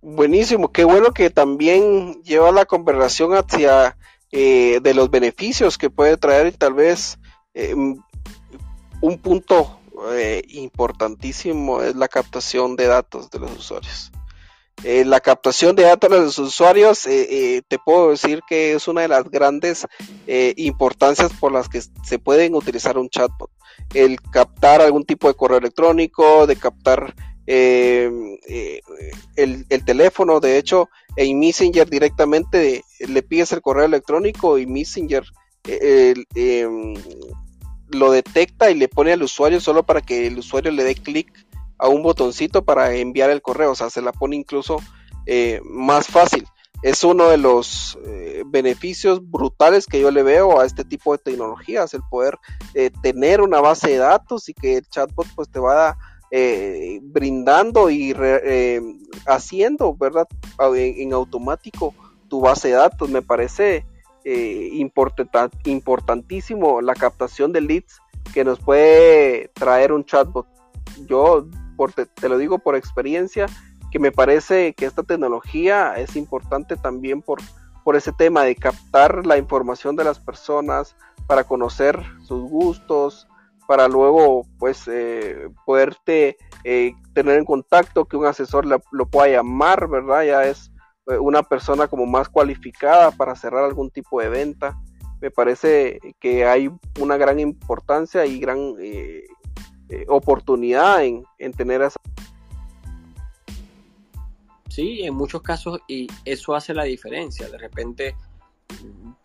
Buenísimo, 0.00 0.72
qué 0.72 0.84
bueno 0.84 1.12
que 1.12 1.30
también 1.30 2.22
lleva 2.22 2.50
la 2.52 2.66
conversación 2.66 3.32
hacia 3.32 3.96
eh, 4.30 4.80
de 4.82 4.94
los 4.94 5.10
beneficios 5.10 5.78
que 5.78 5.90
puede 5.90 6.16
traer 6.16 6.48
y 6.48 6.52
tal 6.52 6.74
vez 6.74 7.18
eh, 7.54 7.74
un 7.74 9.18
punto 9.18 9.78
eh, 10.12 10.42
importantísimo 10.48 11.82
es 11.82 11.96
la 11.96 12.08
captación 12.08 12.76
de 12.76 12.86
datos 12.86 13.30
de 13.30 13.38
los 13.38 13.52
usuarios. 13.52 14.10
Eh, 14.84 15.04
la 15.04 15.20
captación 15.20 15.74
de 15.74 15.82
datos 15.82 16.08
de 16.08 16.20
los 16.20 16.38
usuarios, 16.38 17.04
eh, 17.06 17.26
eh, 17.30 17.62
te 17.66 17.78
puedo 17.78 18.10
decir 18.10 18.42
que 18.48 18.74
es 18.74 18.86
una 18.86 19.00
de 19.02 19.08
las 19.08 19.28
grandes 19.28 19.86
importancias 20.56 21.32
por 21.32 21.52
las 21.52 21.68
que 21.68 21.80
se 21.80 22.18
pueden 22.18 22.54
utilizar 22.54 22.96
un 22.96 23.08
chatbot. 23.08 23.50
El 23.94 24.20
captar 24.20 24.80
algún 24.80 25.04
tipo 25.04 25.26
de 25.26 25.34
correo 25.34 25.58
electrónico, 25.58 26.46
de 26.46 26.56
captar 26.56 27.14
el, 27.46 28.38
teléfono, 29.84 30.38
de 30.38 30.58
hecho, 30.58 30.90
en 31.16 31.40
Messenger 31.40 31.88
directamente 31.88 32.84
le 33.00 33.22
pides 33.22 33.52
el 33.52 33.62
correo 33.62 33.86
electrónico 33.86 34.58
y 34.58 34.66
Messenger 34.66 35.24
em, 35.64 36.94
lo 37.98 38.10
detecta 38.10 38.70
y 38.70 38.74
le 38.74 38.88
pone 38.88 39.12
al 39.12 39.22
usuario 39.22 39.60
solo 39.60 39.82
para 39.82 40.00
que 40.00 40.26
el 40.26 40.38
usuario 40.38 40.70
le 40.72 40.84
dé 40.84 40.94
clic 40.94 41.32
a 41.78 41.88
un 41.88 42.02
botoncito 42.02 42.64
para 42.64 42.94
enviar 42.94 43.30
el 43.30 43.42
correo, 43.42 43.72
o 43.72 43.74
sea, 43.74 43.90
se 43.90 44.02
la 44.02 44.12
pone 44.12 44.36
incluso 44.36 44.78
eh, 45.26 45.60
más 45.64 46.08
fácil. 46.08 46.46
Es 46.82 47.02
uno 47.02 47.28
de 47.28 47.38
los 47.38 47.98
eh, 48.06 48.44
beneficios 48.46 49.20
brutales 49.28 49.86
que 49.86 50.00
yo 50.00 50.10
le 50.10 50.22
veo 50.22 50.60
a 50.60 50.64
este 50.64 50.84
tipo 50.84 51.12
de 51.12 51.18
tecnologías, 51.18 51.92
el 51.92 52.02
poder 52.08 52.38
eh, 52.74 52.90
tener 53.02 53.40
una 53.40 53.60
base 53.60 53.90
de 53.90 53.96
datos 53.98 54.48
y 54.48 54.54
que 54.54 54.76
el 54.76 54.88
chatbot 54.88 55.26
pues 55.34 55.50
te 55.50 55.60
va 55.60 55.96
brindando 57.02 57.88
y 57.88 58.14
haciendo, 59.26 59.94
¿verdad? 59.94 60.28
En, 60.74 61.14
automático 61.14 61.94
tu 62.28 62.42
base 62.42 62.68
de 62.68 62.74
datos. 62.74 63.08
Me 63.08 63.22
parece 63.22 63.86
importantísimo 65.64 66.80
la 66.80 66.94
captación 66.94 67.52
de 67.52 67.60
leads 67.60 68.00
que 68.34 68.44
nos 68.44 68.60
puede 68.60 69.50
traer 69.54 69.92
un 69.92 70.04
chatbot. 70.04 70.46
Yo 71.06 71.46
te, 72.14 72.28
lo 72.28 72.38
digo 72.38 72.58
por 72.58 72.76
experiencia, 72.76 73.46
que 73.90 73.98
me 73.98 74.12
parece 74.12 74.74
que 74.74 74.84
esta 74.84 75.02
tecnología 75.02 75.94
es 75.96 76.16
importante 76.16 76.76
también 76.76 77.22
por, 77.22 77.40
por 77.84 77.96
ese 77.96 78.12
tema 78.12 78.42
de 78.42 78.56
captar 78.56 79.24
la 79.26 79.38
información 79.38 79.96
de 79.96 80.04
las 80.04 80.18
personas, 80.18 80.96
para 81.28 81.44
conocer 81.44 82.02
sus 82.22 82.42
gustos, 82.50 83.28
para 83.68 83.86
luego 83.86 84.46
pues 84.58 84.88
eh, 84.88 85.50
poderte 85.66 86.38
eh, 86.64 86.94
tener 87.12 87.36
en 87.36 87.44
contacto, 87.44 88.06
que 88.06 88.16
un 88.16 88.24
asesor 88.24 88.64
lo 88.66 89.06
pueda 89.06 89.28
llamar, 89.28 89.88
¿verdad? 89.88 90.24
Ya 90.24 90.44
es 90.44 90.68
eh, 90.68 90.77
una 91.20 91.42
persona 91.42 91.88
como 91.88 92.06
más 92.06 92.28
cualificada 92.28 93.10
para 93.10 93.34
cerrar 93.34 93.64
algún 93.64 93.90
tipo 93.90 94.20
de 94.20 94.28
venta. 94.28 94.78
Me 95.20 95.30
parece 95.30 95.98
que 96.20 96.44
hay 96.44 96.70
una 97.00 97.16
gran 97.16 97.40
importancia 97.40 98.26
y 98.26 98.38
gran 98.38 98.74
eh, 98.78 99.24
oportunidad 100.08 101.02
en, 101.04 101.52
tener 101.56 101.82
esa 101.82 101.96
Sí, 104.68 105.02
en 105.02 105.14
muchos 105.14 105.42
casos 105.42 105.80
y 105.88 106.06
eso 106.24 106.54
hace 106.54 106.72
la 106.72 106.84
diferencia. 106.84 107.48
De 107.48 107.58
repente 107.58 108.14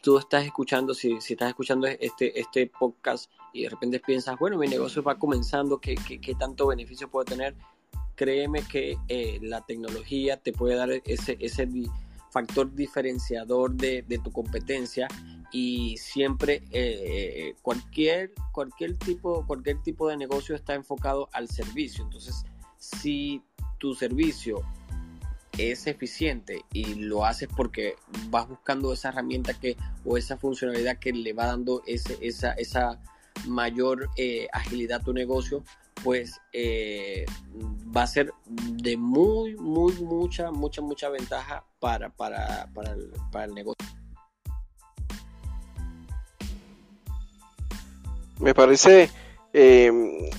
tú 0.01 0.17
estás 0.17 0.45
escuchando, 0.45 0.93
si, 0.93 1.19
si 1.21 1.33
estás 1.33 1.49
escuchando 1.49 1.87
este, 1.87 2.39
este 2.39 2.67
podcast 2.67 3.31
y 3.51 3.63
de 3.63 3.69
repente 3.69 3.99
piensas, 3.99 4.37
bueno, 4.39 4.57
mi 4.57 4.67
negocio 4.67 5.03
va 5.03 5.19
comenzando, 5.19 5.79
¿qué, 5.79 5.95
qué, 5.95 6.35
tanto 6.35 6.67
beneficio 6.67 7.09
puedo 7.09 7.25
tener? 7.25 7.55
Créeme 8.15 8.61
que 8.63 8.97
eh, 9.07 9.39
la 9.41 9.61
tecnología 9.61 10.37
te 10.37 10.51
puede 10.51 10.75
dar 10.75 10.89
ese, 11.05 11.37
ese 11.39 11.67
factor 12.31 12.73
diferenciador 12.73 13.73
de, 13.75 14.03
de 14.03 14.19
tu 14.19 14.31
competencia 14.31 15.07
y 15.51 15.97
siempre 15.97 16.63
eh, 16.71 17.55
cualquier, 17.61 18.33
cualquier, 18.51 18.97
tipo, 18.97 19.45
cualquier 19.45 19.81
tipo 19.81 20.09
de 20.09 20.17
negocio 20.17 20.55
está 20.55 20.73
enfocado 20.73 21.29
al 21.31 21.47
servicio. 21.47 22.03
Entonces, 22.03 22.43
si 22.77 23.43
tu 23.77 23.93
servicio 23.93 24.63
es 25.57 25.87
eficiente 25.87 26.65
y 26.73 26.95
lo 26.95 27.25
haces 27.25 27.47
porque 27.55 27.95
vas 28.29 28.47
buscando 28.47 28.91
esa 28.91 29.09
herramienta 29.09 29.53
que 29.53 29.77
o 30.03 30.17
esa 30.17 30.37
funcionalidad 30.37 30.97
que 30.97 31.13
le 31.13 31.33
va 31.33 31.47
dando 31.47 31.83
ese, 31.85 32.17
esa, 32.21 32.53
esa 32.53 32.99
mayor 33.47 34.09
eh, 34.17 34.47
agilidad 34.51 35.01
tu 35.03 35.13
negocio, 35.13 35.63
pues 36.03 36.39
eh, 36.51 37.25
va 37.95 38.03
a 38.03 38.07
ser 38.07 38.33
de 38.45 38.97
muy, 38.97 39.55
muy, 39.55 39.93
mucha, 39.93 40.51
mucha, 40.51 40.81
mucha 40.81 41.09
ventaja 41.09 41.63
para, 41.79 42.09
para, 42.09 42.67
para, 42.73 42.91
el, 42.91 43.11
para 43.31 43.45
el 43.45 43.53
negocio. 43.53 43.87
Me 48.39 48.53
parece 48.53 49.09
eh, 49.53 49.91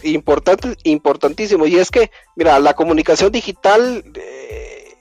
importante, 0.02 0.76
importantísimo. 0.82 1.66
Y 1.66 1.76
es 1.76 1.90
que, 1.90 2.10
mira, 2.36 2.58
la 2.58 2.74
comunicación 2.74 3.32
digital 3.32 4.04
eh, 4.14 4.94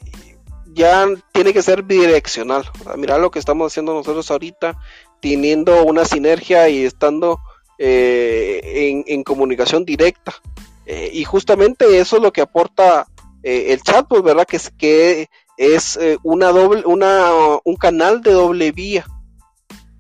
ya 0.68 1.08
tiene 1.34 1.52
que 1.52 1.64
ser 1.64 1.84
bidireccional. 1.84 2.64
Mira 2.98 3.18
lo 3.18 3.32
que 3.32 3.39
estamos 3.39 3.72
haciendo 3.72 3.94
nosotros 3.94 4.30
ahorita, 4.32 4.80
teniendo 5.20 5.84
una 5.84 6.06
sinergia 6.06 6.70
y 6.70 6.86
estando 6.86 7.39
eh, 7.78 9.04
en, 9.08 9.24
comunicación 9.24 9.86
directa. 9.86 10.34
y 10.86 11.24
justamente 11.24 12.00
eso 12.00 12.18
es 12.18 12.24
lo 12.24 12.32
que 12.32 12.42
aporta 12.42 13.08
el 13.42 13.82
chat, 13.82 14.08
pues, 14.08 14.22
¿verdad? 14.22 14.46
Que 14.46 14.58
es, 14.58 14.72
que 14.78 15.30
es 15.58 16.00
una 16.24 16.48
doble, 16.50 16.84
una, 16.86 17.30
un 17.64 17.76
canal 17.76 18.22
de 18.22 18.32
doble 18.32 18.72
vía. 18.72 19.06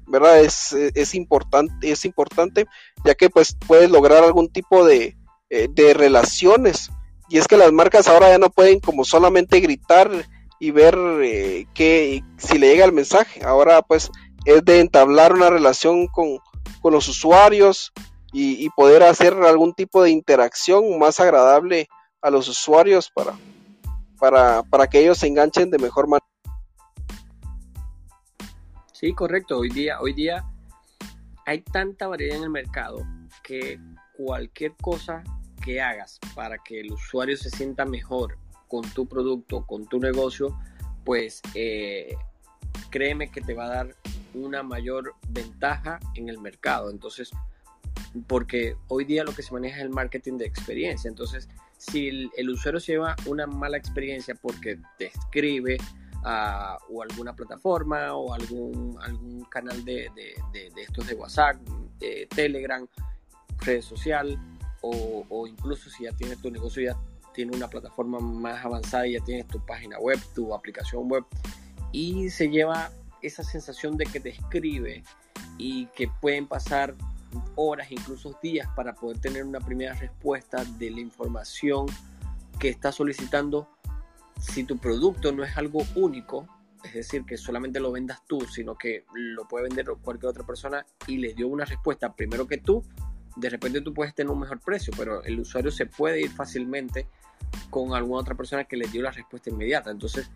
¿verdad? 0.05 0.41
Es, 0.41 0.73
es, 0.73 1.15
importante, 1.15 1.91
es 1.91 2.05
importante, 2.05 2.67
ya 3.03 3.15
que 3.15 3.31
pues 3.31 3.57
puedes 3.65 3.89
lograr 3.89 4.23
algún 4.23 4.47
tipo 4.47 4.85
de, 4.85 5.15
eh, 5.55 5.67
de 5.69 5.93
relaciones. 5.93 6.89
Y 7.29 7.37
es 7.37 7.47
que 7.47 7.57
las 7.57 7.71
marcas 7.71 8.07
ahora 8.07 8.29
ya 8.29 8.39
no 8.39 8.49
pueden 8.49 8.79
como 8.79 9.05
solamente 9.05 9.59
gritar 9.59 10.09
y 10.59 10.71
ver 10.71 10.97
eh, 11.21 11.67
que 11.75 12.23
si 12.37 12.57
le 12.57 12.69
llega 12.69 12.85
el 12.85 12.91
mensaje. 12.91 13.43
Ahora 13.43 13.83
pues 13.83 14.09
es 14.45 14.65
de 14.65 14.79
entablar 14.79 15.31
una 15.31 15.51
relación 15.51 16.07
con, 16.07 16.39
con 16.81 16.93
los 16.93 17.07
usuarios 17.07 17.91
y, 18.31 18.67
poder 18.71 19.03
hacer 19.03 19.33
algún 19.33 19.73
tipo 19.73 20.01
de 20.01 20.09
interacción 20.09 20.97
más 20.97 21.19
agradable 21.19 21.87
a 22.21 22.31
los 22.31 22.47
usuarios 22.47 23.11
para, 23.13 23.33
para, 24.19 24.63
para 24.63 24.87
que 24.87 25.01
ellos 25.01 25.19
se 25.19 25.27
enganchen 25.27 25.69
de 25.69 25.77
mejor 25.77 26.07
manera. 26.07 26.25
Sí, 28.91 29.13
correcto. 29.13 29.59
Hoy 29.59 29.69
día, 29.69 29.99
hoy 30.01 30.13
día 30.13 30.43
hay 31.45 31.61
tanta 31.61 32.07
variedad 32.07 32.37
en 32.37 32.43
el 32.43 32.49
mercado 32.49 33.05
que 33.43 33.79
cualquier 34.15 34.73
cosa 34.81 35.23
que 35.63 35.81
hagas 35.81 36.19
para 36.35 36.57
que 36.57 36.79
el 36.79 36.91
usuario 36.91 37.37
se 37.37 37.49
sienta 37.49 37.85
mejor 37.85 38.37
con 38.67 38.81
tu 38.93 39.07
producto, 39.07 39.65
con 39.65 39.85
tu 39.85 39.99
negocio, 39.99 40.57
pues 41.03 41.41
eh, 41.53 42.15
créeme 42.89 43.31
que 43.31 43.41
te 43.41 43.53
va 43.53 43.65
a 43.65 43.69
dar 43.69 43.95
una 44.33 44.63
mayor 44.63 45.15
ventaja 45.29 45.99
en 46.15 46.29
el 46.29 46.39
mercado. 46.39 46.89
Entonces, 46.89 47.31
porque 48.27 48.75
hoy 48.87 49.05
día 49.05 49.23
lo 49.23 49.33
que 49.33 49.43
se 49.43 49.53
maneja 49.53 49.77
es 49.77 49.83
el 49.83 49.89
marketing 49.89 50.37
de 50.37 50.45
experiencia. 50.45 51.07
Entonces, 51.07 51.49
si 51.77 52.29
el, 52.35 52.49
usuario 52.49 52.79
se 52.79 52.93
lleva 52.93 53.15
una 53.25 53.47
mala 53.47 53.77
experiencia 53.77 54.35
porque 54.35 54.79
te 54.97 55.07
escribe, 55.07 55.77
o 56.89 57.01
alguna 57.01 57.35
plataforma 57.35 58.13
o 58.13 58.33
algún, 58.33 58.97
algún 59.01 59.43
canal 59.45 59.83
de, 59.83 60.09
de, 60.15 60.69
de, 60.73 60.81
estos 60.81 61.05
de 61.07 61.15
WhatsApp, 61.15 61.57
de 61.99 62.27
Telegram, 62.33 62.87
red 63.59 63.81
social 63.81 64.39
o, 64.81 65.25
o, 65.29 65.47
incluso 65.47 65.89
si 65.89 66.03
ya 66.03 66.11
tienes 66.13 66.39
tu 66.39 66.49
negocio, 66.49 66.81
ya 66.83 66.97
tiene 67.33 67.55
una 67.55 67.67
plataforma 67.69 68.19
más 68.19 68.63
avanzada 68.63 69.07
y 69.07 69.13
ya 69.13 69.19
tienes 69.21 69.47
tu 69.47 69.59
página 69.65 69.99
web, 69.99 70.19
tu 70.33 70.53
aplicación 70.53 71.09
web 71.09 71.25
y 71.93 72.29
se 72.29 72.49
lleva 72.49 72.91
esa 73.21 73.43
sensación 73.43 73.95
de 73.95 74.05
que 74.05 74.19
te 74.19 74.29
escribe 74.29 75.03
y 75.57 75.85
que 75.95 76.09
pueden 76.19 76.47
pasar 76.47 76.93
horas, 77.55 77.91
incluso 77.91 78.37
días 78.43 78.67
para 78.75 78.93
poder 78.93 79.19
tener 79.19 79.45
una 79.45 79.59
primera 79.59 79.93
respuesta 79.93 80.65
de 80.77 80.91
la 80.91 80.99
información 80.99 81.85
que 82.59 82.69
está 82.69 82.91
solicitando. 82.91 83.69
Si 84.39 84.65
tu 84.65 84.77
producto 84.77 85.31
no 85.31 85.43
es 85.43 85.55
algo 85.55 85.83
único, 85.95 86.47
es 86.83 86.93
decir, 86.93 87.23
que 87.25 87.37
solamente 87.37 87.79
lo 87.79 87.91
vendas 87.91 88.21
tú, 88.27 88.41
sino 88.41 88.75
que 88.75 89.05
lo 89.13 89.47
puede 89.47 89.69
vender 89.69 89.85
cualquier 90.01 90.29
otra 90.29 90.45
persona 90.45 90.85
y 91.07 91.17
le 91.17 91.33
dio 91.33 91.47
una 91.47 91.63
respuesta 91.63 92.13
primero 92.13 92.45
que 92.47 92.57
tú, 92.57 92.83
de 93.35 93.49
repente 93.49 93.81
tú 93.81 93.93
puedes 93.93 94.13
tener 94.13 94.31
un 94.31 94.39
mejor 94.39 94.59
precio, 94.59 94.93
pero 94.97 95.23
el 95.23 95.39
usuario 95.39 95.71
se 95.71 95.85
puede 95.85 96.21
ir 96.21 96.31
fácilmente 96.31 97.07
con 97.69 97.93
alguna 97.93 98.21
otra 98.21 98.35
persona 98.35 98.65
que 98.65 98.77
le 98.77 98.87
dio 98.87 99.01
la 99.01 99.11
respuesta 99.11 99.49
inmediata. 99.49 99.91
Entonces, 99.91 100.29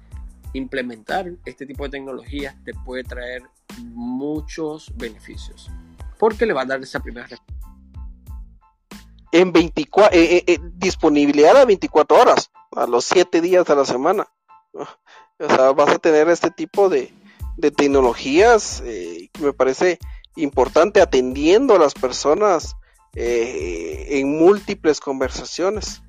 implementar 0.54 1.32
este 1.45 1.66
tipo 1.66 1.84
de 1.84 1.89
tecnologías 1.89 2.56
te 2.64 2.74
puede 2.74 3.04
traer 3.04 3.43
muchos 3.80 4.91
beneficios, 4.95 5.70
porque 6.18 6.45
le 6.45 6.54
va 6.54 6.62
a 6.62 6.66
dar 6.66 6.82
esa 6.82 7.00
primera. 7.00 7.28
En 9.32 9.52
24, 9.52 10.18
eh, 10.18 10.38
eh, 10.38 10.43
eh, 10.48 10.60
disponibilidad 10.76 11.58
a 11.58 11.66
24 11.66 12.18
horas, 12.18 12.52
a 12.72 12.88
los 12.88 13.06
7 13.06 13.41
días 13.41 13.66
de 13.66 13.76
la 13.76 13.86
semana. 13.86 14.28
O 14.74 15.48
sea, 15.48 15.72
vas 15.72 15.89
a 15.89 16.00
tener 16.00 16.30
este 16.30 16.50
tipo 16.50 16.89
de, 16.89 17.14
de 17.58 17.72
tecnologías 17.72 18.82
me 19.39 19.54
parece 19.54 20.00
importante 20.36 21.02
atendiendo 21.02 21.76
a 21.76 21.80
las 21.80 21.93
personas 21.93 22.76
en 23.14 24.38
múltiples 24.38 25.00
conversaciones 25.00 26.02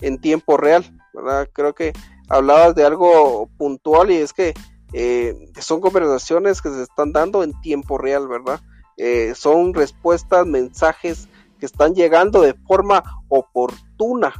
en 0.00 0.20
tiempo 0.20 0.56
real. 0.56 0.84
¿verdad? 1.14 1.48
Creo 1.52 1.74
que 1.74 1.92
hablabas 2.28 2.74
de 2.74 2.84
algo 2.84 3.48
puntual 3.56 4.10
y 4.10 4.16
es 4.16 4.32
que 4.32 4.54
eh, 4.92 5.34
son 5.60 5.80
conversaciones 5.80 6.62
que 6.62 6.70
se 6.70 6.82
están 6.82 7.12
dando 7.12 7.42
en 7.42 7.60
tiempo 7.60 7.98
real, 7.98 8.28
¿verdad? 8.28 8.60
Eh, 8.96 9.32
son 9.34 9.74
respuestas, 9.74 10.46
mensajes 10.46 11.28
que 11.58 11.66
están 11.66 11.94
llegando 11.94 12.40
de 12.40 12.54
forma 12.54 13.02
oportuna 13.28 14.32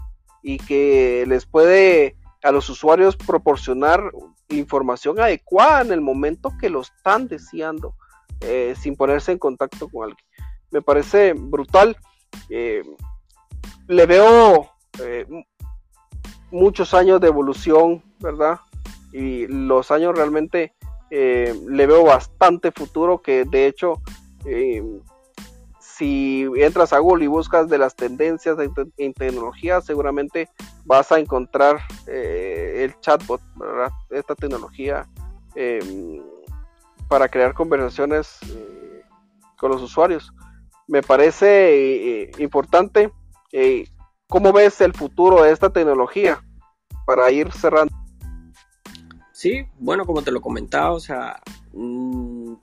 y 0.42 0.58
que 0.58 1.24
les 1.26 1.44
puede 1.44 2.16
a 2.42 2.52
los 2.52 2.68
usuarios 2.68 3.16
proporcionar 3.16 4.12
información 4.48 5.18
adecuada 5.18 5.80
en 5.80 5.92
el 5.92 6.00
momento 6.00 6.52
que 6.60 6.70
lo 6.70 6.82
están 6.82 7.26
deseando, 7.26 7.96
eh, 8.40 8.74
sin 8.78 8.94
ponerse 8.94 9.32
en 9.32 9.38
contacto 9.38 9.88
con 9.88 10.04
alguien. 10.04 10.26
Me 10.70 10.82
parece 10.82 11.32
brutal. 11.32 11.96
le 12.48 14.06
veo 14.06 14.70
muchos 16.54 16.94
años 16.94 17.20
de 17.20 17.26
evolución, 17.26 18.02
¿verdad? 18.20 18.60
Y 19.12 19.46
los 19.48 19.90
años 19.90 20.16
realmente 20.16 20.72
eh, 21.10 21.52
le 21.66 21.86
veo 21.86 22.04
bastante 22.04 22.70
futuro 22.70 23.20
que 23.20 23.44
de 23.44 23.66
hecho 23.66 24.00
eh, 24.46 24.82
si 25.80 26.48
entras 26.56 26.92
a 26.92 27.00
Google 27.00 27.24
y 27.24 27.28
buscas 27.28 27.68
de 27.68 27.78
las 27.78 27.96
tendencias 27.96 28.56
en 28.96 29.14
tecnología 29.14 29.80
seguramente 29.80 30.48
vas 30.84 31.10
a 31.10 31.18
encontrar 31.18 31.80
eh, 32.06 32.82
el 32.84 33.00
chatbot, 33.00 33.40
¿verdad? 33.56 33.90
Esta 34.10 34.36
tecnología 34.36 35.08
em, 35.56 36.22
para 37.08 37.28
crear 37.28 37.52
conversaciones 37.52 38.38
con 39.58 39.72
los 39.72 39.82
usuarios. 39.82 40.32
Me 40.86 41.02
parece 41.02 42.30
importante 42.38 43.10
¿Cómo 44.28 44.52
ves 44.52 44.80
el 44.80 44.92
futuro 44.92 45.42
de 45.42 45.52
esta 45.52 45.70
tecnología 45.70 46.43
para 47.04 47.30
ir 47.30 47.50
cerrando? 47.52 47.92
Sí, 49.32 49.66
bueno, 49.78 50.06
como 50.06 50.22
te 50.22 50.30
lo 50.30 50.40
comentaba, 50.40 50.92
o 50.92 51.00
sea, 51.00 51.40
mm, 51.72 52.54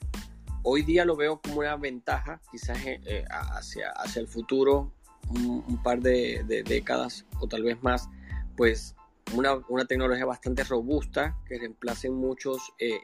hoy 0.63 0.81
día 0.83 1.05
lo 1.05 1.15
veo 1.15 1.41
como 1.41 1.59
una 1.59 1.75
ventaja, 1.75 2.41
quizás 2.51 2.77
eh, 2.85 3.01
eh, 3.05 3.25
hacia, 3.29 3.91
hacia 3.91 4.21
el 4.21 4.27
futuro, 4.27 4.91
un, 5.29 5.81
par 5.81 5.99
de, 6.01 6.43
décadas 6.65 7.25
o 7.39 7.47
tal 7.47 7.63
vez 7.63 7.81
más, 7.81 8.09
pues 8.57 8.95
una, 9.33 9.53
una 9.69 9.85
tecnología 9.85 10.25
bastante 10.25 10.63
robusta 10.63 11.37
que 11.47 11.57
reemplace 11.57 12.09
muchos, 12.09 12.73
eh, 12.79 12.99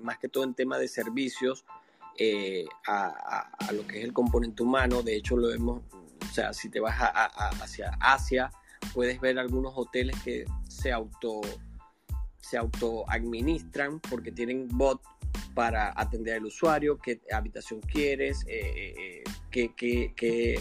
más 0.00 0.18
que 0.18 0.28
todo 0.28 0.44
en 0.44 0.54
tema 0.54 0.78
de 0.78 0.86
servicios, 0.88 1.64
a, 2.86 3.50
a, 3.58 3.72
lo 3.72 3.86
que 3.86 3.98
es 3.98 4.04
el 4.04 4.12
componente 4.12 4.62
humano. 4.62 5.02
De 5.02 5.16
hecho, 5.16 5.36
lo 5.36 5.48
vemos 5.48 5.80
o 6.32 6.34
sea, 6.34 6.52
si 6.52 6.68
te 6.68 6.80
vas 6.80 6.96
hacia 6.98 7.90
Asia, 8.00 8.50
puedes 8.92 9.20
ver 9.20 9.38
algunos 9.38 9.72
hoteles 9.76 10.20
que 10.22 10.44
se 10.68 10.92
auto 10.92 11.40
se 12.42 12.58
auto 12.58 13.08
administran 13.08 14.00
porque 14.00 14.32
tienen 14.32 14.68
bot 14.68 15.00
para 15.54 15.92
atender 15.96 16.34
al 16.34 16.46
usuario, 16.46 16.98
qué 16.98 17.20
habitación 17.32 17.80
quieres, 17.80 18.44
eh, 18.46 18.94
eh, 18.98 19.24
qué, 19.50 19.72
qué, 20.14 20.58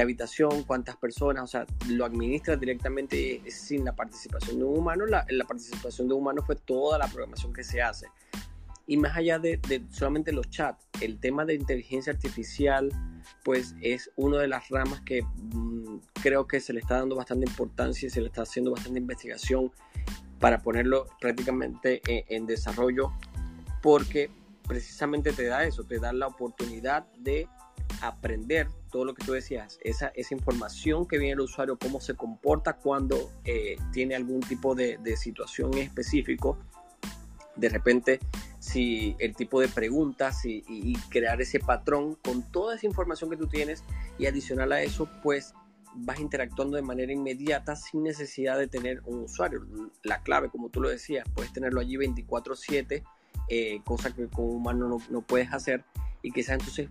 habitación, 0.00 0.64
cuántas 0.64 0.96
personas, 0.96 1.44
o 1.44 1.46
sea, 1.46 1.66
lo 1.88 2.04
administra 2.04 2.56
directamente 2.56 3.40
sin 3.50 3.84
la 3.84 3.94
participación 3.94 4.58
de 4.58 4.64
un 4.64 4.78
humano. 4.78 5.06
La, 5.06 5.24
la 5.30 5.44
participación 5.46 6.06
de 6.08 6.14
un 6.14 6.20
humano 6.20 6.42
fue 6.42 6.56
toda 6.56 6.98
la 6.98 7.06
programación 7.06 7.52
que 7.54 7.64
se 7.64 7.80
hace. 7.80 8.06
Y 8.86 8.96
más 8.96 9.16
allá 9.16 9.38
de, 9.38 9.60
solamente 9.90 10.32
los 10.32 10.48
chats, 10.48 10.86
el 11.00 11.18
tema 11.18 11.44
de 11.44 11.54
inteligencia 11.54 12.12
artificial, 12.12 12.90
pues 13.44 13.74
es 13.80 14.10
una 14.14 14.38
de 14.38 14.46
las 14.46 14.68
ramas 14.68 15.00
que 15.00 15.22
mm, 15.22 15.98
creo 16.22 16.46
que 16.46 16.60
se 16.60 16.72
le 16.72 16.80
está 16.80 16.98
dando 16.98 17.16
bastante 17.16 17.46
importancia 17.46 18.06
y 18.06 18.10
se 18.10 18.20
le 18.20 18.28
está 18.28 18.42
haciendo 18.42 18.70
bastante 18.70 19.00
investigación 19.00 19.72
para 20.38 20.62
ponerlo 20.62 21.06
prácticamente 21.20 22.00
en, 22.04 22.46
desarrollo, 22.46 23.12
porque 23.82 24.30
precisamente 24.68 25.32
te 25.32 25.46
da 25.46 25.64
eso, 25.64 25.82
te 25.84 25.98
da 25.98 26.12
la 26.12 26.28
oportunidad 26.28 27.06
de 27.18 27.48
aprender 28.02 28.68
todo 28.90 29.04
lo 29.04 29.14
que 29.14 29.24
tú 29.24 29.32
decías, 29.32 29.78
esa, 29.82 30.08
esa 30.08 30.34
información 30.34 31.06
que 31.06 31.18
viene 31.18 31.32
el 31.32 31.40
usuario, 31.40 31.78
cómo 31.78 32.00
se 32.00 32.14
comporta 32.14 32.74
cuando 32.74 33.32
eh, 33.44 33.76
tiene 33.92 34.14
algún 34.14 34.40
tipo 34.40 34.74
de, 34.74 34.98
de 34.98 35.16
situación 35.16 35.76
específico. 35.78 36.58
De 37.56 37.70
repente 37.70 38.20
si 38.66 39.14
el 39.20 39.36
tipo 39.36 39.60
de 39.60 39.68
preguntas 39.68 40.44
y, 40.44 40.94
crear 41.08 41.40
ese 41.40 41.60
patrón 41.60 42.16
con 42.16 42.42
toda 42.50 42.74
esa 42.74 42.86
información 42.86 43.30
que 43.30 43.36
tú 43.36 43.46
tienes 43.46 43.84
y 44.18 44.26
adicional 44.26 44.72
a 44.72 44.82
eso, 44.82 45.08
pues 45.22 45.54
vas 45.94 46.18
interactuando 46.18 46.76
de 46.76 46.82
manera 46.82 47.12
inmediata 47.12 47.76
sin 47.76 48.02
necesidad 48.02 48.58
de 48.58 48.66
tener 48.66 49.02
un 49.04 49.20
usuario. 49.20 49.64
La 50.02 50.20
clave, 50.22 50.50
como 50.50 50.68
tú 50.68 50.80
lo 50.80 50.88
decías, 50.88 51.24
puedes 51.32 51.52
tenerlo 51.52 51.80
allí 51.80 51.96
24/7, 51.96 53.04
eh, 53.48 53.80
cosa 53.84 54.12
que 54.12 54.22
un 54.22 54.30
humano 54.56 54.98
no, 55.08 55.22
puedes 55.22 55.52
hacer 55.52 55.84
y 56.22 56.32
quizás 56.32 56.58
entonces 56.58 56.88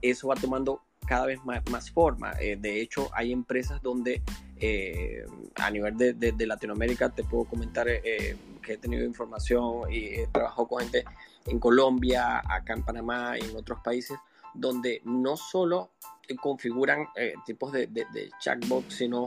eso 0.00 0.28
va 0.28 0.34
tomando 0.34 0.80
cada 1.06 1.26
vez 1.26 1.40
más, 1.44 1.90
forma. 1.90 2.32
Eh, 2.40 2.56
de 2.58 2.80
hecho, 2.80 3.10
hay 3.12 3.32
empresas 3.32 3.82
donde 3.82 4.22
eh, 4.62 5.26
a 5.56 5.70
nivel 5.70 5.96
de, 5.96 6.46
Latinoamérica 6.46 7.10
te 7.10 7.24
puedo 7.24 7.44
comentar 7.44 7.86
que 7.86 8.72
he 8.72 8.76
tenido 8.78 9.04
información 9.04 9.92
y 9.92 10.20
he 10.20 10.26
trabajado 10.28 10.68
con 10.68 10.80
gente 10.80 11.04
en 11.46 11.58
Colombia, 11.58 12.42
acá 12.48 12.74
en 12.74 12.84
Panamá 12.84 13.34
y 13.38 13.44
en 13.44 13.56
otros 13.56 13.80
países, 13.82 14.16
donde 14.54 15.02
no 15.04 15.36
solo 15.36 15.90
configuran 16.40 17.08
eh, 17.16 17.34
tipos 17.44 17.72
de, 17.72 17.86
de, 17.86 18.30
chatbox, 18.40 18.94
sino 18.94 19.26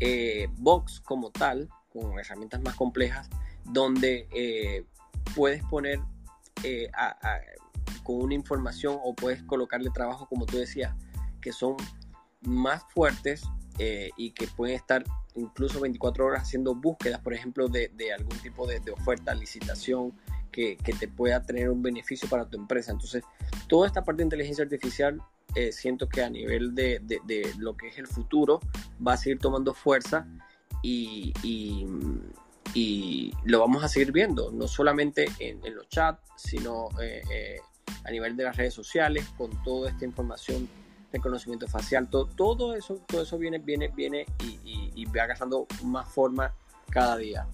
eh, 0.00 0.48
box 0.58 1.00
como 1.00 1.30
tal, 1.30 1.68
con 1.92 2.18
herramientas 2.18 2.60
más 2.62 2.74
complejas, 2.74 3.28
donde 3.64 4.28
eh, 4.32 4.84
puedes 5.34 5.62
poner 5.64 6.00
con 8.02 8.16
una 8.16 8.34
información 8.34 8.98
o 9.02 9.14
puedes 9.14 9.42
colocarle 9.44 9.90
trabajo, 9.90 10.26
como 10.26 10.46
tú 10.46 10.56
decías, 10.56 10.94
que 11.40 11.52
son 11.52 11.76
más 12.42 12.82
fuertes 12.90 13.42
y 13.78 14.30
que 14.32 14.46
pueden 14.46 14.76
estar 14.76 15.04
incluso 15.34 15.80
24 15.80 16.26
horas 16.26 16.42
haciendo 16.42 16.74
búsquedas, 16.74 17.20
por 17.20 17.34
ejemplo, 17.34 17.68
de, 17.68 17.90
algún 18.16 18.38
tipo 18.38 18.66
de, 18.66 18.80
oferta, 18.90 19.34
licitación, 19.34 20.12
que, 20.50 20.76
te 20.98 21.08
pueda 21.08 21.42
tener 21.42 21.70
un 21.70 21.82
beneficio 21.82 22.28
para 22.28 22.48
tu 22.48 22.56
empresa. 22.56 22.92
Entonces, 22.92 23.24
toda 23.66 23.86
esta 23.86 24.04
parte 24.04 24.18
de 24.18 24.24
inteligencia 24.24 24.62
artificial, 24.64 25.20
eh, 25.54 25.72
siento 25.72 26.08
que 26.08 26.22
a 26.22 26.30
nivel 26.30 26.74
de, 26.74 27.00
lo 27.58 27.76
que 27.76 27.88
es 27.88 27.98
el 27.98 28.06
futuro, 28.06 28.60
va 29.04 29.14
a 29.14 29.16
seguir 29.16 29.38
tomando 29.38 29.74
fuerza 29.74 30.26
y, 30.82 31.32
lo 33.44 33.60
vamos 33.60 33.84
a 33.84 33.88
seguir 33.88 34.12
viendo, 34.12 34.50
no 34.52 34.68
solamente 34.68 35.26
en, 35.38 35.60
los 35.74 35.88
chats, 35.88 36.22
sino 36.36 36.88
eh, 37.00 37.22
eh, 37.32 37.56
a 38.04 38.10
nivel 38.10 38.36
de 38.36 38.44
las 38.44 38.56
redes 38.56 38.74
sociales, 38.74 39.26
con 39.36 39.50
toda 39.62 39.90
esta 39.90 40.04
información 40.04 40.68
reconocimiento 41.14 41.66
facial, 41.68 42.08
todo, 42.08 42.26
todo 42.26 42.74
eso, 42.74 43.00
todo 43.06 43.22
eso 43.22 43.38
viene, 43.38 43.58
viene, 43.58 43.88
viene 43.88 44.26
y, 44.40 45.04
va 45.06 45.22
agarrando 45.22 45.66
más 45.84 46.08
forma 46.08 46.52
cada 46.90 47.16
día. 47.16 47.46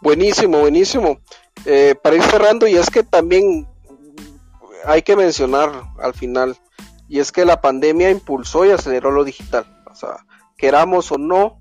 Buenísimo, 0.00 0.60
buenísimo. 0.60 1.18
Eh, 1.64 1.96
para 2.00 2.16
ir 2.16 2.22
cerrando, 2.22 2.68
y 2.68 2.76
es 2.76 2.88
que 2.88 3.02
también 3.02 3.66
hay 4.86 5.02
que 5.02 5.16
mencionar 5.16 5.70
al 5.98 6.14
final, 6.14 6.56
y 7.08 7.18
es 7.18 7.32
que 7.32 7.44
la 7.44 7.60
pandemia 7.60 8.10
impulsó 8.10 8.64
y 8.64 8.70
aceleró 8.70 9.10
lo 9.10 9.24
digital. 9.24 9.66
O 9.90 9.94
sea, 9.96 10.24
queramos 10.56 11.10
o 11.10 11.18
no, 11.18 11.60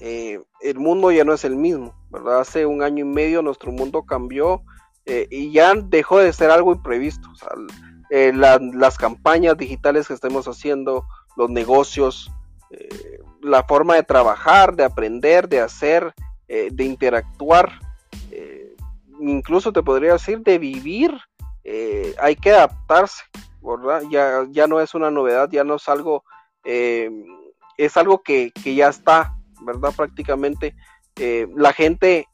eh, 0.00 0.40
el 0.62 0.78
mundo 0.78 1.12
ya 1.12 1.24
no 1.24 1.34
es 1.34 1.44
el 1.44 1.56
mismo, 1.56 1.94
¿verdad? 2.10 2.40
Hace 2.40 2.64
un 2.64 2.82
año 2.82 3.04
y 3.04 3.08
medio 3.08 3.42
nuestro 3.42 3.70
mundo 3.72 4.04
cambió 4.04 4.62
eh, 5.06 5.26
y 5.30 5.52
ya 5.52 5.74
dejó 5.74 6.18
de 6.18 6.32
ser 6.32 6.50
algo 6.50 6.72
imprevisto. 6.72 7.28
Eh, 8.10 8.32
las 8.34 8.96
campañas 8.96 9.56
digitales 9.56 10.08
que 10.08 10.14
estemos 10.14 10.46
haciendo, 10.46 11.04
los 11.36 11.50
negocios, 11.50 12.30
eh, 12.70 13.20
la 13.42 13.64
forma 13.64 13.94
de 13.94 14.02
trabajar, 14.02 14.74
de 14.74 14.84
aprender, 14.84 15.48
de 15.48 15.60
hacer, 15.60 16.14
de 16.46 16.84
interactuar, 16.84 17.80
incluso 19.18 19.72
te 19.72 19.82
podría 19.82 20.12
decir 20.12 20.40
de 20.40 20.58
vivir, 20.58 21.10
hay 22.18 22.36
que 22.36 22.52
adaptarse, 22.52 23.24
¿verdad? 23.60 24.02
Ya, 24.10 24.46
ya 24.50 24.66
no 24.66 24.80
es 24.80 24.94
una 24.94 25.10
novedad, 25.10 25.48
ya 25.50 25.64
no 25.64 25.76
es 25.76 25.88
algo, 25.88 26.22
es 26.62 27.96
algo 27.96 28.22
que, 28.22 28.52
que, 28.52 28.74
ya 28.74 28.88
está, 28.88 29.34
¿verdad? 29.62 29.92
Prácticamente 29.96 30.76
la 31.16 31.72
gente 31.72 32.28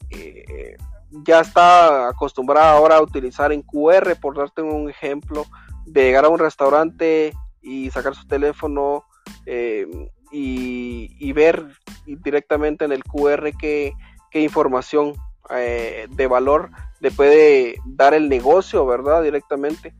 ya 1.10 1.40
está 1.40 2.08
acostumbrada 2.08 2.72
ahora 2.72 2.96
a 2.96 3.02
utilizar 3.02 3.52
en 3.52 3.62
QR, 3.62 4.16
por 4.20 4.36
darte 4.36 4.62
un 4.62 4.88
ejemplo, 4.88 5.44
de 5.86 6.04
llegar 6.04 6.24
a 6.24 6.28
un 6.28 6.38
restaurante 6.38 7.32
y 7.62 7.90
sacar 7.90 8.14
su 8.14 8.26
teléfono 8.26 9.04
eh, 9.46 9.86
y, 10.32 11.32
ver 11.32 11.66
directamente 12.06 12.84
en 12.84 12.92
el 12.92 13.04
QR 13.04 13.50
qué, 13.58 13.94
información 14.32 15.14
eh, 15.50 16.06
de 16.10 16.26
valor 16.26 16.70
le 17.00 17.10
puede 17.10 17.76
dar 17.84 18.14
el 18.14 18.28
negocio, 18.28 18.86
¿verdad? 18.86 19.22
Directamente. 19.22 19.94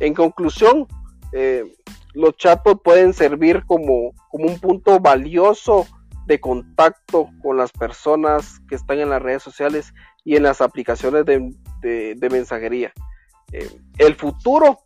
En 0.00 0.14
conclusión, 0.14 0.86
eh, 1.32 1.64
los 2.14 2.36
chatbots 2.36 2.80
pueden 2.82 3.12
servir 3.12 3.64
como, 3.66 4.12
como 4.30 4.46
un 4.46 4.58
punto 4.58 4.98
valioso 4.98 5.86
de 6.26 6.40
contacto 6.40 7.30
con 7.42 7.56
las 7.56 7.70
personas 7.72 8.60
que 8.68 8.74
están 8.74 8.98
en 8.98 9.10
las 9.10 9.22
redes 9.22 9.42
sociales 9.42 9.92
y 10.26 10.36
en 10.36 10.42
las 10.42 10.60
aplicaciones 10.60 11.24
de, 11.24 12.28
mensajería. 12.30 12.92
Eh, 13.52 13.70
el 13.96 14.16
futuro, 14.16 14.80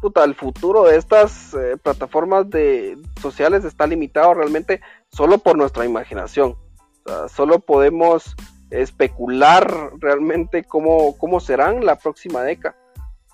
puta, 0.00 0.22
el 0.22 0.34
futuro 0.34 0.84
de 0.84 0.98
estas 0.98 1.54
eh, 1.54 1.78
plataformas 1.82 2.48
de, 2.50 2.96
sociales 3.20 3.64
está 3.64 3.86
limitado 3.86 4.34
realmente 4.34 4.82
solo 5.10 5.38
por 5.38 5.56
nuestra 5.56 5.84
imaginación. 5.84 6.56
solo 7.28 7.58
podemos 7.58 8.36
especular 8.70 9.66
realmente 9.98 10.62
cómo, 10.62 11.16
cómo 11.16 11.40
serán 11.40 11.84
la 11.84 11.96
próxima 11.96 12.42
década. 12.42 12.76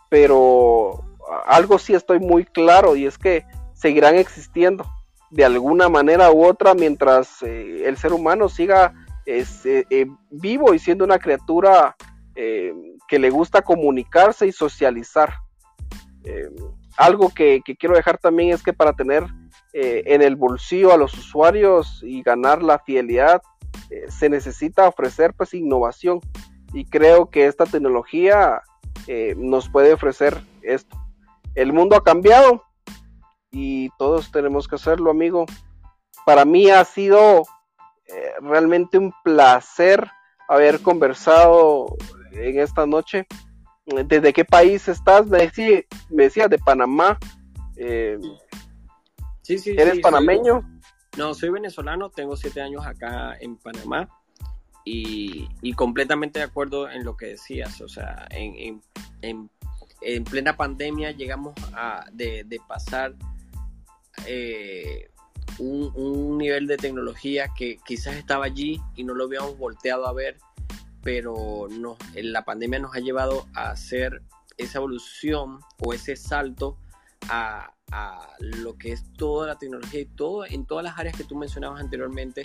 Pero 0.08 1.04
algo 1.46 1.78
sí 1.78 1.92
estoy 1.92 2.20
muy 2.20 2.44
claro 2.44 2.94
y 2.94 3.04
es 3.04 3.18
que 3.18 3.44
seguirán 3.74 4.14
existiendo 4.14 4.86
de 5.30 5.44
alguna 5.44 5.88
manera 5.88 6.30
u 6.30 6.44
otra 6.44 6.74
mientras 6.74 7.42
eh, 7.42 7.82
el 7.86 7.96
ser 7.96 8.12
humano 8.12 8.48
siga 8.48 8.94
es, 9.26 9.66
eh, 9.66 9.84
eh, 9.90 10.06
vivo 10.30 10.72
y 10.72 10.78
siendo 10.78 11.04
una 11.04 11.18
criatura 11.18 11.96
eh, 12.36 12.72
que 13.08 13.18
le 13.18 13.28
gusta 13.30 13.62
comunicarse 13.62 14.46
y 14.46 14.52
socializar. 14.52 15.34
algo 16.96 17.28
que, 17.32 17.62
quiero 17.78 17.94
dejar 17.94 18.18
también 18.18 18.52
es 18.52 18.62
que 18.62 18.72
para 18.72 18.92
tener 18.92 19.24
en 19.72 20.22
el 20.22 20.34
bolsillo 20.34 20.92
a 20.92 20.96
los 20.96 21.12
usuarios 21.14 22.02
y 22.02 22.22
ganar 22.22 22.62
la 22.62 22.78
fidelidad 22.78 23.42
se 24.08 24.28
necesita 24.28 24.88
ofrecer 24.88 25.34
pues 25.34 25.54
innovación 25.54 26.20
y 26.72 26.86
creo 26.86 27.30
que 27.30 27.46
esta 27.46 27.64
tecnología 27.66 28.62
nos 29.36 29.68
puede 29.68 29.92
ofrecer 29.92 30.40
esto. 30.62 30.96
El 31.54 31.72
mundo 31.72 31.94
ha 31.94 32.02
cambiado 32.02 32.64
y 33.52 33.90
todos 33.98 34.32
tenemos 34.32 34.66
que 34.66 34.74
hacerlo, 34.74 35.10
amigo. 35.10 35.46
Para 36.24 36.44
mí 36.44 36.70
ha 36.70 36.84
sido 36.84 37.44
eh, 38.08 38.32
realmente 38.40 38.98
un 38.98 39.12
placer 39.24 40.06
haber 40.48 40.80
conversado 40.80 41.96
en 42.32 42.60
esta 42.60 42.86
noche. 42.86 43.26
¿Desde 43.84 44.32
qué 44.32 44.44
país 44.44 44.88
estás? 44.88 45.26
Me 45.26 45.38
decía, 45.38 45.82
me 46.10 46.24
decía 46.24 46.48
de 46.48 46.58
Panamá. 46.58 47.18
Eh, 47.76 48.18
sí, 49.42 49.58
sí, 49.58 49.74
¿Eres 49.76 50.00
panameño? 50.00 50.62
no, 51.16 51.34
soy 51.34 51.50
venezolano, 51.50 52.10
tengo 52.10 52.36
siete 52.36 52.60
años 52.60 52.86
acá 52.86 53.36
en 53.40 53.56
Panamá 53.56 54.08
y, 54.84 55.72
completamente 55.74 56.38
de 56.38 56.44
acuerdo 56.44 56.88
en 56.88 57.04
lo 57.04 57.16
que 57.16 57.26
decías. 57.26 57.80
O 57.80 57.88
sea, 57.88 58.26
en, 58.30 58.80
en, 59.22 60.24
plena 60.24 60.56
pandemia 60.56 61.10
llegamos 61.10 61.54
a 61.74 62.06
de, 62.12 62.44
de 62.44 62.60
pasar 62.68 63.14
eh, 64.26 65.08
un, 65.58 66.38
nivel 66.38 66.66
de 66.66 66.76
tecnología 66.76 67.48
que 67.56 67.78
quizás 67.84 68.16
estaba 68.16 68.44
allí 68.44 68.80
y 68.94 69.04
no 69.04 69.14
lo 69.14 69.24
habíamos 69.24 69.56
volteado 69.58 70.06
a 70.06 70.12
ver, 70.12 70.38
pero 71.02 71.66
no, 71.70 71.96
la 72.14 72.44
pandemia 72.44 72.78
nos 72.78 72.94
ha 72.94 73.00
llevado 73.00 73.46
a 73.54 73.70
hacer 73.70 74.22
esa 74.56 74.78
evolución 74.78 75.60
o 75.78 75.92
ese 75.92 76.16
salto 76.16 76.76
a, 77.28 77.72
lo 78.40 78.76
que 78.76 78.92
es 78.92 79.04
toda 79.12 79.46
la 79.46 79.58
tecnología 79.58 80.00
y 80.00 80.06
todo 80.06 80.44
en 80.44 80.66
todas 80.66 80.84
las 80.84 80.98
áreas 80.98 81.16
que 81.16 81.22
tú 81.22 81.36
mencionabas 81.36 81.80
anteriormente 81.80 82.42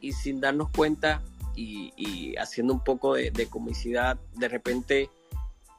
y 0.00 0.12
sin 0.12 0.40
darnos 0.40 0.70
cuenta 0.70 1.22
y, 1.56 2.36
haciendo 2.36 2.72
un 2.72 2.84
poco 2.84 3.14
de, 3.14 3.30
de 3.30 3.46
comicidad, 3.48 4.16
de 4.34 4.48
repente 4.48 5.10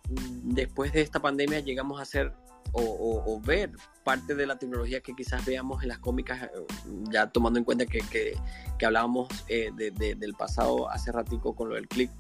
después 0.10 0.92
de 0.92 1.02
esta 1.02 1.22
pandemia 1.22 1.60
llegamos 1.62 2.02
a 2.02 2.06
ser 2.06 2.34
o, 2.78 3.42
ver 3.42 3.72
parte 4.04 4.36
de 4.36 4.46
la 4.46 4.58
tecnología 4.58 5.02
que 5.02 5.14
quizás 5.16 5.46
veamos 5.46 5.84
en 5.84 5.90
las 5.90 6.00
cómicas, 6.00 6.44
eh, 6.44 6.50
ya 7.12 7.28
tomando 7.28 7.60
en 7.60 7.66
cuenta 7.66 7.86
que, 7.86 8.00
que, 8.00 8.86
hablábamos 8.86 9.28
eh, 9.48 9.72
del 9.76 10.34
pasado 10.34 10.90
hace 10.90 11.12
ratico 11.12 11.56
con 11.56 11.70
lo 11.70 11.76
del 11.76 11.88
clip, 11.88 12.12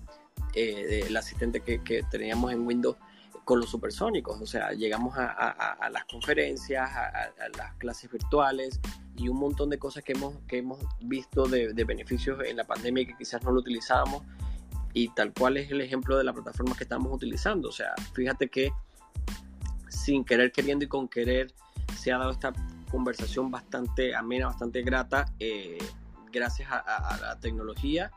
eh, 0.53 1.03
del 1.05 1.17
asistente 1.17 1.61
que, 1.61 1.83
que, 1.83 2.03
teníamos 2.03 2.51
en 2.51 2.65
Windows 2.65 2.97
con 3.45 3.61
los 3.61 3.69
supersónicos, 3.69 4.41
o 4.41 4.45
sea, 4.45 4.71
llegamos 4.73 5.15
a, 5.17 5.89
las 5.89 6.03
conferencias, 6.05 6.89
a, 6.91 7.31
las 7.57 7.73
clases 7.75 8.11
virtuales 8.11 8.81
y 9.15 9.29
un 9.29 9.37
montón 9.37 9.69
de 9.69 9.79
cosas 9.79 10.03
que 10.03 10.11
hemos, 10.11 10.35
que 10.47 10.57
hemos 10.57 10.79
visto 10.99 11.47
de, 11.47 11.73
de 11.73 11.83
beneficios 11.85 12.39
en 12.45 12.57
la 12.57 12.65
pandemia 12.65 13.05
que 13.05 13.15
quizás 13.17 13.41
no 13.43 13.51
lo 13.51 13.61
utilizábamos. 13.61 14.23
Y 14.93 15.09
tal 15.09 15.33
cual 15.33 15.57
es 15.57 15.71
el 15.71 15.79
ejemplo 15.79 16.17
de 16.17 16.25
la 16.25 16.33
plataforma 16.33 16.75
que 16.75 16.83
estamos 16.83 17.13
utilizando, 17.13 17.69
o 17.69 17.71
sea, 17.71 17.93
fíjate 18.13 18.49
que 18.49 18.71
sin 19.89 20.23
querer, 20.23 20.51
queriendo 20.51 20.85
y 20.85 20.87
con 20.87 21.07
querer, 21.07 21.53
se 21.97 22.11
ha 22.11 22.17
dado 22.17 22.31
esta 22.31 22.53
conversación 22.91 23.51
bastante 23.51 24.15
amena, 24.15 24.47
bastante 24.47 24.81
grata, 24.81 25.25
eh, 25.39 25.77
gracias 26.31 26.69
a, 26.71 27.17
la 27.21 27.39
tecnología 27.39 28.11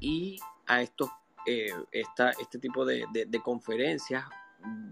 y 0.00 0.38
a 0.66 0.82
estos, 0.82 1.10
eh, 1.46 1.72
esta, 1.92 2.30
este 2.30 2.58
tipo 2.58 2.84
de, 2.84 3.06
conferencias 3.42 4.24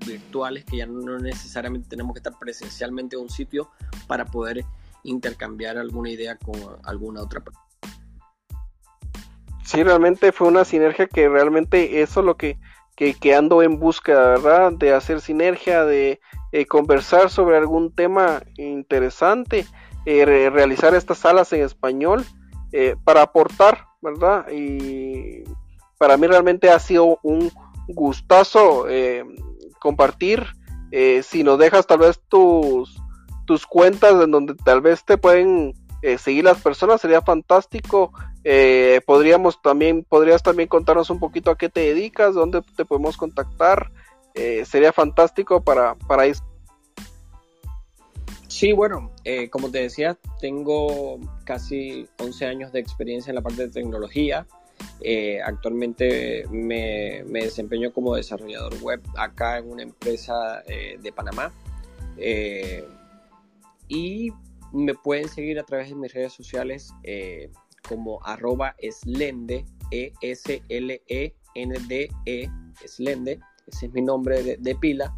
virtuales 0.07 0.65
que 0.65 0.79
ya 0.79 0.87
no 0.87 1.19
necesariamente 1.19 1.89
tenemos 1.89 2.15
que 2.15 2.21
estar 2.21 2.39
presencialmente 2.39 3.17
en 3.17 3.23
un 3.23 3.31
sitio 3.31 3.71
para 4.07 4.25
poder 4.25 4.65
intercambiar 5.03 5.77
alguna 5.77 6.11
idea 6.11 6.37
con 6.37 6.57
alguna 6.85 7.23
otra 7.23 7.41
persona. 7.41 7.67
Sí, 9.65 9.83
realmente 9.83 10.31
fue 10.31 10.47
una 10.47 10.65
sinergia 10.65 11.09
que 11.09 11.29
realmente 11.29 12.01
eso 12.01 12.21
es 12.21 12.27
lo 12.27 12.37
que, 12.37 12.57
que, 12.97 13.35
ando 13.35 13.63
en 13.63 13.79
busca, 13.79 14.15
¿verdad? 14.15 14.73
De 14.73 14.93
hacer 14.95 15.21
sinergia, 15.21 15.85
de 15.85 16.19
eh, 16.53 16.67
conversar 16.67 17.29
sobre 17.29 17.59
algún 17.59 17.95
tema 17.95 18.43
interesante, 18.57 19.67
eh, 20.07 20.25
realizar 20.51 20.95
estas 20.95 21.19
salas 21.19 21.53
en 21.53 21.63
español 21.63 22.25
eh, 22.73 22.97
para 23.05 23.23
aportar, 23.23 23.85
¿verdad? 24.01 24.47
Y 24.51 25.45
para 25.99 26.17
mí 26.17 26.27
realmente 26.27 26.71
ha 26.71 26.79
sido 26.79 27.19
un 27.23 27.51
gustazo 27.89 28.87
compartir. 29.79 30.47
si 31.23 31.45
nos 31.45 31.59
dejas 31.59 31.87
tal 31.87 31.99
vez 31.99 32.21
tus, 32.29 32.97
tus 33.45 33.67
cuentas 33.67 34.15
en 34.23 34.31
donde 34.31 34.55
tal 34.55 34.81
vez 34.81 35.05
te 35.05 35.19
pueden 35.19 35.75
seguir 36.19 36.45
las 36.45 36.61
personas, 36.61 37.01
sería 37.01 37.23
fantástico. 37.23 38.13
podríamos 39.07 39.61
también, 39.63 40.05
podrías 40.05 40.43
también 40.43 40.69
contarnos 40.69 41.11
un 41.11 41.19
poquito 41.19 41.51
a 41.51 41.59
qué 41.59 41.69
te 41.69 41.81
dedicas, 41.81 42.35
dónde 42.35 42.63
te 42.77 42.85
podemos 42.85 43.17
contactar. 43.17 43.91
Eh, 44.37 44.67
sería 44.67 44.93
fantástico 44.93 45.63
para, 45.63 45.95
para 45.95 46.27
eso. 46.27 46.45
Sí, 48.49 48.73
bueno, 48.73 49.11
eh, 49.25 49.49
como 49.49 49.71
te 49.71 49.79
decía, 49.79 50.17
tengo 50.41 51.19
casi 51.45 52.07
11 52.19 52.47
años 52.47 52.73
de 52.73 52.81
experiencia 52.81 53.31
en 53.31 53.37
la 53.37 53.43
parte 53.43 53.67
de 53.67 53.73
tecnología. 53.73 54.47
Eh, 55.01 55.41
actualmente 55.43 56.45
me, 56.51 57.23
desempeño 57.25 57.93
como 57.93 58.15
desarrollador 58.15 58.79
web 58.83 59.01
acá 59.17 59.57
en 59.57 59.71
una 59.71 59.83
empresa 59.83 60.63
de 60.67 61.13
Panamá. 61.13 61.51
y 63.89 64.33
me 64.85 64.95
pueden 64.95 65.29
seguir 65.29 65.59
a 65.59 65.65
través 65.65 65.89
de 65.89 65.95
mis 65.95 66.13
redes 66.13 66.33
sociales 66.33 66.93
como 67.89 68.25
arroba 68.25 68.75
slende, 68.91 69.65
E-S-L-E-N-D-E, 69.91 71.31
-E, 72.27 72.51
slende 72.87 73.41
ese 73.67 73.87
es 73.87 73.93
mi 73.93 74.03
nombre 74.03 74.57
de, 74.57 74.75
pila. 74.77 75.15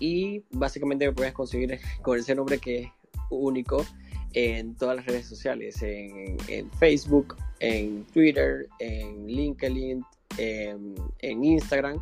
Y 0.00 0.42
básicamente 0.50 1.06
me 1.06 1.12
puedes 1.12 1.32
conseguir 1.32 1.78
con 2.02 2.18
ese 2.18 2.34
nombre 2.34 2.58
que 2.58 2.78
es 2.80 2.90
único 3.30 3.84
en 4.32 4.74
todas 4.74 4.96
las 4.96 5.06
redes 5.06 5.26
sociales, 5.26 5.82
en, 5.82 6.70
Facebook, 6.72 7.36
en 7.60 8.04
Twitter, 8.12 8.68
en 8.80 9.26
LinkedIn, 9.26 10.04
en, 10.36 11.44
Instagram. 11.44 11.98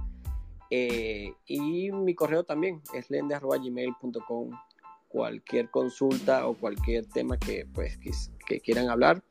Eh, 0.71 1.33
y 1.47 1.93
mi 1.93 2.15
correo 2.15 2.43
también 2.43 2.83
es 2.95 3.09
lende.gmail.com. 3.11 4.51
Cualquier 5.15 5.71
consulta 5.71 6.45
o 6.49 6.55
cualquier 6.55 7.07
tema 7.07 7.39
que, 7.39 7.69
pues, 7.73 8.01
que, 8.45 8.59
quieran 8.59 8.91
hablar, 8.91 9.23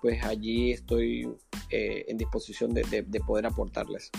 pues 0.00 0.24
allí 0.24 0.70
estoy 0.70 1.28
eh, 1.70 2.04
en 2.06 2.18
disposición 2.18 2.72
de, 2.72 3.04
poder 3.26 3.46
aportarles. 3.46 4.12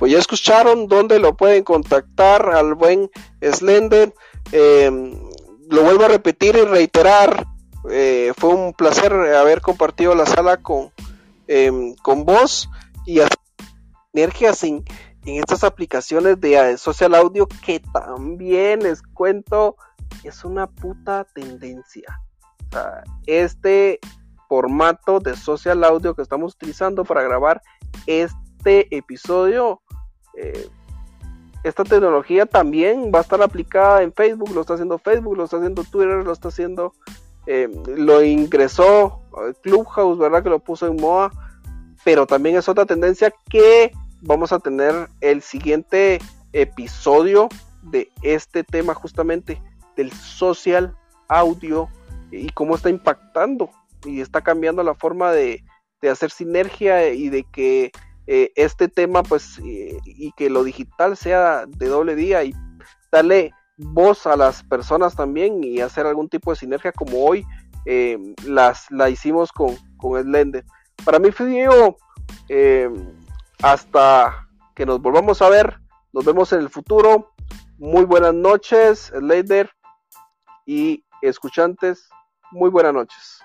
Pues 0.00 0.10
ya 0.10 0.18
escucharon 0.18 0.88
dónde 0.88 1.20
lo 1.20 1.36
pueden 1.36 1.62
contactar 1.62 2.50
al 2.50 2.74
buen 2.74 3.08
Slender. 3.40 4.12
Eh, 4.50 4.90
lo 5.70 5.82
vuelvo 5.84 6.06
a 6.06 6.08
repetir 6.08 6.56
y 6.56 6.64
reiterar. 6.64 7.46
fue 7.84 8.50
un 8.50 8.72
placer 8.72 9.12
haber 9.12 9.60
compartido 9.60 10.16
la 10.16 10.26
sala 10.26 10.56
con, 10.56 10.90
con 12.02 12.24
vos 12.24 12.68
y 13.06 13.20
sinergias 14.12 14.64
en, 14.64 14.84
en 15.24 15.36
estas 15.36 15.64
aplicaciones 15.64 16.40
de 16.40 16.54
eh, 16.54 16.78
social 16.78 17.14
audio 17.14 17.46
que 17.46 17.80
también 17.80 18.82
les 18.82 19.02
cuento 19.02 19.76
es 20.22 20.44
una 20.44 20.66
puta 20.66 21.24
tendencia. 21.24 22.20
este 23.26 24.00
formato 24.48 25.20
de 25.20 25.36
social 25.36 25.84
audio 25.84 26.14
que 26.14 26.22
estamos 26.22 26.54
utilizando 26.54 27.04
para 27.04 27.22
grabar 27.22 27.62
este 28.06 28.94
episodio, 28.94 29.80
eh, 30.36 30.68
esta 31.62 31.84
tecnología 31.84 32.44
también 32.44 33.10
va 33.14 33.20
a 33.20 33.22
estar 33.22 33.40
aplicada 33.42 34.02
en 34.02 34.12
Facebook, 34.12 34.50
lo 34.52 34.60
está 34.60 34.74
haciendo 34.74 34.98
Facebook, 34.98 35.36
lo 35.36 35.44
está 35.44 35.56
haciendo 35.56 35.84
Twitter, 35.84 36.24
lo 36.24 36.32
está 36.32 36.48
haciendo, 36.48 36.92
eh, 37.46 37.68
lo 37.86 38.22
ingresó 38.22 39.22
Clubhouse, 39.62 40.18
¿verdad? 40.18 40.42
Que 40.42 40.50
lo 40.50 40.58
puso 40.58 40.86
en 40.86 40.96
moda, 40.96 41.30
pero 42.04 42.26
también 42.26 42.56
es 42.56 42.68
otra 42.68 42.84
tendencia 42.84 43.32
que 43.48 43.92
vamos 44.24 44.52
a 44.52 44.58
tener 44.58 45.08
el 45.20 45.42
siguiente 45.42 46.18
episodio 46.52 47.48
de 47.82 48.10
este 48.22 48.64
tema 48.64 48.94
justamente 48.94 49.60
del 49.96 50.10
social 50.12 50.96
audio 51.28 51.88
y 52.30 52.48
cómo 52.50 52.74
está 52.74 52.90
impactando 52.90 53.70
y 54.04 54.20
está 54.20 54.40
cambiando 54.40 54.82
la 54.82 54.94
forma 54.94 55.32
de, 55.32 55.62
hacer 56.10 56.30
sinergia 56.30 57.08
y 57.14 57.30
de 57.30 57.44
que 57.44 57.90
eh, 58.26 58.52
este 58.56 58.88
tema 58.88 59.22
pues 59.22 59.58
y 59.58 60.32
que 60.36 60.50
lo 60.50 60.62
digital 60.62 61.16
sea 61.16 61.64
de 61.66 61.86
doble 61.86 62.14
día 62.14 62.44
y 62.44 62.52
darle 63.10 63.52
voz 63.78 64.26
a 64.26 64.36
las 64.36 64.62
personas 64.64 65.16
también 65.16 65.64
y 65.64 65.80
hacer 65.80 66.04
algún 66.04 66.28
tipo 66.28 66.50
de 66.50 66.56
sinergia 66.56 66.92
como 66.92 67.24
hoy 67.24 67.46
eh, 67.86 68.18
las, 68.44 68.90
la 68.90 69.08
hicimos 69.08 69.50
con, 69.50 69.76
con 69.96 70.22
Slender. 70.22 70.64
Para 71.04 71.18
mí 71.18 71.30
fue 71.30 71.66
eh, 72.48 72.90
hasta 73.62 74.48
que 74.74 74.86
nos 74.86 75.00
volvamos 75.00 75.40
a 75.42 75.48
ver. 75.48 75.78
Nos 76.12 76.24
vemos 76.24 76.52
en 76.52 76.60
el 76.60 76.70
futuro. 76.70 77.34
Muy 77.78 78.04
buenas 78.04 78.34
noches, 78.34 79.12
Slater 79.16 79.70
y 80.66 81.04
escuchantes. 81.22 82.08
Muy 82.52 82.70
buenas 82.70 82.94
noches. 82.94 83.40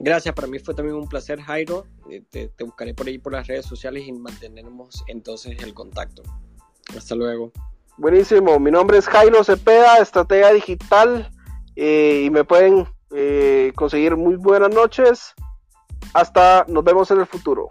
Gracias, 0.00 0.34
para 0.34 0.48
mí 0.48 0.58
fue 0.58 0.74
también 0.74 0.96
un 0.96 1.08
placer, 1.08 1.40
Jairo. 1.40 1.86
Eh, 2.10 2.22
te, 2.28 2.48
te, 2.48 2.64
buscaré 2.64 2.92
por 2.92 3.06
ahí 3.06 3.16
por 3.16 3.32
las 3.32 3.46
redes 3.46 3.64
sociales 3.64 4.06
y 4.06 4.12
mantenemos 4.12 5.02
entonces 5.06 5.62
el 5.62 5.72
contacto. 5.72 6.22
Hasta 6.94 7.14
luego. 7.14 7.52
Buenísimo, 7.96 8.58
mi 8.58 8.72
nombre 8.72 8.98
es 8.98 9.06
Jairo 9.06 9.44
Cepeda, 9.44 9.98
estratega 9.98 10.50
digital, 10.52 11.30
eh, 11.76 12.22
y 12.24 12.30
me 12.30 12.42
pueden 12.42 12.88
eh, 13.14 13.70
conseguir 13.76 14.16
muy 14.16 14.34
buenas 14.34 14.74
noches. 14.74 15.32
Hasta 16.12 16.64
nos 16.66 16.82
vemos 16.82 17.12
en 17.12 17.20
el 17.20 17.26
futuro. 17.26 17.70